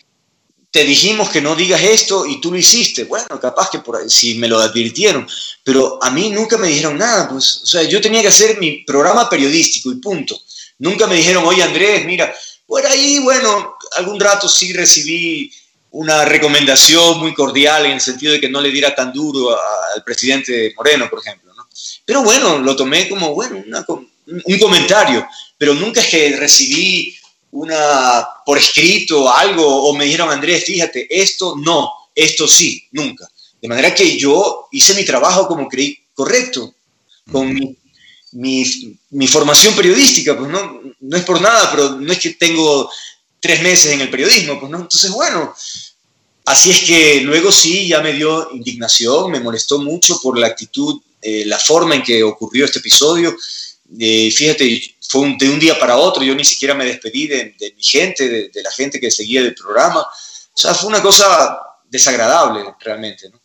te 0.75 0.83
dijimos 0.83 1.29
que 1.29 1.39
no 1.39 1.55
digas 1.55 1.81
esto 1.81 2.25
y 2.25 2.41
tú 2.41 2.51
lo 2.51 2.57
hiciste. 2.57 3.05
Bueno, 3.05 3.39
capaz 3.39 3.69
que 3.69 3.79
por 3.79 4.11
si 4.11 4.35
me 4.35 4.49
lo 4.49 4.59
advirtieron, 4.59 5.25
pero 5.63 5.97
a 6.03 6.09
mí 6.11 6.31
nunca 6.31 6.57
me 6.57 6.67
dijeron 6.67 6.97
nada, 6.97 7.29
pues, 7.29 7.61
o 7.63 7.65
sea, 7.65 7.83
yo 7.83 8.01
tenía 8.01 8.21
que 8.21 8.27
hacer 8.27 8.59
mi 8.59 8.83
programa 8.83 9.29
periodístico 9.29 9.89
y 9.89 10.01
punto. 10.01 10.37
Nunca 10.79 11.07
me 11.07 11.15
dijeron, 11.15 11.45
oye 11.45 11.63
Andrés, 11.63 12.05
mira, 12.05 12.35
por 12.67 12.85
ahí, 12.85 13.19
bueno, 13.19 13.77
algún 13.95 14.19
rato 14.19 14.49
sí 14.49 14.73
recibí 14.73 15.49
una 15.91 16.25
recomendación 16.25 17.19
muy 17.19 17.33
cordial 17.33 17.85
en 17.85 17.93
el 17.93 18.01
sentido 18.01 18.33
de 18.33 18.41
que 18.41 18.49
no 18.49 18.59
le 18.59 18.69
diera 18.69 18.93
tan 18.93 19.13
duro 19.13 19.57
al 19.95 20.03
presidente 20.03 20.73
Moreno, 20.75 21.09
por 21.09 21.19
ejemplo, 21.19 21.53
¿no? 21.53 21.69
Pero 22.03 22.21
bueno, 22.21 22.57
lo 22.57 22.75
tomé 22.75 23.07
como, 23.07 23.33
bueno, 23.33 23.63
un 24.25 24.59
comentario, 24.59 25.25
pero 25.57 25.73
nunca 25.73 26.01
es 26.01 26.07
que 26.07 26.35
recibí 26.35 27.17
una 27.55 28.27
por 28.45 28.57
escrito 28.57 29.31
algo 29.31 29.65
o 29.65 29.95
me 29.95 30.05
dijeron, 30.05 30.29
Andrés, 30.29 30.65
fíjate, 30.65 31.07
esto 31.09 31.55
no, 31.55 31.89
esto 32.13 32.47
sí, 32.47 32.83
nunca. 32.91 33.27
De 33.61 33.67
manera 33.67 33.95
que 33.95 34.17
yo 34.17 34.67
hice 34.71 34.93
mi 34.93 35.05
trabajo 35.05 35.47
como 35.47 35.67
creí 35.67 35.97
correcto, 36.13 36.75
con 37.31 37.53
mi, 37.53 38.65
mi, 39.09 39.27
formación 39.27 39.73
periodística, 39.73 40.37
pues 40.37 40.51
no, 40.51 40.81
no 40.99 41.17
es 41.17 41.23
por 41.23 41.41
nada, 41.41 41.71
pero 41.71 41.91
no 41.91 42.11
es 42.11 42.19
que 42.19 42.31
tengo 42.31 42.89
tres 43.39 43.61
meses 43.61 43.93
en 43.93 44.01
el 44.01 44.09
periodismo, 44.09 44.59
pues 44.59 44.71
no, 44.71 44.79
entonces 44.79 45.09
bueno, 45.11 45.55
así 46.45 46.71
es 46.71 46.81
que 46.81 47.21
luego 47.21 47.51
sí, 47.51 47.87
ya 47.87 48.01
me 48.01 48.13
dio 48.13 48.51
indignación, 48.51 49.31
me 49.31 49.39
molestó 49.39 49.79
mucho 49.79 50.19
por 50.21 50.37
la 50.37 50.47
actitud, 50.47 51.01
eh, 51.21 51.43
la 51.45 51.57
forma 51.57 51.95
en 51.95 52.03
que 52.03 52.21
ocurrió 52.21 52.65
este 52.65 52.79
episodio, 52.79 53.35
eh, 53.99 54.29
fíjate, 54.31 54.94
fue 55.09 55.21
un, 55.21 55.37
de 55.37 55.49
un 55.49 55.59
día 55.59 55.77
para 55.79 55.97
otro, 55.97 56.23
yo 56.23 56.35
ni 56.35 56.45
siquiera 56.45 56.73
me 56.73 56.85
despedí 56.85 57.27
de, 57.27 57.55
mi 57.75 57.83
gente, 57.83 58.49
de, 58.53 58.63
la 58.63 58.71
gente 58.71 58.99
que 58.99 59.11
seguía 59.11 59.41
el 59.41 59.55
programa. 59.55 60.01
O 60.01 60.57
sea, 60.57 60.73
fue 60.73 60.89
una 60.89 61.01
cosa 61.01 61.59
desagradable 61.89 62.63
realmente, 62.79 63.29
¿no? 63.29 63.41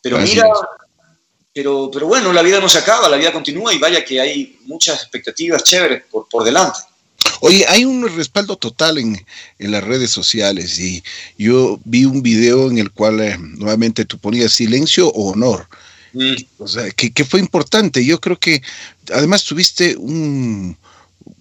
Pero 0.00 0.18
mira, 0.18 0.46
pero, 1.52 1.90
pero 1.90 2.06
bueno, 2.06 2.32
la 2.32 2.42
vida 2.42 2.60
no 2.60 2.68
se 2.68 2.78
acaba, 2.78 3.08
la 3.08 3.16
vida 3.16 3.32
continúa 3.32 3.72
y 3.72 3.78
vaya 3.78 4.04
que 4.04 4.20
hay 4.20 4.58
muchas 4.64 5.02
expectativas 5.02 5.64
chéveres 5.64 6.02
por, 6.10 6.28
por 6.28 6.44
delante. 6.44 6.80
Oye, 7.40 7.64
hay 7.68 7.84
un 7.84 8.06
respaldo 8.14 8.56
total 8.56 8.98
en, 8.98 9.24
en, 9.58 9.70
las 9.70 9.82
redes 9.82 10.10
sociales 10.10 10.78
y 10.78 11.02
yo 11.38 11.80
vi 11.84 12.04
un 12.04 12.22
video 12.22 12.70
en 12.70 12.78
el 12.78 12.90
cual 12.90 13.20
eh, 13.20 13.36
nuevamente 13.38 14.04
tú 14.04 14.18
ponías 14.18 14.52
silencio 14.52 15.08
o 15.08 15.32
honor. 15.32 15.68
Mm. 16.12 16.34
O 16.58 16.68
sea, 16.68 16.90
que, 16.90 17.12
que, 17.12 17.24
fue 17.24 17.40
importante. 17.40 18.04
Yo 18.04 18.20
creo 18.20 18.38
que 18.38 18.62
además 19.12 19.44
tuviste 19.44 19.96
un, 19.96 20.76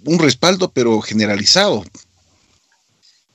un 0.06 0.20
respaldo, 0.20 0.72
pero 0.72 1.02
generalizado. 1.02 1.84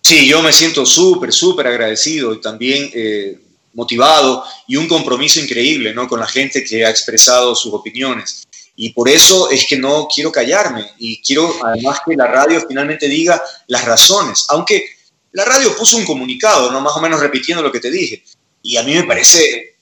Sí, 0.02 0.26
yo 0.26 0.42
me 0.42 0.52
siento 0.52 0.86
súper, 0.86 1.32
súper 1.32 1.66
agradecido 1.66 2.32
y 2.32 2.40
también 2.40 2.90
eh, 2.94 3.38
motivado 3.74 4.42
y 4.66 4.76
un 4.76 4.88
compromiso 4.88 5.40
increíble 5.40 5.92
¿no? 5.92 6.08
con 6.08 6.20
la 6.20 6.26
gente 6.26 6.64
que 6.64 6.84
ha 6.84 6.90
expresado 6.90 7.54
sus 7.54 7.72
opiniones. 7.74 8.46
Y 8.76 8.90
por 8.90 9.08
eso 9.08 9.50
es 9.50 9.66
que 9.68 9.76
no 9.76 10.08
quiero 10.12 10.30
callarme 10.30 10.86
y 10.98 11.20
quiero 11.20 11.52
además 11.64 11.98
que 12.06 12.14
la 12.14 12.26
radio 12.26 12.64
finalmente 12.66 13.08
diga 13.08 13.42
las 13.66 13.84
razones, 13.84 14.46
aunque 14.48 14.84
la 15.32 15.44
radio 15.44 15.76
puso 15.76 15.96
un 15.96 16.04
comunicado, 16.04 16.70
¿no? 16.70 16.80
más 16.80 16.96
o 16.96 17.00
menos 17.00 17.20
repitiendo 17.20 17.62
lo 17.62 17.72
que 17.72 17.80
te 17.80 17.90
dije. 17.90 18.22
Y 18.62 18.76
a 18.76 18.82
mí 18.82 18.94
me 18.94 19.04
parece 19.04 19.76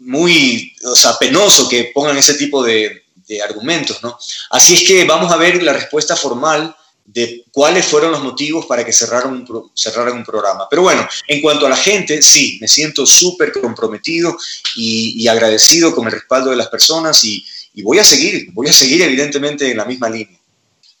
muy 0.00 0.74
o 0.84 0.96
sea, 0.96 1.16
penoso 1.18 1.68
que 1.68 1.90
pongan 1.94 2.16
ese 2.16 2.34
tipo 2.34 2.62
de, 2.62 3.04
argumentos, 3.42 4.02
¿no? 4.02 4.18
Así 4.50 4.74
es 4.74 4.82
que 4.82 5.04
vamos 5.04 5.30
a 5.30 5.36
ver 5.36 5.62
la 5.62 5.72
respuesta 5.72 6.16
formal 6.16 6.74
de 7.04 7.44
cuáles 7.50 7.86
fueron 7.86 8.12
los 8.12 8.22
motivos 8.22 8.66
para 8.66 8.84
que 8.84 8.92
cerraran 8.92 9.32
un, 9.32 9.70
cerraran 9.74 10.14
un 10.14 10.24
programa. 10.24 10.66
Pero 10.68 10.82
bueno, 10.82 11.06
en 11.26 11.40
cuanto 11.40 11.66
a 11.66 11.70
la 11.70 11.76
gente, 11.76 12.22
sí, 12.22 12.58
me 12.60 12.68
siento 12.68 13.04
súper 13.04 13.52
comprometido 13.52 14.36
y, 14.76 15.26
agradecido 15.26 15.94
con 15.94 16.06
el 16.06 16.12
respaldo 16.12 16.50
de 16.50 16.56
las 16.56 16.68
personas 16.68 17.22
y, 17.24 17.44
y 17.74 17.82
voy 17.82 17.98
a 17.98 18.04
seguir, 18.04 18.48
voy 18.52 18.68
a 18.68 18.72
seguir 18.72 19.02
evidentemente 19.02 19.70
en 19.70 19.76
la 19.76 19.84
misma 19.84 20.08
línea. 20.08 20.38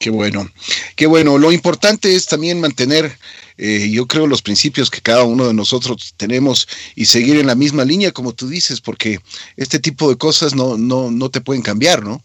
Qué 0.00 0.08
bueno, 0.08 0.50
qué 0.96 1.06
bueno. 1.06 1.36
Lo 1.36 1.52
importante 1.52 2.16
es 2.16 2.26
también 2.26 2.58
mantener, 2.58 3.18
eh, 3.58 3.90
yo 3.90 4.06
creo, 4.06 4.26
los 4.26 4.40
principios 4.40 4.90
que 4.90 5.02
cada 5.02 5.24
uno 5.24 5.46
de 5.46 5.52
nosotros 5.52 6.14
tenemos 6.16 6.66
y 6.96 7.04
seguir 7.04 7.38
en 7.38 7.46
la 7.46 7.54
misma 7.54 7.84
línea, 7.84 8.10
como 8.10 8.32
tú 8.32 8.48
dices, 8.48 8.80
porque 8.80 9.20
este 9.58 9.78
tipo 9.78 10.08
de 10.08 10.16
cosas 10.16 10.54
no, 10.54 10.78
no, 10.78 11.10
no 11.10 11.28
te 11.28 11.42
pueden 11.42 11.62
cambiar, 11.62 12.02
¿no? 12.02 12.24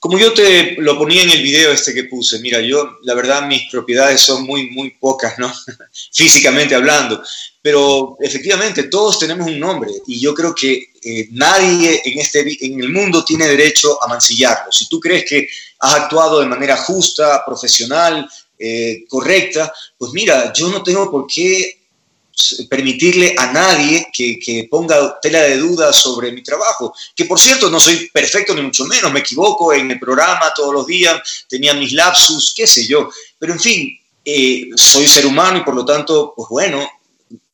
Como 0.00 0.18
yo 0.18 0.32
te 0.32 0.76
lo 0.78 0.96
ponía 0.96 1.22
en 1.22 1.30
el 1.30 1.42
video 1.42 1.72
este 1.72 1.92
que 1.92 2.04
puse, 2.04 2.38
mira, 2.38 2.58
yo 2.62 2.98
la 3.02 3.12
verdad 3.12 3.46
mis 3.46 3.70
propiedades 3.70 4.22
son 4.22 4.44
muy, 4.44 4.70
muy 4.70 4.92
pocas, 4.92 5.38
¿no? 5.38 5.52
Físicamente 6.12 6.74
hablando, 6.74 7.22
pero 7.60 8.16
efectivamente 8.18 8.84
todos 8.84 9.18
tenemos 9.18 9.46
un 9.46 9.60
nombre 9.60 9.92
y 10.06 10.18
yo 10.18 10.32
creo 10.34 10.54
que 10.54 10.90
eh, 11.04 11.28
nadie 11.32 12.00
en, 12.02 12.18
este, 12.18 12.40
en 12.64 12.80
el 12.80 12.88
mundo 12.88 13.22
tiene 13.22 13.46
derecho 13.46 14.02
a 14.02 14.08
mancillarlo. 14.08 14.72
Si 14.72 14.88
tú 14.88 14.98
crees 14.98 15.26
que 15.28 15.46
has 15.80 15.94
actuado 15.94 16.40
de 16.40 16.46
manera 16.46 16.78
justa, 16.78 17.44
profesional, 17.44 18.26
eh, 18.58 19.04
correcta, 19.06 19.70
pues 19.98 20.12
mira, 20.12 20.50
yo 20.54 20.70
no 20.70 20.82
tengo 20.82 21.10
por 21.10 21.26
qué 21.26 21.79
permitirle 22.68 23.34
a 23.36 23.52
nadie 23.52 24.06
que, 24.12 24.38
que, 24.38 24.66
ponga 24.70 25.18
tela 25.20 25.40
de 25.40 25.58
duda 25.58 25.92
sobre 25.92 26.32
mi 26.32 26.42
trabajo. 26.42 26.94
Que 27.14 27.24
por 27.24 27.38
cierto, 27.38 27.70
no 27.70 27.80
soy 27.80 28.08
perfecto 28.12 28.54
ni 28.54 28.62
mucho 28.62 28.84
menos, 28.84 29.12
me 29.12 29.20
equivoco 29.20 29.72
en 29.72 29.90
el 29.90 29.98
programa 29.98 30.52
todos 30.54 30.72
los 30.72 30.86
días, 30.86 31.20
tenía 31.48 31.74
mis 31.74 31.92
lapsus, 31.92 32.52
qué 32.56 32.66
sé 32.66 32.86
yo. 32.86 33.08
Pero 33.38 33.52
en 33.52 33.60
fin, 33.60 34.00
eh, 34.24 34.70
soy 34.76 35.06
ser 35.06 35.26
humano 35.26 35.58
y 35.58 35.64
por 35.64 35.74
lo 35.74 35.84
tanto, 35.84 36.32
pues 36.36 36.48
bueno, 36.48 36.88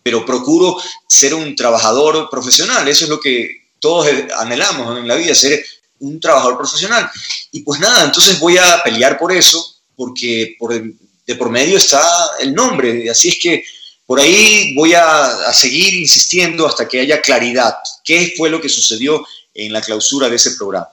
pero 0.02 0.24
procuro 0.24 0.80
ser 1.08 1.34
un 1.34 1.56
trabajador 1.56 2.28
profesional. 2.30 2.86
Eso 2.86 3.04
es 3.04 3.10
lo 3.10 3.20
que 3.20 3.66
todos 3.80 4.08
anhelamos 4.36 4.98
en 4.98 5.08
la 5.08 5.16
vida, 5.16 5.34
ser 5.34 5.64
un 6.00 6.20
trabajador 6.20 6.58
profesional. 6.58 7.10
Y 7.52 7.60
pues 7.60 7.80
nada, 7.80 8.04
entonces 8.04 8.38
voy 8.38 8.58
a 8.58 8.82
pelear 8.84 9.18
por 9.18 9.32
eso, 9.32 9.80
porque 9.96 10.56
por, 10.58 10.72
de 10.72 11.34
por 11.34 11.50
medio 11.50 11.76
está 11.78 12.02
el 12.40 12.54
nombre. 12.54 13.10
Así 13.10 13.28
es 13.28 13.38
que 13.40 13.64
por 14.06 14.20
ahí 14.20 14.72
voy 14.74 14.94
a, 14.94 15.52
seguir 15.52 15.94
insistiendo 15.94 16.66
hasta 16.66 16.88
que 16.88 17.00
haya 17.00 17.20
claridad. 17.20 17.74
¿Qué 18.04 18.34
fue 18.36 18.48
lo 18.48 18.60
que 18.60 18.68
sucedió 18.68 19.26
en 19.52 19.72
la 19.72 19.82
clausura 19.82 20.28
de 20.28 20.36
ese 20.36 20.52
programa? 20.52 20.88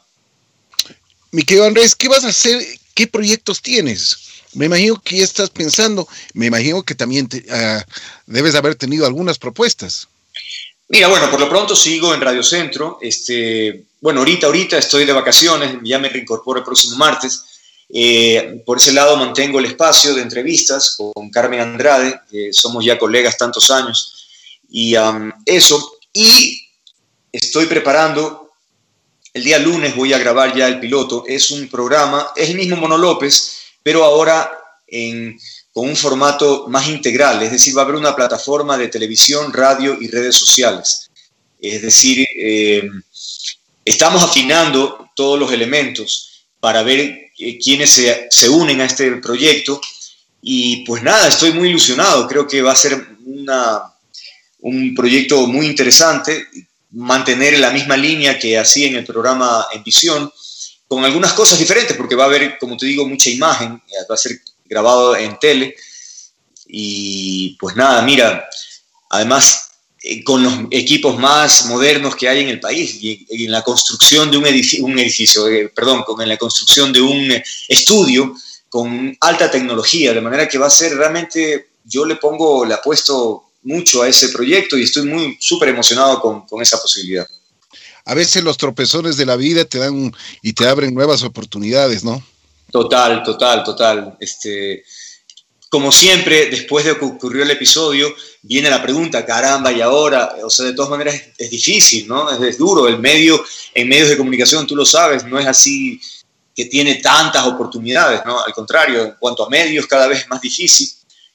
Mi 1.32 1.43
querido 1.43 1.66
Andrés, 1.66 1.95
¿qué 1.95 2.07
vas 2.07 2.24
a 2.24 2.30
hacer? 2.30 2.59
¿Qué 2.95 3.07
proyectos 3.07 3.61
tienes? 3.61 4.18
Me 4.53 4.66
imagino 4.66 5.01
que 5.01 5.18
ya 5.18 5.24
estás 5.24 5.49
pensando, 5.49 6.07
me 6.34 6.47
imagino 6.47 6.84
que 6.84 6.93
también 6.93 7.28
uh, 7.34 7.82
debes 8.28 8.53
haber 8.55 8.76
tenido 8.76 9.05
algunas 9.05 9.39
propuestas. 9.39 10.07
Mira, 10.89 11.07
bueno, 11.07 11.30
por 11.32 11.39
lo 11.39 11.49
pronto 11.49 11.76
sigo 11.76 12.14
en 12.14 12.22
Radio 12.22 12.43
Centro. 12.43 12.99
Este, 13.01 13.84
bueno, 13.99 14.20
ahorita, 14.20 14.47
ahorita 14.47 14.78
estoy 14.78 15.05
de 15.05 15.14
vacaciones, 15.14 15.78
ya 15.84 15.97
me 15.97 16.09
reincorporo 16.09 16.59
el 16.59 16.66
próximo 16.66 16.97
martes. 16.97 17.45
Eh, 17.96 18.64
por 18.66 18.78
ese 18.78 18.91
lado 18.91 19.16
mantengo 19.18 19.60
el 19.60 19.66
espacio 19.66 20.16
de 20.16 20.24
entrevistas 20.24 20.98
con 20.98 21.30
Carmen 21.30 21.62
Andrade, 21.62 22.20
que 22.30 22.50
somos 22.52 22.84
ya 22.84 22.98
colegas 22.98 23.38
tantos 23.38 23.70
años, 23.70 24.28
y 24.70 24.96
eso. 25.46 25.98
Y 26.12 26.68
estoy 27.32 27.68
preparando, 27.68 28.52
el 29.34 29.44
día 29.44 29.60
lunes 29.60 29.96
voy 29.96 30.14
a 30.14 30.18
grabar 30.18 30.56
ya 30.56 30.68
el 30.68 30.80
piloto, 30.80 31.24
es 31.28 31.52
un 31.52 31.68
programa, 31.68 32.30
es 32.36 32.50
el 32.50 32.56
mismo 32.56 32.78
Mono 32.78 32.98
López, 32.98 33.58
pero 33.84 34.04
ahora 34.04 34.52
con 35.74 35.89
un 35.89 35.96
formato 35.96 36.68
más 36.68 36.88
integral, 36.88 37.41
es 37.41 37.52
decir, 37.52 37.76
va 37.76 37.82
a 37.82 37.86
haber 37.86 37.96
una 37.96 38.16
plataforma 38.16 38.78
de 38.78 38.89
televisión, 38.89 39.52
radio 39.52 39.98
y 40.00 40.08
redes 40.08 40.36
sociales. 40.36 41.10
Es 41.60 41.82
decir, 41.82 42.28
eh, 42.38 42.88
estamos 43.84 44.24
afinando 44.24 45.10
todos 45.16 45.39
los 45.39 45.52
elementos 45.52 46.46
para 46.60 46.84
ver 46.84 47.00
eh, 47.00 47.22
quienes 47.36 47.90
se, 47.90 48.28
se, 48.30 48.50
unen 48.50 48.82
a 48.82 48.86
este 48.86 49.18
proyecto. 49.18 49.80
Y 50.42 50.86
pues 50.86 51.04
nada, 51.04 51.28
estoy 51.28 51.54
muy 51.54 51.70
ilusionado, 51.70 52.28
creo 52.28 52.48
que 52.48 52.62
va 52.62 52.74
a 52.74 52.76
ser 52.76 53.18
una, 53.26 53.94
un 54.60 54.94
proyecto 54.94 55.48
muy 55.48 55.66
interesante, 55.66 56.48
mantener 56.92 57.60
la 57.60 57.72
misma 57.72 57.98
línea 57.98 58.38
que 58.38 58.58
hacía 58.58 58.88
en 58.88 58.96
el 58.96 59.06
programa 59.06 59.68
En 59.74 59.84
Visión, 59.84 60.32
con 60.88 61.04
algunas 61.06 61.34
cosas 61.34 61.58
diferentes, 61.58 61.96
porque 61.98 62.16
va 62.16 62.24
a 62.24 62.28
haber, 62.28 62.58
como 62.60 62.78
te 62.78 62.86
digo, 62.86 63.08
mucha 63.08 63.30
imagen, 63.30 63.82
va 64.10 64.16
a 64.16 64.18
ser 64.18 64.40
grabado 64.66 65.16
en 65.16 65.40
tele. 65.40 65.76
Y 66.68 67.56
pues 67.60 67.76
nada, 67.76 68.02
mira, 68.02 68.48
además 69.10 69.64
eh, 69.64 69.72
con 70.26 70.43
los 70.43 70.54
equipos 70.72 71.18
más 71.18 71.66
modernos 71.66 72.16
que 72.16 72.28
hay 72.28 72.41
en 72.41 72.49
el 72.49 72.60
país 72.60 72.97
y 73.01 73.26
en 73.30 73.51
la 73.51 73.62
construcción 73.62 74.30
de 74.30 74.38
un 74.38 74.45
edificio, 74.45 74.86
un 74.86 74.99
edificio 74.99 75.47
eh, 75.47 75.72
perdón, 75.74 76.04
con 76.04 76.28
la 76.28 76.38
construcción 76.38 76.91
de 76.91 77.01
un 77.01 77.32
eh, 77.32 77.43
estudio 77.70 78.36
con 78.68 79.16
alta 79.22 79.49
tecnología, 79.49 80.14
de 80.14 80.22
manera 80.22 80.47
que 80.47 80.58
va 80.58 80.68
a 80.68 80.72
ser 80.72 80.95
realmente, 80.97 81.70
yo 81.86 82.06
le 82.06 82.16
pongo, 82.16 82.66
le 82.66 82.74
apuesto 82.74 83.51
mucho 83.64 84.01
a 84.01 84.10
ese 84.10 84.30
proyecto 84.30 84.78
y 84.78 84.84
estoy 84.84 85.06
muy 85.06 85.38
súper 85.39 85.70
emocionado 85.70 86.20
con, 86.20 86.45
con 86.47 86.62
esa 86.62 86.82
posibilidad. 86.82 87.28
A 88.06 88.14
veces 88.14 88.43
los 88.43 88.58
tropezones 88.58 89.16
de 89.16 89.26
la 89.26 89.38
vida 89.38 89.64
te 89.64 89.78
dan 89.78 90.12
y 90.41 90.54
te 90.54 90.68
abren 90.68 90.93
nuevas 90.93 91.24
oportunidades, 91.24 92.04
¿no? 92.04 92.22
Total, 92.72 93.24
total, 93.24 93.64
total. 93.64 94.18
Este, 94.20 94.84
como 95.74 95.91
siempre, 95.91 96.51
después 96.51 96.86
de 96.86 96.95
que 96.95 97.03
ocurrió 97.03 97.41
el 97.41 97.49
episodio, 97.49 98.15
viene 98.43 98.69
la 98.69 98.84
pregunta, 98.84 99.26
caramba, 99.26 99.71
y 99.71 99.82
ahora, 99.82 100.36
o 100.43 100.49
sea, 100.51 100.65
de 100.65 100.74
todas 100.74 100.91
maneras 100.91 101.19
es, 101.36 101.49
difícil, 101.49 102.07
¿no? 102.07 102.30
Es, 102.30 102.59
duro, 102.59 102.88
el 102.88 102.99
medio, 102.99 103.43
en 103.74 103.89
medios 103.89 104.09
de 104.09 104.15
comunicación, 104.15 104.67
tú 104.67 104.76
lo 104.76 104.86
sabes, 104.86 105.26
no 105.26 105.39
es 105.39 105.47
así 105.47 105.99
que 106.55 106.65
tiene 106.65 106.97
tantas 106.97 107.47
oportunidades, 107.47 108.21
¿no? 108.24 108.39
Al 108.39 108.53
contrario, 108.53 109.03
en 109.03 109.15
cuanto 109.17 109.47
a 109.47 109.49
medios, 109.49 109.88
cada 109.88 110.05
vez 110.05 110.19
es 110.19 110.28
más 110.28 110.39
difícil, 110.39 110.88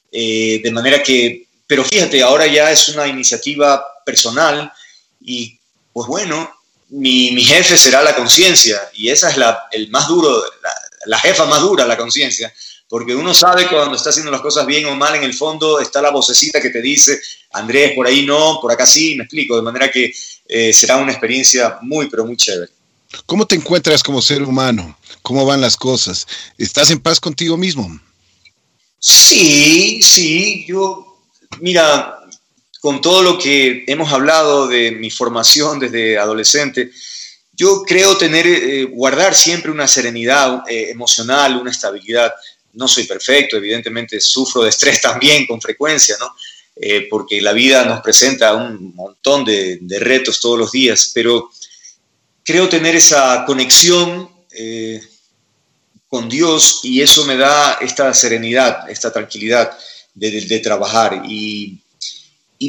eh, 0.09 0.61
de 0.63 0.71
manera 0.71 1.03
que, 1.03 1.45
pero 1.67 1.83
fíjate, 1.83 2.23
ahora 2.23 2.47
ya 2.47 2.71
es 2.71 2.87
una 2.87 3.07
iniciativa 3.07 3.85
personal 4.05 4.71
y, 5.19 5.59
pues 5.91 6.07
bueno, 6.07 6.49
mi, 6.91 7.31
mi 7.31 7.43
jefe 7.43 7.77
será 7.77 8.01
la 8.01 8.15
conciencia 8.15 8.89
y 8.93 9.09
esa 9.09 9.31
es 9.31 9.35
la, 9.35 9.67
el 9.69 9.89
más 9.89 10.07
duro, 10.07 10.41
la, 10.63 10.71
la 11.07 11.19
jefa 11.19 11.43
más 11.43 11.59
dura, 11.59 11.85
la 11.85 11.97
conciencia, 11.97 12.53
porque 12.89 13.13
uno 13.13 13.35
sabe 13.35 13.67
cuando 13.67 13.95
está 13.95 14.09
haciendo 14.09 14.31
las 14.31 14.41
cosas 14.41 14.65
bien 14.65 14.85
o 14.87 14.95
mal, 14.95 15.15
en 15.15 15.23
el 15.23 15.35
fondo 15.35 15.79
está 15.79 16.01
la 16.01 16.09
vocecita 16.09 16.59
que 16.59 16.71
te 16.71 16.81
dice, 16.81 17.21
Andrés, 17.51 17.93
por 17.95 18.07
ahí 18.07 18.25
no, 18.25 18.57
por 18.59 18.71
acá 18.71 18.87
sí, 18.87 19.15
me 19.15 19.23
explico, 19.23 19.55
de 19.55 19.61
manera 19.61 19.91
que 19.91 20.11
eh, 20.47 20.73
será 20.73 20.97
una 20.97 21.11
experiencia 21.11 21.77
muy, 21.81 22.09
pero 22.09 22.25
muy 22.25 22.35
chévere. 22.35 22.71
¿Cómo 23.27 23.45
te 23.45 23.55
encuentras 23.55 24.01
como 24.01 24.21
ser 24.21 24.41
humano? 24.41 24.97
¿Cómo 25.21 25.45
van 25.45 25.61
las 25.61 25.77
cosas? 25.77 26.27
¿Estás 26.57 26.89
en 26.89 26.99
paz 26.99 27.19
contigo 27.19 27.57
mismo? 27.57 27.99
Sí, 28.97 30.01
sí, 30.01 30.65
yo, 30.67 31.21
mira, 31.61 32.19
con 32.81 33.01
todo 33.01 33.21
lo 33.21 33.37
que 33.37 33.83
hemos 33.87 34.11
hablado 34.11 34.67
de 34.67 34.91
mi 34.91 35.11
formación 35.11 35.79
desde 35.79 36.17
adolescente, 36.17 36.91
yo 37.53 37.83
creo 37.83 38.17
tener, 38.17 38.47
eh, 38.47 38.85
guardar 38.85 39.35
siempre 39.35 39.69
una 39.69 39.87
serenidad 39.87 40.63
eh, 40.67 40.89
emocional, 40.89 41.57
una 41.57 41.71
estabilidad 41.71 42.31
no 42.79 42.87
soy 42.87 43.03
perfecto, 43.03 43.57
evidentemente 43.57 44.19
sufro 44.21 44.63
de 44.63 44.69
estrés 44.69 45.01
también 45.09 45.45
con 45.45 45.61
frecuencia, 45.61 46.15
¿no? 46.19 46.33
Eh, 46.81 47.07
porque 47.09 47.41
la 47.41 47.51
vida 47.51 47.83
nos 47.83 47.99
presenta 47.99 48.55
un 48.55 48.95
montón 48.95 49.43
de, 49.43 49.79
retos 49.99 50.39
todos 50.39 50.57
los 50.57 50.71
días, 50.71 51.11
pero 51.13 51.51
creo 52.41 52.69
tener 52.69 52.95
esa 52.95 53.43
conexión 53.45 54.29
eh, 54.51 55.01
con 56.07 56.29
Dios 56.29 56.79
y 56.83 57.01
eso 57.01 57.25
me 57.25 57.35
da 57.35 57.73
esta 57.81 58.13
serenidad, 58.13 58.89
esta 58.89 59.11
tranquilidad 59.11 59.77
de, 60.13 60.59
trabajar. 60.59 61.23
Y, 61.27 61.81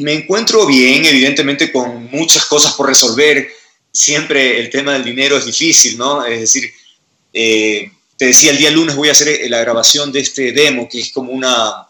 me 0.01 0.13
encuentro 0.13 0.65
bien, 0.65 1.05
evidentemente, 1.05 1.71
con 1.71 2.11
muchas 2.11 2.45
cosas 2.45 2.73
por 2.73 2.87
resolver. 2.87 3.49
Siempre 3.93 4.59
el 4.59 4.69
tema 4.69 4.93
del 4.93 5.05
dinero 5.05 5.37
es 5.37 5.45
difícil, 5.45 5.97
¿no? 5.97 6.25
Es 6.25 6.41
decir, 6.41 6.69
eh, 7.33 7.91
te 8.21 8.27
decía, 8.27 8.51
el 8.51 8.59
día 8.59 8.69
lunes 8.69 8.95
voy 8.95 9.09
a 9.09 9.13
hacer 9.13 9.29
eh, 9.29 9.49
la 9.49 9.61
grabación 9.61 10.11
de 10.11 10.19
este 10.19 10.51
demo, 10.51 10.87
que 10.87 10.99
es 10.99 11.11
como 11.11 11.31
una, 11.31 11.87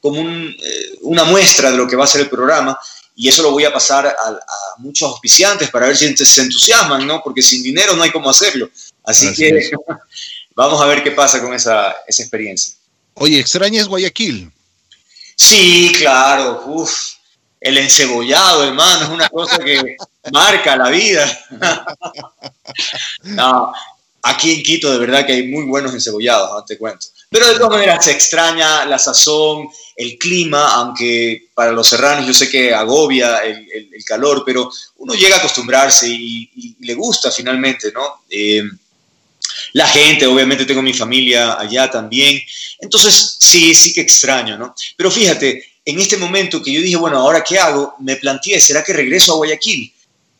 como 0.00 0.20
eh, 0.20 0.54
una 1.00 1.24
muestra 1.24 1.72
de 1.72 1.76
lo 1.76 1.88
que 1.88 1.96
va 1.96 2.04
a 2.04 2.06
ser 2.06 2.20
el 2.20 2.28
programa, 2.28 2.78
y 3.16 3.26
eso 3.26 3.42
lo 3.42 3.50
voy 3.50 3.64
a 3.64 3.72
pasar 3.72 4.06
a, 4.06 4.38
muchos 4.78 5.10
auspiciantes 5.10 5.68
para 5.68 5.88
ver 5.88 5.96
si 5.96 6.16
se 6.16 6.42
entusiasman, 6.42 7.04
¿no? 7.04 7.20
Porque 7.20 7.42
sin 7.42 7.64
dinero 7.64 7.96
no 7.96 8.04
hay 8.04 8.12
cómo 8.12 8.30
hacerlo. 8.30 8.70
Así, 9.02 9.34
que 9.34 9.72
vamos 10.54 10.80
a 10.80 10.86
ver 10.86 11.02
qué 11.02 11.10
pasa 11.10 11.42
con 11.42 11.52
esa, 11.52 11.96
esa 12.06 12.22
experiencia. 12.22 12.74
Oye, 13.14 13.40
¿extrañas 13.40 13.88
Guayaquil? 13.88 14.52
Sí, 15.34 15.90
claro. 15.98 16.86
El 17.60 17.78
encebollado, 17.78 18.62
hermano, 18.62 19.06
es 19.06 19.08
una 19.08 19.28
cosa 19.30 19.58
que 19.58 19.96
marca 20.30 20.76
la 20.76 20.90
vida. 20.90 21.26
no, 23.24 23.72
Aquí 24.28 24.52
en 24.52 24.62
Quito 24.62 24.90
de 24.90 24.98
verdad 24.98 25.24
que 25.24 25.34
hay 25.34 25.46
muy 25.46 25.64
buenos 25.64 25.94
encebollados, 25.94 26.50
no 26.50 26.64
te 26.64 26.76
cuento. 26.76 27.06
Pero 27.30 27.46
de 27.46 27.54
todas 27.54 27.70
maneras 27.70 28.04
se 28.04 28.10
extraña 28.10 28.84
la 28.84 28.98
sazón, 28.98 29.68
el 29.94 30.18
clima, 30.18 30.74
aunque 30.74 31.48
para 31.54 31.70
los 31.70 31.88
serranos 31.88 32.26
yo 32.26 32.34
sé 32.34 32.48
que 32.48 32.74
agobia 32.74 33.38
el, 33.44 34.04
calor, 34.04 34.42
pero 34.44 34.70
uno 34.96 35.14
llega 35.14 35.36
a 35.36 35.38
acostumbrarse 35.38 36.08
y, 36.08 36.76
le 36.80 36.94
gusta 36.94 37.30
finalmente, 37.30 37.92
¿no? 37.92 38.22
Eh, 38.28 38.62
la 39.72 39.86
gente, 39.88 40.26
obviamente 40.26 40.64
tengo 40.64 40.82
mi 40.82 40.92
familia 40.92 41.58
allá 41.58 41.90
también. 41.90 42.40
Entonces, 42.80 43.36
sí, 43.38 43.74
sí 43.74 43.92
que 43.92 44.00
extraño, 44.00 44.58
¿no? 44.58 44.74
Pero 44.96 45.10
fíjate, 45.10 45.64
en 45.84 46.00
este 46.00 46.16
momento 46.16 46.62
que 46.62 46.72
yo 46.72 46.80
dije, 46.80 46.96
bueno, 46.96 47.18
¿ahora 47.18 47.44
qué 47.44 47.58
hago? 47.58 47.94
Me 48.00 48.16
planteé, 48.16 48.60
¿será 48.60 48.82
que 48.82 48.92
regreso 48.92 49.32
a 49.32 49.36
Guayaquil? 49.36 49.92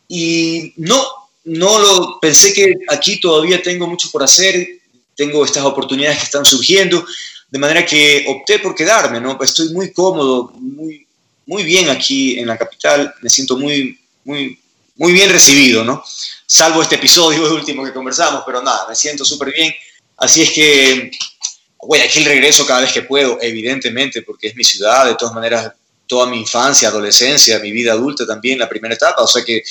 Y 0.09 0.73
no, 0.77 1.26
no 1.47 1.79
lo 1.79 2.19
pensé 2.19 2.53
que 2.53 2.73
aquí 2.89 3.19
todavía 3.19 3.61
tengo 3.61 3.87
mucho 3.87 4.09
por 4.11 4.23
hacer, 4.23 4.67
tengo 5.15 5.45
estas 5.45 5.63
oportunidades 5.63 6.19
que 6.19 6.25
están 6.25 6.45
surgiendo, 6.45 7.05
de 7.49 7.59
manera 7.59 7.85
que 7.85 8.25
opté 8.27 8.59
por 8.59 8.75
quedarme, 8.75 9.21
¿no? 9.21 9.37
Estoy 9.41 9.69
muy 9.69 9.93
cómodo, 9.93 10.51
muy, 10.59 11.07
muy 11.45 11.63
bien 11.63 11.89
aquí 11.89 12.37
en 12.37 12.47
la 12.47 12.57
capital, 12.57 13.13
me 13.21 13.29
siento 13.29 13.57
muy, 13.57 13.97
muy, 14.25 14.59
muy 14.97 15.13
bien 15.13 15.29
recibido, 15.29 15.85
¿no? 15.85 16.03
Salvo 16.45 16.81
este 16.81 16.95
episodio 16.95 17.53
último 17.55 17.85
que 17.85 17.93
conversamos, 17.93 18.43
pero 18.45 18.61
nada, 18.61 18.85
me 18.89 18.95
siento 18.95 19.23
súper 19.23 19.53
bien. 19.53 19.73
Así 20.17 20.41
es 20.41 20.51
que, 20.51 21.11
aquí 22.03 22.19
el 22.19 22.25
regreso 22.25 22.65
cada 22.65 22.81
vez 22.81 22.91
que 22.91 23.03
puedo, 23.03 23.37
evidentemente, 23.41 24.21
porque 24.21 24.47
es 24.47 24.55
mi 24.55 24.65
ciudad, 24.65 25.05
de 25.05 25.15
todas 25.15 25.33
maneras, 25.33 25.71
toda 26.07 26.27
mi 26.27 26.39
infancia, 26.39 26.89
adolescencia, 26.89 27.59
mi 27.59 27.71
vida 27.71 27.93
adulta 27.93 28.25
también, 28.25 28.59
la 28.59 28.69
primera 28.69 28.95
etapa, 28.95 29.21
o 29.21 29.27
sea 29.27 29.43
que 29.43 29.63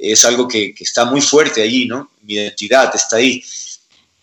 es 0.00 0.24
algo 0.24 0.48
que, 0.48 0.74
que 0.74 0.84
está 0.84 1.04
muy 1.04 1.20
fuerte 1.20 1.62
allí, 1.62 1.86
¿no? 1.86 2.10
Mi 2.22 2.34
identidad 2.34 2.94
está 2.94 3.16
ahí. 3.16 3.44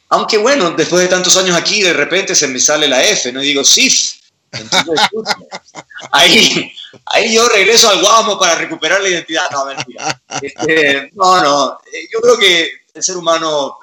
Aunque 0.10 0.38
bueno, 0.38 0.72
después 0.72 1.04
de 1.04 1.08
tantos 1.08 1.38
años 1.38 1.56
aquí, 1.56 1.82
de 1.82 1.94
repente 1.94 2.34
se 2.34 2.48
me 2.48 2.60
sale 2.60 2.88
la 2.88 3.04
F, 3.04 3.32
¿no? 3.32 3.44
Y 3.44 3.48
digo, 3.48 3.64
SIF. 3.64 4.14
ahí, 6.12 6.74
ahí 7.06 7.36
yo 7.36 7.48
regreso 7.48 7.88
al 7.88 8.02
Guamo 8.02 8.40
para 8.40 8.56
recuperar 8.56 9.02
la 9.02 9.10
identidad. 9.10 9.44
No, 9.52 9.66
mentira. 9.66 10.20
Este, 10.42 11.12
no, 11.14 11.42
no. 11.42 11.80
Eh, 11.94 12.08
yo 12.12 12.20
creo 12.22 12.38
que 12.40 12.72
el 12.94 13.04
ser 13.04 13.18
humano 13.18 13.78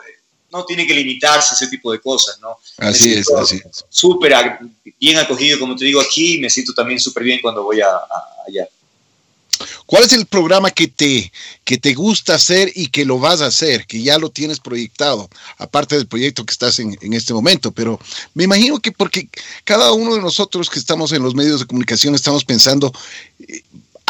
no 0.57 0.64
tiene 0.64 0.86
que 0.86 0.94
limitarse 0.94 1.48
a 1.52 1.57
ese 1.57 1.68
tipo 1.68 1.92
de 1.92 2.00
cosas, 2.00 2.38
¿no? 2.40 2.59
Así 2.78 3.14
es, 3.14 3.30
así 3.30 3.57
es. 3.57 3.84
Súper 3.88 4.59
bien 4.98 5.18
acogido, 5.18 5.59
como 5.59 5.76
te 5.76 5.84
digo, 5.84 6.00
aquí. 6.00 6.38
Me 6.38 6.50
siento 6.50 6.72
también 6.72 6.98
súper 6.98 7.22
bien 7.22 7.40
cuando 7.40 7.62
voy 7.62 7.80
a, 7.80 7.88
allá. 8.46 8.68
¿Cuál 9.86 10.04
es 10.04 10.12
el 10.12 10.26
programa 10.26 10.70
que 10.70 10.88
te, 10.88 11.32
que 11.64 11.78
te 11.78 11.94
gusta 11.94 12.34
hacer 12.34 12.70
y 12.74 12.88
que 12.88 13.04
lo 13.04 13.18
vas 13.18 13.40
a 13.40 13.46
hacer, 13.46 13.86
que 13.86 14.02
ya 14.02 14.18
lo 14.18 14.30
tienes 14.30 14.61
proyectado, 14.61 15.30
aparte 15.59 15.96
del 15.96 16.07
proyecto 16.07 16.44
que 16.44 16.52
estás 16.52 16.78
en, 16.78 16.96
en, 17.00 17.12
este 17.14 17.32
momento? 17.32 17.70
Pero 17.70 17.98
me 18.34 18.44
imagino 18.44 18.80
que 18.80 18.92
porque 18.92 19.28
cada 19.64 19.92
uno 19.92 20.14
de 20.14 20.20
nosotros 20.20 20.68
que 20.68 20.78
estamos 20.78 21.12
en 21.12 21.22
los 21.22 21.34
medios 21.34 21.61
de 21.61 21.66
comunicación 21.66 22.14
estamos 22.14 22.44
pensando, 22.44 22.92
eh, 23.48 23.62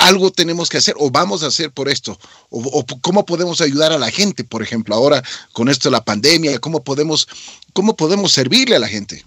algo 0.06 0.30
tenemos 0.30 0.68
que 0.68 0.78
hacer 0.78 0.94
o 0.98 1.10
vamos 1.10 1.42
a 1.42 1.48
hacer 1.48 1.70
por 1.70 1.88
esto, 1.88 2.18
o, 2.50 2.60
o, 2.60 2.86
cómo 3.00 3.26
podemos 3.26 3.60
ayudar 3.60 3.92
a 3.92 3.98
la 3.98 4.10
gente, 4.10 4.44
por 4.44 4.62
ejemplo, 4.62 4.94
ahora 4.94 5.22
con 5.52 5.68
esto 5.68 5.88
de 5.88 5.92
la 5.92 6.04
pandemia, 6.04 6.58
cómo 6.58 6.82
podemos, 6.82 7.28
cómo 7.72 7.96
podemos 7.96 8.32
servirle 8.32 8.76
a 8.76 8.80
la 8.80 8.88
gente. 8.88 9.24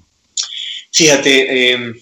Fíjate, 0.92 1.74
eh 1.74 1.94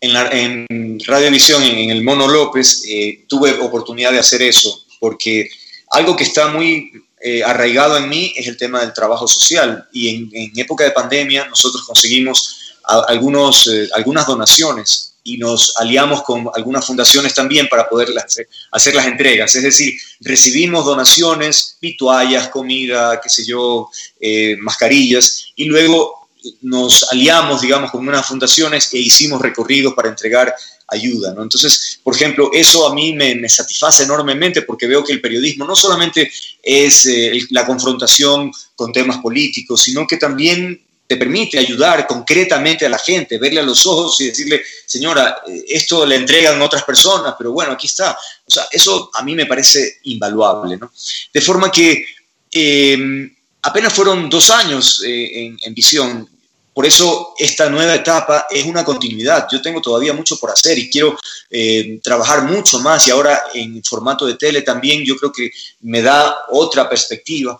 en, 0.00 0.12
la, 0.12 0.28
en 0.30 1.00
Radiovisión, 1.06 1.62
en, 1.62 1.90
el 1.90 2.04
Mono 2.04 2.28
López, 2.28 2.82
eh, 2.88 3.24
tuve 3.28 3.58
oportunidad 3.60 4.12
de 4.12 4.18
hacer 4.18 4.42
eso, 4.42 4.84
porque 5.00 5.48
algo 5.90 6.16
que 6.16 6.24
está 6.24 6.48
muy 6.48 6.90
eh, 7.20 7.42
arraigado 7.42 7.96
en 7.96 8.08
mí 8.08 8.32
es 8.36 8.46
el 8.46 8.56
tema 8.56 8.80
del 8.80 8.92
trabajo 8.92 9.26
social. 9.26 9.88
Y 9.92 10.08
en, 10.08 10.30
en 10.32 10.58
época 10.58 10.84
de 10.84 10.90
pandemia 10.90 11.46
nosotros 11.46 11.84
conseguimos 11.86 12.74
a, 12.84 13.00
algunos, 13.08 13.66
eh, 13.68 13.88
algunas 13.94 14.26
donaciones 14.26 15.14
y 15.26 15.38
nos 15.38 15.76
aliamos 15.76 16.22
con 16.22 16.48
algunas 16.54 16.86
fundaciones 16.86 17.34
también 17.34 17.68
para 17.68 17.88
poder 17.88 18.16
hacer, 18.16 18.48
hacer 18.70 18.94
las 18.94 19.06
entregas. 19.06 19.54
Es 19.56 19.62
decir, 19.64 19.94
recibimos 20.20 20.84
donaciones, 20.84 21.76
toallas, 21.98 22.48
comida, 22.48 23.20
qué 23.20 23.28
sé 23.28 23.44
yo, 23.44 23.90
eh, 24.20 24.56
mascarillas, 24.60 25.46
y 25.56 25.64
luego 25.64 26.28
nos 26.62 27.10
aliamos, 27.10 27.60
digamos, 27.60 27.90
con 27.90 28.06
unas 28.06 28.24
fundaciones 28.24 28.94
e 28.94 28.98
hicimos 28.98 29.42
recorridos 29.42 29.94
para 29.94 30.10
entregar 30.10 30.54
ayuda. 30.86 31.34
¿no? 31.34 31.42
Entonces, 31.42 31.98
por 32.04 32.14
ejemplo, 32.14 32.50
eso 32.52 32.86
a 32.86 32.94
mí 32.94 33.12
me, 33.12 33.48
satisface 33.48 34.04
enormemente 34.04 34.62
porque 34.62 34.86
veo 34.86 35.02
que 35.02 35.12
el 35.12 35.20
periodismo 35.20 35.64
no 35.64 35.74
solamente 35.74 36.30
es 36.62 37.06
eh, 37.06 37.40
la 37.50 37.66
confrontación 37.66 38.52
con 38.76 38.92
temas 38.92 39.18
políticos, 39.18 39.82
sino 39.82 40.06
que 40.06 40.18
también 40.18 40.85
te 41.06 41.16
permite 41.16 41.58
ayudar 41.58 42.06
concretamente 42.06 42.86
a 42.86 42.88
la 42.88 42.98
gente, 42.98 43.38
verle 43.38 43.60
a 43.60 43.64
los 43.64 43.86
ojos 43.86 44.20
y 44.20 44.26
decirle, 44.26 44.62
señora, 44.84 45.38
eh, 45.46 45.64
esto 45.68 46.04
le 46.04 46.16
entregan 46.16 46.60
otras 46.60 46.84
personas, 46.84 47.34
pero 47.38 47.52
bueno, 47.52 47.72
aquí 47.72 47.86
está. 47.86 48.18
O 48.44 48.50
sea, 48.50 48.66
eso 48.70 49.10
a 49.14 49.22
mí 49.22 49.34
me 49.34 49.46
parece 49.46 49.98
invaluable. 50.04 50.76
¿no? 50.76 50.92
De 51.32 51.40
forma 51.40 51.70
que... 51.70 52.04
Eh, 52.52 53.30
apenas 53.66 53.92
fueron 53.92 54.30
dos 54.30 54.50
años 54.50 55.02
eh, 55.04 55.52
en, 55.60 55.74
visión. 55.74 56.28
Por 56.72 56.86
eso 56.86 57.34
esta 57.38 57.68
nueva 57.68 57.94
etapa 57.94 58.46
es 58.50 58.64
una 58.64 58.84
continuidad. 58.84 59.48
Yo 59.50 59.60
tengo 59.60 59.80
todavía 59.80 60.12
mucho 60.12 60.38
por 60.38 60.50
hacer 60.50 60.78
y 60.78 60.88
quiero 60.88 61.18
eh, 61.50 61.98
trabajar 62.02 62.44
mucho 62.44 62.78
más 62.80 63.06
y 63.06 63.10
ahora 63.10 63.44
en 63.54 63.82
formato 63.82 64.26
de 64.26 64.34
tele 64.34 64.62
también 64.62 65.04
yo 65.04 65.16
creo 65.16 65.32
que 65.32 65.50
me 65.80 66.02
da 66.02 66.44
otra 66.50 66.88
perspectiva. 66.88 67.58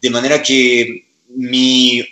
De 0.00 0.10
manera 0.10 0.42
que 0.42 1.06
mi 1.28 2.02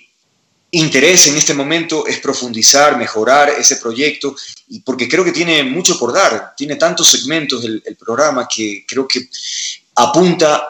interés 0.72 1.26
en 1.26 1.36
este 1.36 1.54
momento 1.54 2.06
es 2.06 2.18
profundizar, 2.18 2.96
mejorar 2.96 3.50
ese 3.50 3.76
proyecto, 3.76 4.36
y 4.68 4.80
porque 4.80 5.08
creo 5.08 5.24
que 5.24 5.32
tiene 5.32 5.62
mucho 5.64 5.98
por 5.98 6.12
dar, 6.12 6.54
tiene 6.56 6.76
tantos 6.76 7.08
segmentos 7.08 7.64
el, 7.64 7.82
programa 7.98 8.46
que 8.48 8.84
creo 8.86 9.06
que 9.06 9.28
apunta 9.96 10.66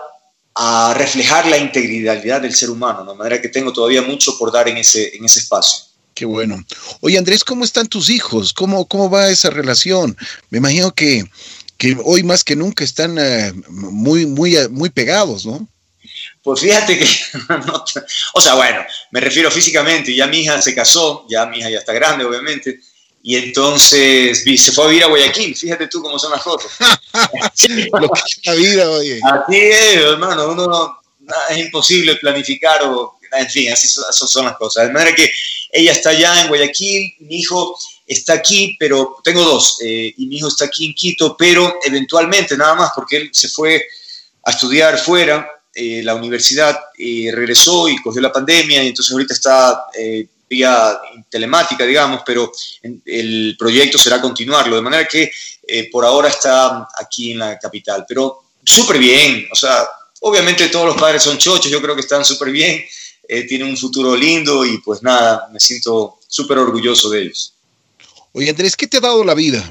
a 0.54 0.94
reflejar 0.94 1.46
la 1.46 1.58
integridad 1.58 2.40
del 2.40 2.54
ser 2.54 2.70
humano, 2.70 3.04
de 3.04 3.16
manera 3.16 3.40
que 3.40 3.48
tengo 3.48 3.72
todavía 3.72 4.02
mucho 4.02 4.36
por 4.38 4.50
dar 4.52 4.68
en 4.68 4.78
ese, 4.78 5.14
en 5.16 5.24
ese 5.24 5.40
espacio. 5.40 5.84
Qué 6.14 6.24
bueno. 6.26 6.62
Oye, 7.00 7.16
Andrés, 7.16 7.44
¿cómo 7.44 7.64
están 7.64 7.86
tus 7.86 8.10
hijos? 8.10 8.52
¿Cómo, 8.52 8.86
cómo 8.86 9.08
va 9.08 9.30
esa 9.30 9.48
relación? 9.48 10.16
Me 10.50 10.58
imagino 10.58 10.92
que, 10.92 11.24
que 11.78 11.96
hoy 12.04 12.22
más 12.22 12.44
que 12.44 12.56
nunca 12.56 12.84
están 12.84 13.16
uh, 13.18 13.54
muy, 13.70 14.26
muy, 14.26 14.56
muy 14.68 14.90
pegados, 14.90 15.46
¿no? 15.46 15.66
Pues 16.42 16.60
fíjate 16.60 16.98
que, 16.98 17.04
no, 17.66 17.84
o 18.34 18.40
sea, 18.40 18.54
bueno, 18.54 18.84
me 19.10 19.20
refiero 19.20 19.50
físicamente, 19.50 20.14
ya 20.14 20.26
mi 20.26 20.40
hija 20.40 20.60
se 20.62 20.74
casó, 20.74 21.26
ya 21.28 21.46
mi 21.46 21.58
hija 21.58 21.70
ya 21.70 21.78
está 21.78 21.92
grande, 21.92 22.24
obviamente, 22.24 22.80
y 23.22 23.36
entonces 23.36 24.42
se 24.42 24.72
fue 24.72 24.84
a 24.84 24.88
vivir 24.88 25.04
a 25.04 25.08
Guayaquil, 25.08 25.54
fíjate 25.54 25.88
tú 25.88 26.00
cómo 26.00 26.18
son 26.18 26.32
las 26.32 26.42
cosas. 26.42 26.72
Lo 27.92 28.08
que 28.08 28.20
es 28.26 28.40
la 28.46 28.54
vida, 28.54 28.90
oye. 28.90 29.20
Así 29.22 29.56
es, 29.58 29.96
hermano, 29.96 30.52
uno 30.52 30.66
no, 30.66 31.34
es 31.50 31.58
imposible 31.58 32.16
planificar 32.16 32.82
o, 32.84 33.18
en 33.32 33.50
fin, 33.50 33.70
así 33.72 33.86
son, 33.86 34.04
son 34.12 34.46
las 34.46 34.56
cosas. 34.56 34.86
De 34.86 34.92
manera 34.92 35.14
que 35.14 35.30
ella 35.70 35.92
está 35.92 36.10
allá 36.10 36.40
en 36.40 36.48
Guayaquil, 36.48 37.16
mi 37.20 37.40
hijo 37.40 37.78
está 38.06 38.32
aquí, 38.32 38.76
pero 38.80 39.18
tengo 39.22 39.42
dos, 39.42 39.78
eh, 39.82 40.14
y 40.16 40.26
mi 40.26 40.38
hijo 40.38 40.48
está 40.48 40.64
aquí 40.64 40.86
en 40.86 40.94
Quito, 40.94 41.36
pero 41.36 41.78
eventualmente 41.84 42.56
nada 42.56 42.74
más, 42.74 42.92
porque 42.94 43.18
él 43.18 43.30
se 43.32 43.48
fue 43.48 43.84
a 44.44 44.50
estudiar 44.50 44.98
fuera, 44.98 45.46
eh, 45.82 46.02
la 46.02 46.14
universidad, 46.14 46.78
eh, 46.98 47.30
regresó 47.32 47.88
y 47.88 47.96
cogió 48.02 48.20
la 48.20 48.30
pandemia, 48.30 48.84
y 48.84 48.88
entonces 48.88 49.10
ahorita 49.12 49.32
está 49.32 49.84
eh, 49.96 50.26
vía 50.46 51.00
telemática, 51.30 51.86
digamos, 51.86 52.20
pero 52.26 52.52
el 53.06 53.56
proyecto 53.58 53.96
será 53.96 54.20
continuarlo, 54.20 54.76
de 54.76 54.82
manera 54.82 55.08
que 55.08 55.32
por 55.90 56.04
ahora 56.04 56.28
está 56.28 56.86
aquí 57.00 57.30
en 57.30 57.38
la 57.38 57.58
capital, 57.58 58.04
pero 58.06 58.42
súper 58.62 58.98
bien, 58.98 59.48
o 59.50 59.54
sea, 59.54 59.88
obviamente 60.20 60.68
todos 60.68 60.84
los 60.86 61.00
padres 61.00 61.22
son 61.22 61.38
chochos, 61.38 61.70
yo 61.70 61.80
creo 61.80 61.94
que 61.94 62.02
están 62.02 62.26
súper 62.26 62.50
bien, 62.50 62.84
tienen 63.48 63.68
un 63.68 63.76
futuro 63.76 64.14
lindo 64.14 64.66
y 64.66 64.78
pues 64.78 65.02
nada, 65.02 65.48
me 65.50 65.60
siento 65.60 66.18
súper 66.28 66.58
orgulloso 66.58 67.08
de 67.08 67.22
ellos. 67.22 67.54
Oye 68.32 68.50
Andrés, 68.50 68.76
¿qué 68.76 68.86
te 68.86 68.98
ha 68.98 69.00
dado 69.00 69.24
la 69.24 69.34
vida? 69.34 69.64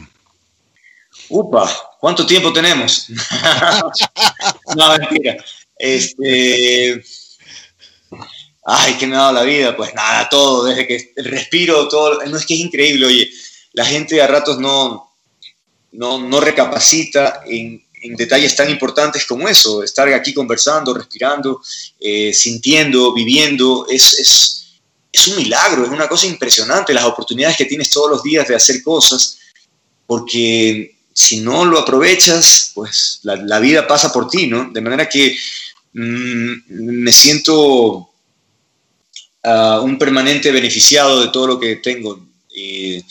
Upa, 1.28 1.70
¿cuánto 2.00 2.26
tiempo 2.26 2.52
tenemos? 2.52 3.08
no, 4.76 4.98
mentira. 4.98 5.38
Este, 5.80 7.02
ay, 8.66 8.94
¿qué 9.00 9.08
me 9.08 9.16
ha 9.16 9.20
dado 9.20 9.34
la 9.34 9.44
vida? 9.44 9.76
Pues 9.78 9.96
nada, 9.96 10.28
todo, 10.28 10.66
desde 10.66 10.86
que 10.86 11.14
respiro, 11.16 11.88
todo, 11.88 12.24
no 12.26 12.38
es 12.38 12.46
que 12.46 12.54
es 12.54 12.60
increíble, 12.60 13.06
oye, 13.06 13.32
la 13.74 13.86
gente 13.86 14.22
a 14.22 14.28
ratos 14.28 14.60
no, 14.60 15.10
no, 15.94 16.20
no 16.20 16.42
recapacita 16.42 17.44
en, 17.48 17.82
en, 18.02 18.16
detalles 18.16 18.56
tan 18.58 18.70
importantes 18.70 19.26
como 19.26 19.48
eso, 19.48 19.82
estar 19.82 20.12
aquí 20.14 20.34
conversando, 20.34 20.94
respirando, 20.94 21.62
eh, 21.98 22.34
sintiendo, 22.34 23.14
viviendo, 23.14 23.88
es, 23.90 24.20
es, 24.20 24.66
es 25.14 25.28
un 25.28 25.38
milagro, 25.38 25.86
es 25.86 25.92
una 25.92 26.10
cosa 26.10 26.28
impresionante 26.28 26.94
las 26.94 27.06
oportunidades 27.06 27.56
que 27.56 27.66
tienes 27.66 27.90
todos 27.90 28.12
los 28.12 28.22
días 28.22 28.46
de 28.50 28.56
hacer 28.56 28.84
cosas, 28.84 29.38
porque 30.06 30.98
si 31.14 31.40
no 31.40 31.64
lo 31.64 31.80
aprovechas, 31.80 32.72
pues 32.76 33.20
la, 33.24 33.38
la 33.38 33.60
vida 33.60 33.88
pasa 33.88 34.12
por 34.12 34.30
ti, 34.30 34.48
¿no? 34.48 34.70
De 34.72 34.82
manera 34.82 35.08
que 35.08 35.38
mmm, 35.94 36.54
me 36.70 37.12
siento 37.12 38.10
uh, 39.44 39.82
un 39.82 39.98
permanente 39.98 40.52
beneficiado 40.52 41.22
de 41.22 41.30
todo 41.30 41.48
lo 41.48 41.60
que 41.60 41.78
tengo, 41.78 42.26
eh, 42.56 43.02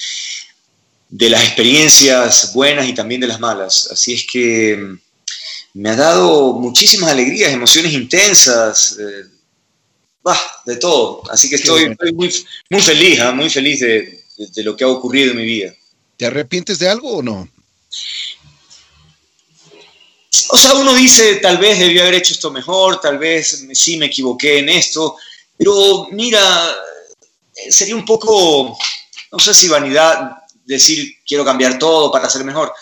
de 1.09 1.31
las 1.31 1.43
experiencias 1.45 2.53
buenas 2.53 2.89
y 2.89 2.95
también 2.95 3.20
de 3.20 3.29
las 3.29 3.41
malas. 3.41 3.89
Así 3.91 4.12
es 4.12 4.26
que 4.26 4.76
mm, 4.76 4.99
me 5.74 5.91
ha 5.91 5.97
dado 5.97 6.55
muchísimas 6.55 7.11
alegrías, 7.11 7.53
emociones 7.53 7.93
intensas, 7.93 8.97
eh, 8.99 9.26
bah, 10.22 10.41
de 10.66 10.76
todo. 10.76 11.22
Así 11.31 11.49
que 11.49 11.57
estoy, 11.57 11.85
estoy 11.85 12.12
muy, 12.12 12.33
muy 12.70 12.81
feliz, 12.81 13.18
¿eh? 13.20 13.33
muy 13.33 13.51
feliz 13.51 13.81
de, 13.81 14.24
de, 14.37 14.47
de 14.55 14.62
lo 14.62 14.76
que 14.76 14.85
ha 14.85 14.89
ocurrido 14.89 15.33
en 15.33 15.39
mi 15.39 15.45
vida. 15.45 15.74
¿Te 16.16 16.26
arrepientes 16.26 16.79
de 16.79 16.89
algo 16.89 17.18
o 17.18 17.22
no? 17.22 17.49
O 20.51 20.57
sea, 20.57 20.74
uno 20.74 20.95
dice, 20.95 21.37
tal 21.37 21.59
vez 21.59 21.79
debía 21.79 22.03
haber 22.03 22.16
hecho 22.16 22.35
esto 22.35 22.51
mejor, 22.51 23.01
tal 23.01 23.18
vez 23.18 23.66
sí 23.72 23.97
me 23.97 24.07
equivoqué 24.07 24.59
en 24.59 24.68
esto, 24.68 25.16
pero 25.57 26.09
mira, 26.12 26.41
sería 27.70 27.97
un 27.97 28.05
poco, 28.05 28.76
no 29.33 29.39
sé 29.39 29.55
si 29.55 29.68
vanidad 29.68 30.33
decir 30.64 31.16
quiero 31.26 31.45
cambiar 31.45 31.79
todo 31.79 32.12
para 32.12 32.29
ser 32.29 32.45
mejor. 32.45 32.72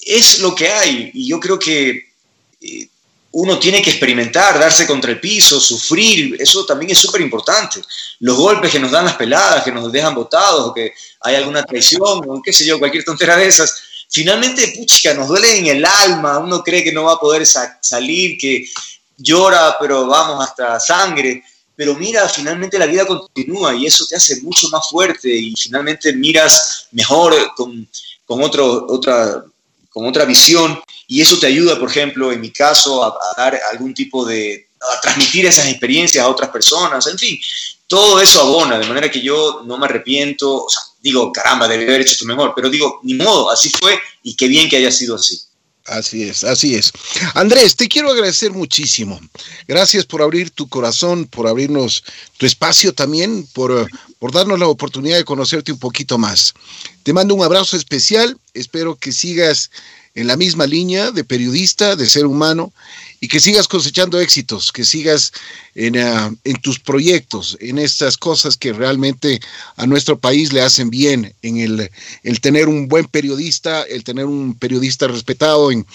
Es 0.00 0.38
lo 0.38 0.54
que 0.54 0.68
hay 0.68 1.10
y 1.14 1.28
yo 1.28 1.38
creo 1.38 1.58
que 1.58 2.12
eh, 2.60 2.88
uno 3.32 3.58
tiene 3.58 3.82
que 3.82 3.90
experimentar, 3.90 4.58
darse 4.58 4.86
contra 4.86 5.10
el 5.10 5.20
piso, 5.20 5.58
sufrir, 5.58 6.36
eso 6.40 6.66
también 6.66 6.90
es 6.92 6.98
súper 6.98 7.22
importante. 7.22 7.80
Los 8.20 8.36
golpes 8.36 8.70
que 8.70 8.78
nos 8.78 8.90
dan 8.90 9.06
las 9.06 9.16
peladas, 9.16 9.64
que 9.64 9.72
nos 9.72 9.90
dejan 9.90 10.14
botados, 10.14 10.72
que 10.74 10.92
hay 11.20 11.36
alguna 11.36 11.62
traición, 11.64 12.22
o 12.28 12.42
qué 12.42 12.52
sé 12.52 12.66
yo, 12.66 12.78
cualquier 12.78 13.04
tontera 13.04 13.36
de 13.36 13.46
esas, 13.46 13.82
finalmente, 14.12 14.74
puchica, 14.76 15.14
nos 15.14 15.28
duele 15.28 15.58
en 15.58 15.66
el 15.66 15.84
alma, 15.84 16.38
uno 16.38 16.62
cree 16.62 16.84
que 16.84 16.92
no 16.92 17.04
va 17.04 17.14
a 17.14 17.18
poder 17.18 17.46
salir, 17.46 18.36
que 18.38 18.68
llora, 19.16 19.76
pero 19.80 20.06
vamos 20.06 20.44
hasta 20.46 20.78
sangre. 20.78 21.42
Pero 21.74 21.94
mira, 21.94 22.28
finalmente 22.28 22.78
la 22.78 22.86
vida 22.86 23.06
continúa 23.06 23.74
y 23.74 23.86
eso 23.86 24.06
te 24.06 24.14
hace 24.14 24.40
mucho 24.42 24.68
más 24.68 24.88
fuerte 24.90 25.34
y 25.34 25.54
finalmente 25.56 26.12
miras 26.12 26.86
mejor 26.92 27.34
con, 27.56 27.88
con 28.26 28.42
otro, 28.42 28.86
otra, 28.88 29.42
con 29.88 30.06
otra 30.06 30.26
visión. 30.26 30.78
Y 31.08 31.20
eso 31.22 31.38
te 31.38 31.46
ayuda, 31.46 31.78
por 31.78 31.90
ejemplo, 31.90 32.30
en 32.30 32.40
mi 32.40 32.50
caso, 32.50 33.02
a, 33.02 33.18
dar 33.36 33.58
algún 33.72 33.94
tipo 33.94 34.24
de, 34.24 34.68
a 34.80 35.00
transmitir 35.00 35.46
esas 35.46 35.66
experiencias 35.66 36.24
a 36.24 36.28
otras 36.28 36.50
personas, 36.50 37.06
en 37.06 37.18
fin, 37.18 37.40
todo 37.86 38.20
eso 38.20 38.40
abona, 38.40 38.78
de 38.78 38.86
manera 38.86 39.10
que 39.10 39.20
yo 39.20 39.62
no 39.66 39.78
me 39.78 39.86
arrepiento, 39.86 40.64
o 40.64 40.70
sea, 40.70 40.82
digo, 41.00 41.32
caramba, 41.32 41.68
debe 41.68 41.84
haber 41.84 42.02
hecho 42.02 42.12
esto 42.12 42.24
mejor, 42.24 42.52
pero 42.54 42.70
digo, 42.70 43.00
ni 43.02 43.14
modo, 43.14 43.50
así 43.50 43.70
fue 43.70 44.00
y 44.22 44.34
qué 44.34 44.48
bien 44.48 44.68
que 44.68 44.76
haya 44.76 44.90
sido 44.90 45.16
así. 45.16 45.40
Así 45.86 46.22
es, 46.22 46.44
así 46.44 46.76
es. 46.76 46.92
Andrés, 47.34 47.74
te 47.74 47.88
quiero 47.88 48.10
agradecer 48.10 48.52
muchísimo. 48.52 49.20
Gracias 49.66 50.04
por 50.04 50.22
abrir 50.22 50.50
tu 50.50 50.68
corazón, 50.68 51.26
por 51.26 51.48
abrirnos 51.48 52.04
tu 52.36 52.46
espacio 52.46 52.94
también, 52.94 53.46
por, 53.52 53.88
por 54.20 54.30
darnos 54.30 54.60
la 54.60 54.68
oportunidad 54.68 55.16
de 55.16 55.24
conocerte 55.24 55.72
un 55.72 55.80
poquito 55.80 56.18
más. 56.18 56.54
Te 57.02 57.12
mando 57.12 57.34
un 57.34 57.42
abrazo 57.42 57.76
especial, 57.76 58.38
espero 58.54 58.94
que 58.94 59.10
sigas 59.10 59.70
en 60.14 60.26
la 60.26 60.36
misma 60.36 60.66
línea 60.66 61.10
de 61.10 61.24
periodista, 61.24 61.96
de 61.96 62.08
ser 62.08 62.26
humano, 62.26 62.72
y 63.20 63.28
que 63.28 63.40
sigas 63.40 63.68
cosechando 63.68 64.20
éxitos, 64.20 64.72
que 64.72 64.84
sigas 64.84 65.32
en, 65.74 65.96
ah, 65.96 66.34
en, 66.44 66.56
tus 66.56 66.78
proyectos, 66.78 67.56
en 67.60 67.78
estas 67.78 68.16
cosas 68.16 68.56
que 68.56 68.72
realmente 68.72 69.40
a 69.76 69.86
nuestro 69.86 70.18
país 70.18 70.52
le 70.52 70.60
hacen 70.60 70.90
bien, 70.90 71.32
en 71.42 71.58
el, 71.58 71.90
el 72.24 72.40
tener 72.40 72.68
un 72.68 72.88
buen 72.88 73.06
periodista, 73.06 73.82
el 73.82 74.04
tener 74.04 74.26
un 74.26 74.54
periodista 74.54 75.06
respetado 75.08 75.70
en, 75.70 75.86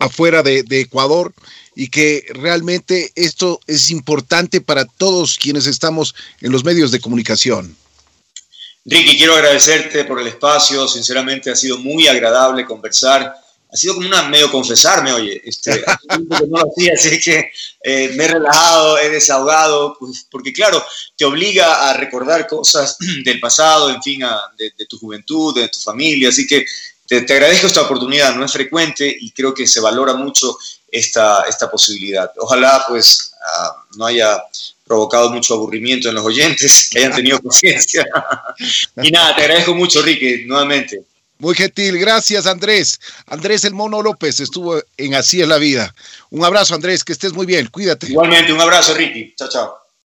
afuera 0.00 0.42
de, 0.42 0.62
de 0.62 0.80
Ecuador 0.80 1.34
y 1.74 1.88
que 1.88 2.24
realmente 2.30 3.12
esto 3.14 3.60
es 3.66 3.90
importante 3.90 4.60
para 4.60 4.84
todos 4.84 5.38
quienes 5.38 5.66
estamos 5.66 6.14
en 6.40 6.52
los 6.52 6.64
medios 6.64 6.90
de 6.90 7.00
comunicación. 7.00 7.76
Ricky, 8.90 9.18
quiero 9.18 9.34
agradecerte 9.34 10.04
por 10.04 10.18
el 10.18 10.28
espacio, 10.28 10.88
sinceramente 10.88 11.50
ha 11.50 11.56
sido 11.56 11.76
muy 11.78 12.08
agradable 12.08 12.64
conversar. 12.64 13.34
Ha 13.70 13.76
sido 13.76 13.96
como 13.96 14.06
una 14.06 14.22
medio 14.22 14.50
confesarme, 14.50 15.12
oye, 15.12 15.42
este, 15.44 15.84
no 16.26 16.38
lo 16.38 16.70
hacía, 16.70 16.94
así 16.94 17.20
que 17.20 17.50
eh, 17.82 18.12
me 18.14 18.24
he 18.24 18.28
relajado, 18.28 18.98
he 18.98 19.10
desahogado, 19.10 19.94
pues, 20.00 20.26
porque 20.30 20.54
claro, 20.54 20.82
te 21.14 21.26
obliga 21.26 21.90
a 21.90 21.92
recordar 21.92 22.46
cosas 22.46 22.96
del 23.24 23.38
pasado, 23.40 23.90
en 23.90 24.02
fin, 24.02 24.22
de, 24.56 24.86
tu 24.86 24.98
juventud, 24.98 25.54
de 25.54 25.68
tu 25.68 25.80
familia, 25.80 26.30
así 26.30 26.46
que 26.46 26.64
te, 27.06 27.22
te, 27.22 27.32
agradezco 27.34 27.66
esta 27.66 27.82
oportunidad, 27.82 28.34
no 28.34 28.44
es 28.46 28.52
frecuente 28.52 29.14
y 29.20 29.32
creo 29.32 29.52
que 29.52 29.66
se 29.66 29.80
valora 29.80 30.14
mucho 30.14 30.56
esta, 30.90 31.42
esta 31.42 31.70
posibilidad. 31.70 32.32
Ojalá 32.38 32.84
pues 32.88 33.32
uh, 33.34 33.96
no 33.98 34.06
haya 34.06 34.42
provocado 34.88 35.30
mucho 35.30 35.54
aburrimiento 35.54 36.08
en 36.08 36.16
los 36.16 36.24
oyentes, 36.24 36.88
que 36.90 36.98
hayan 36.98 37.14
tenido 37.14 37.38
paciencia. 37.42 38.04
y 39.02 39.10
nada, 39.10 39.36
te 39.36 39.42
agradezco 39.42 39.74
mucho, 39.74 40.02
Ricky, 40.02 40.44
nuevamente. 40.46 41.02
Muy 41.40 41.54
gentil, 41.54 41.98
gracias 41.98 42.46
Andrés. 42.46 42.98
Andrés 43.26 43.64
El 43.64 43.72
Mono 43.72 44.02
López 44.02 44.40
estuvo 44.40 44.82
en 44.96 45.14
Así 45.14 45.40
es 45.40 45.46
la 45.46 45.58
vida. 45.58 45.94
Un 46.30 46.44
abrazo 46.44 46.74
Andrés, 46.74 47.04
que 47.04 47.12
estés 47.12 47.32
muy 47.32 47.46
bien, 47.46 47.68
cuídate. 47.68 48.08
Igualmente, 48.08 48.52
un 48.52 48.60
abrazo 48.60 48.94
Ricky. 48.94 49.34
Chao, 49.36 49.48
chao. 49.48 49.77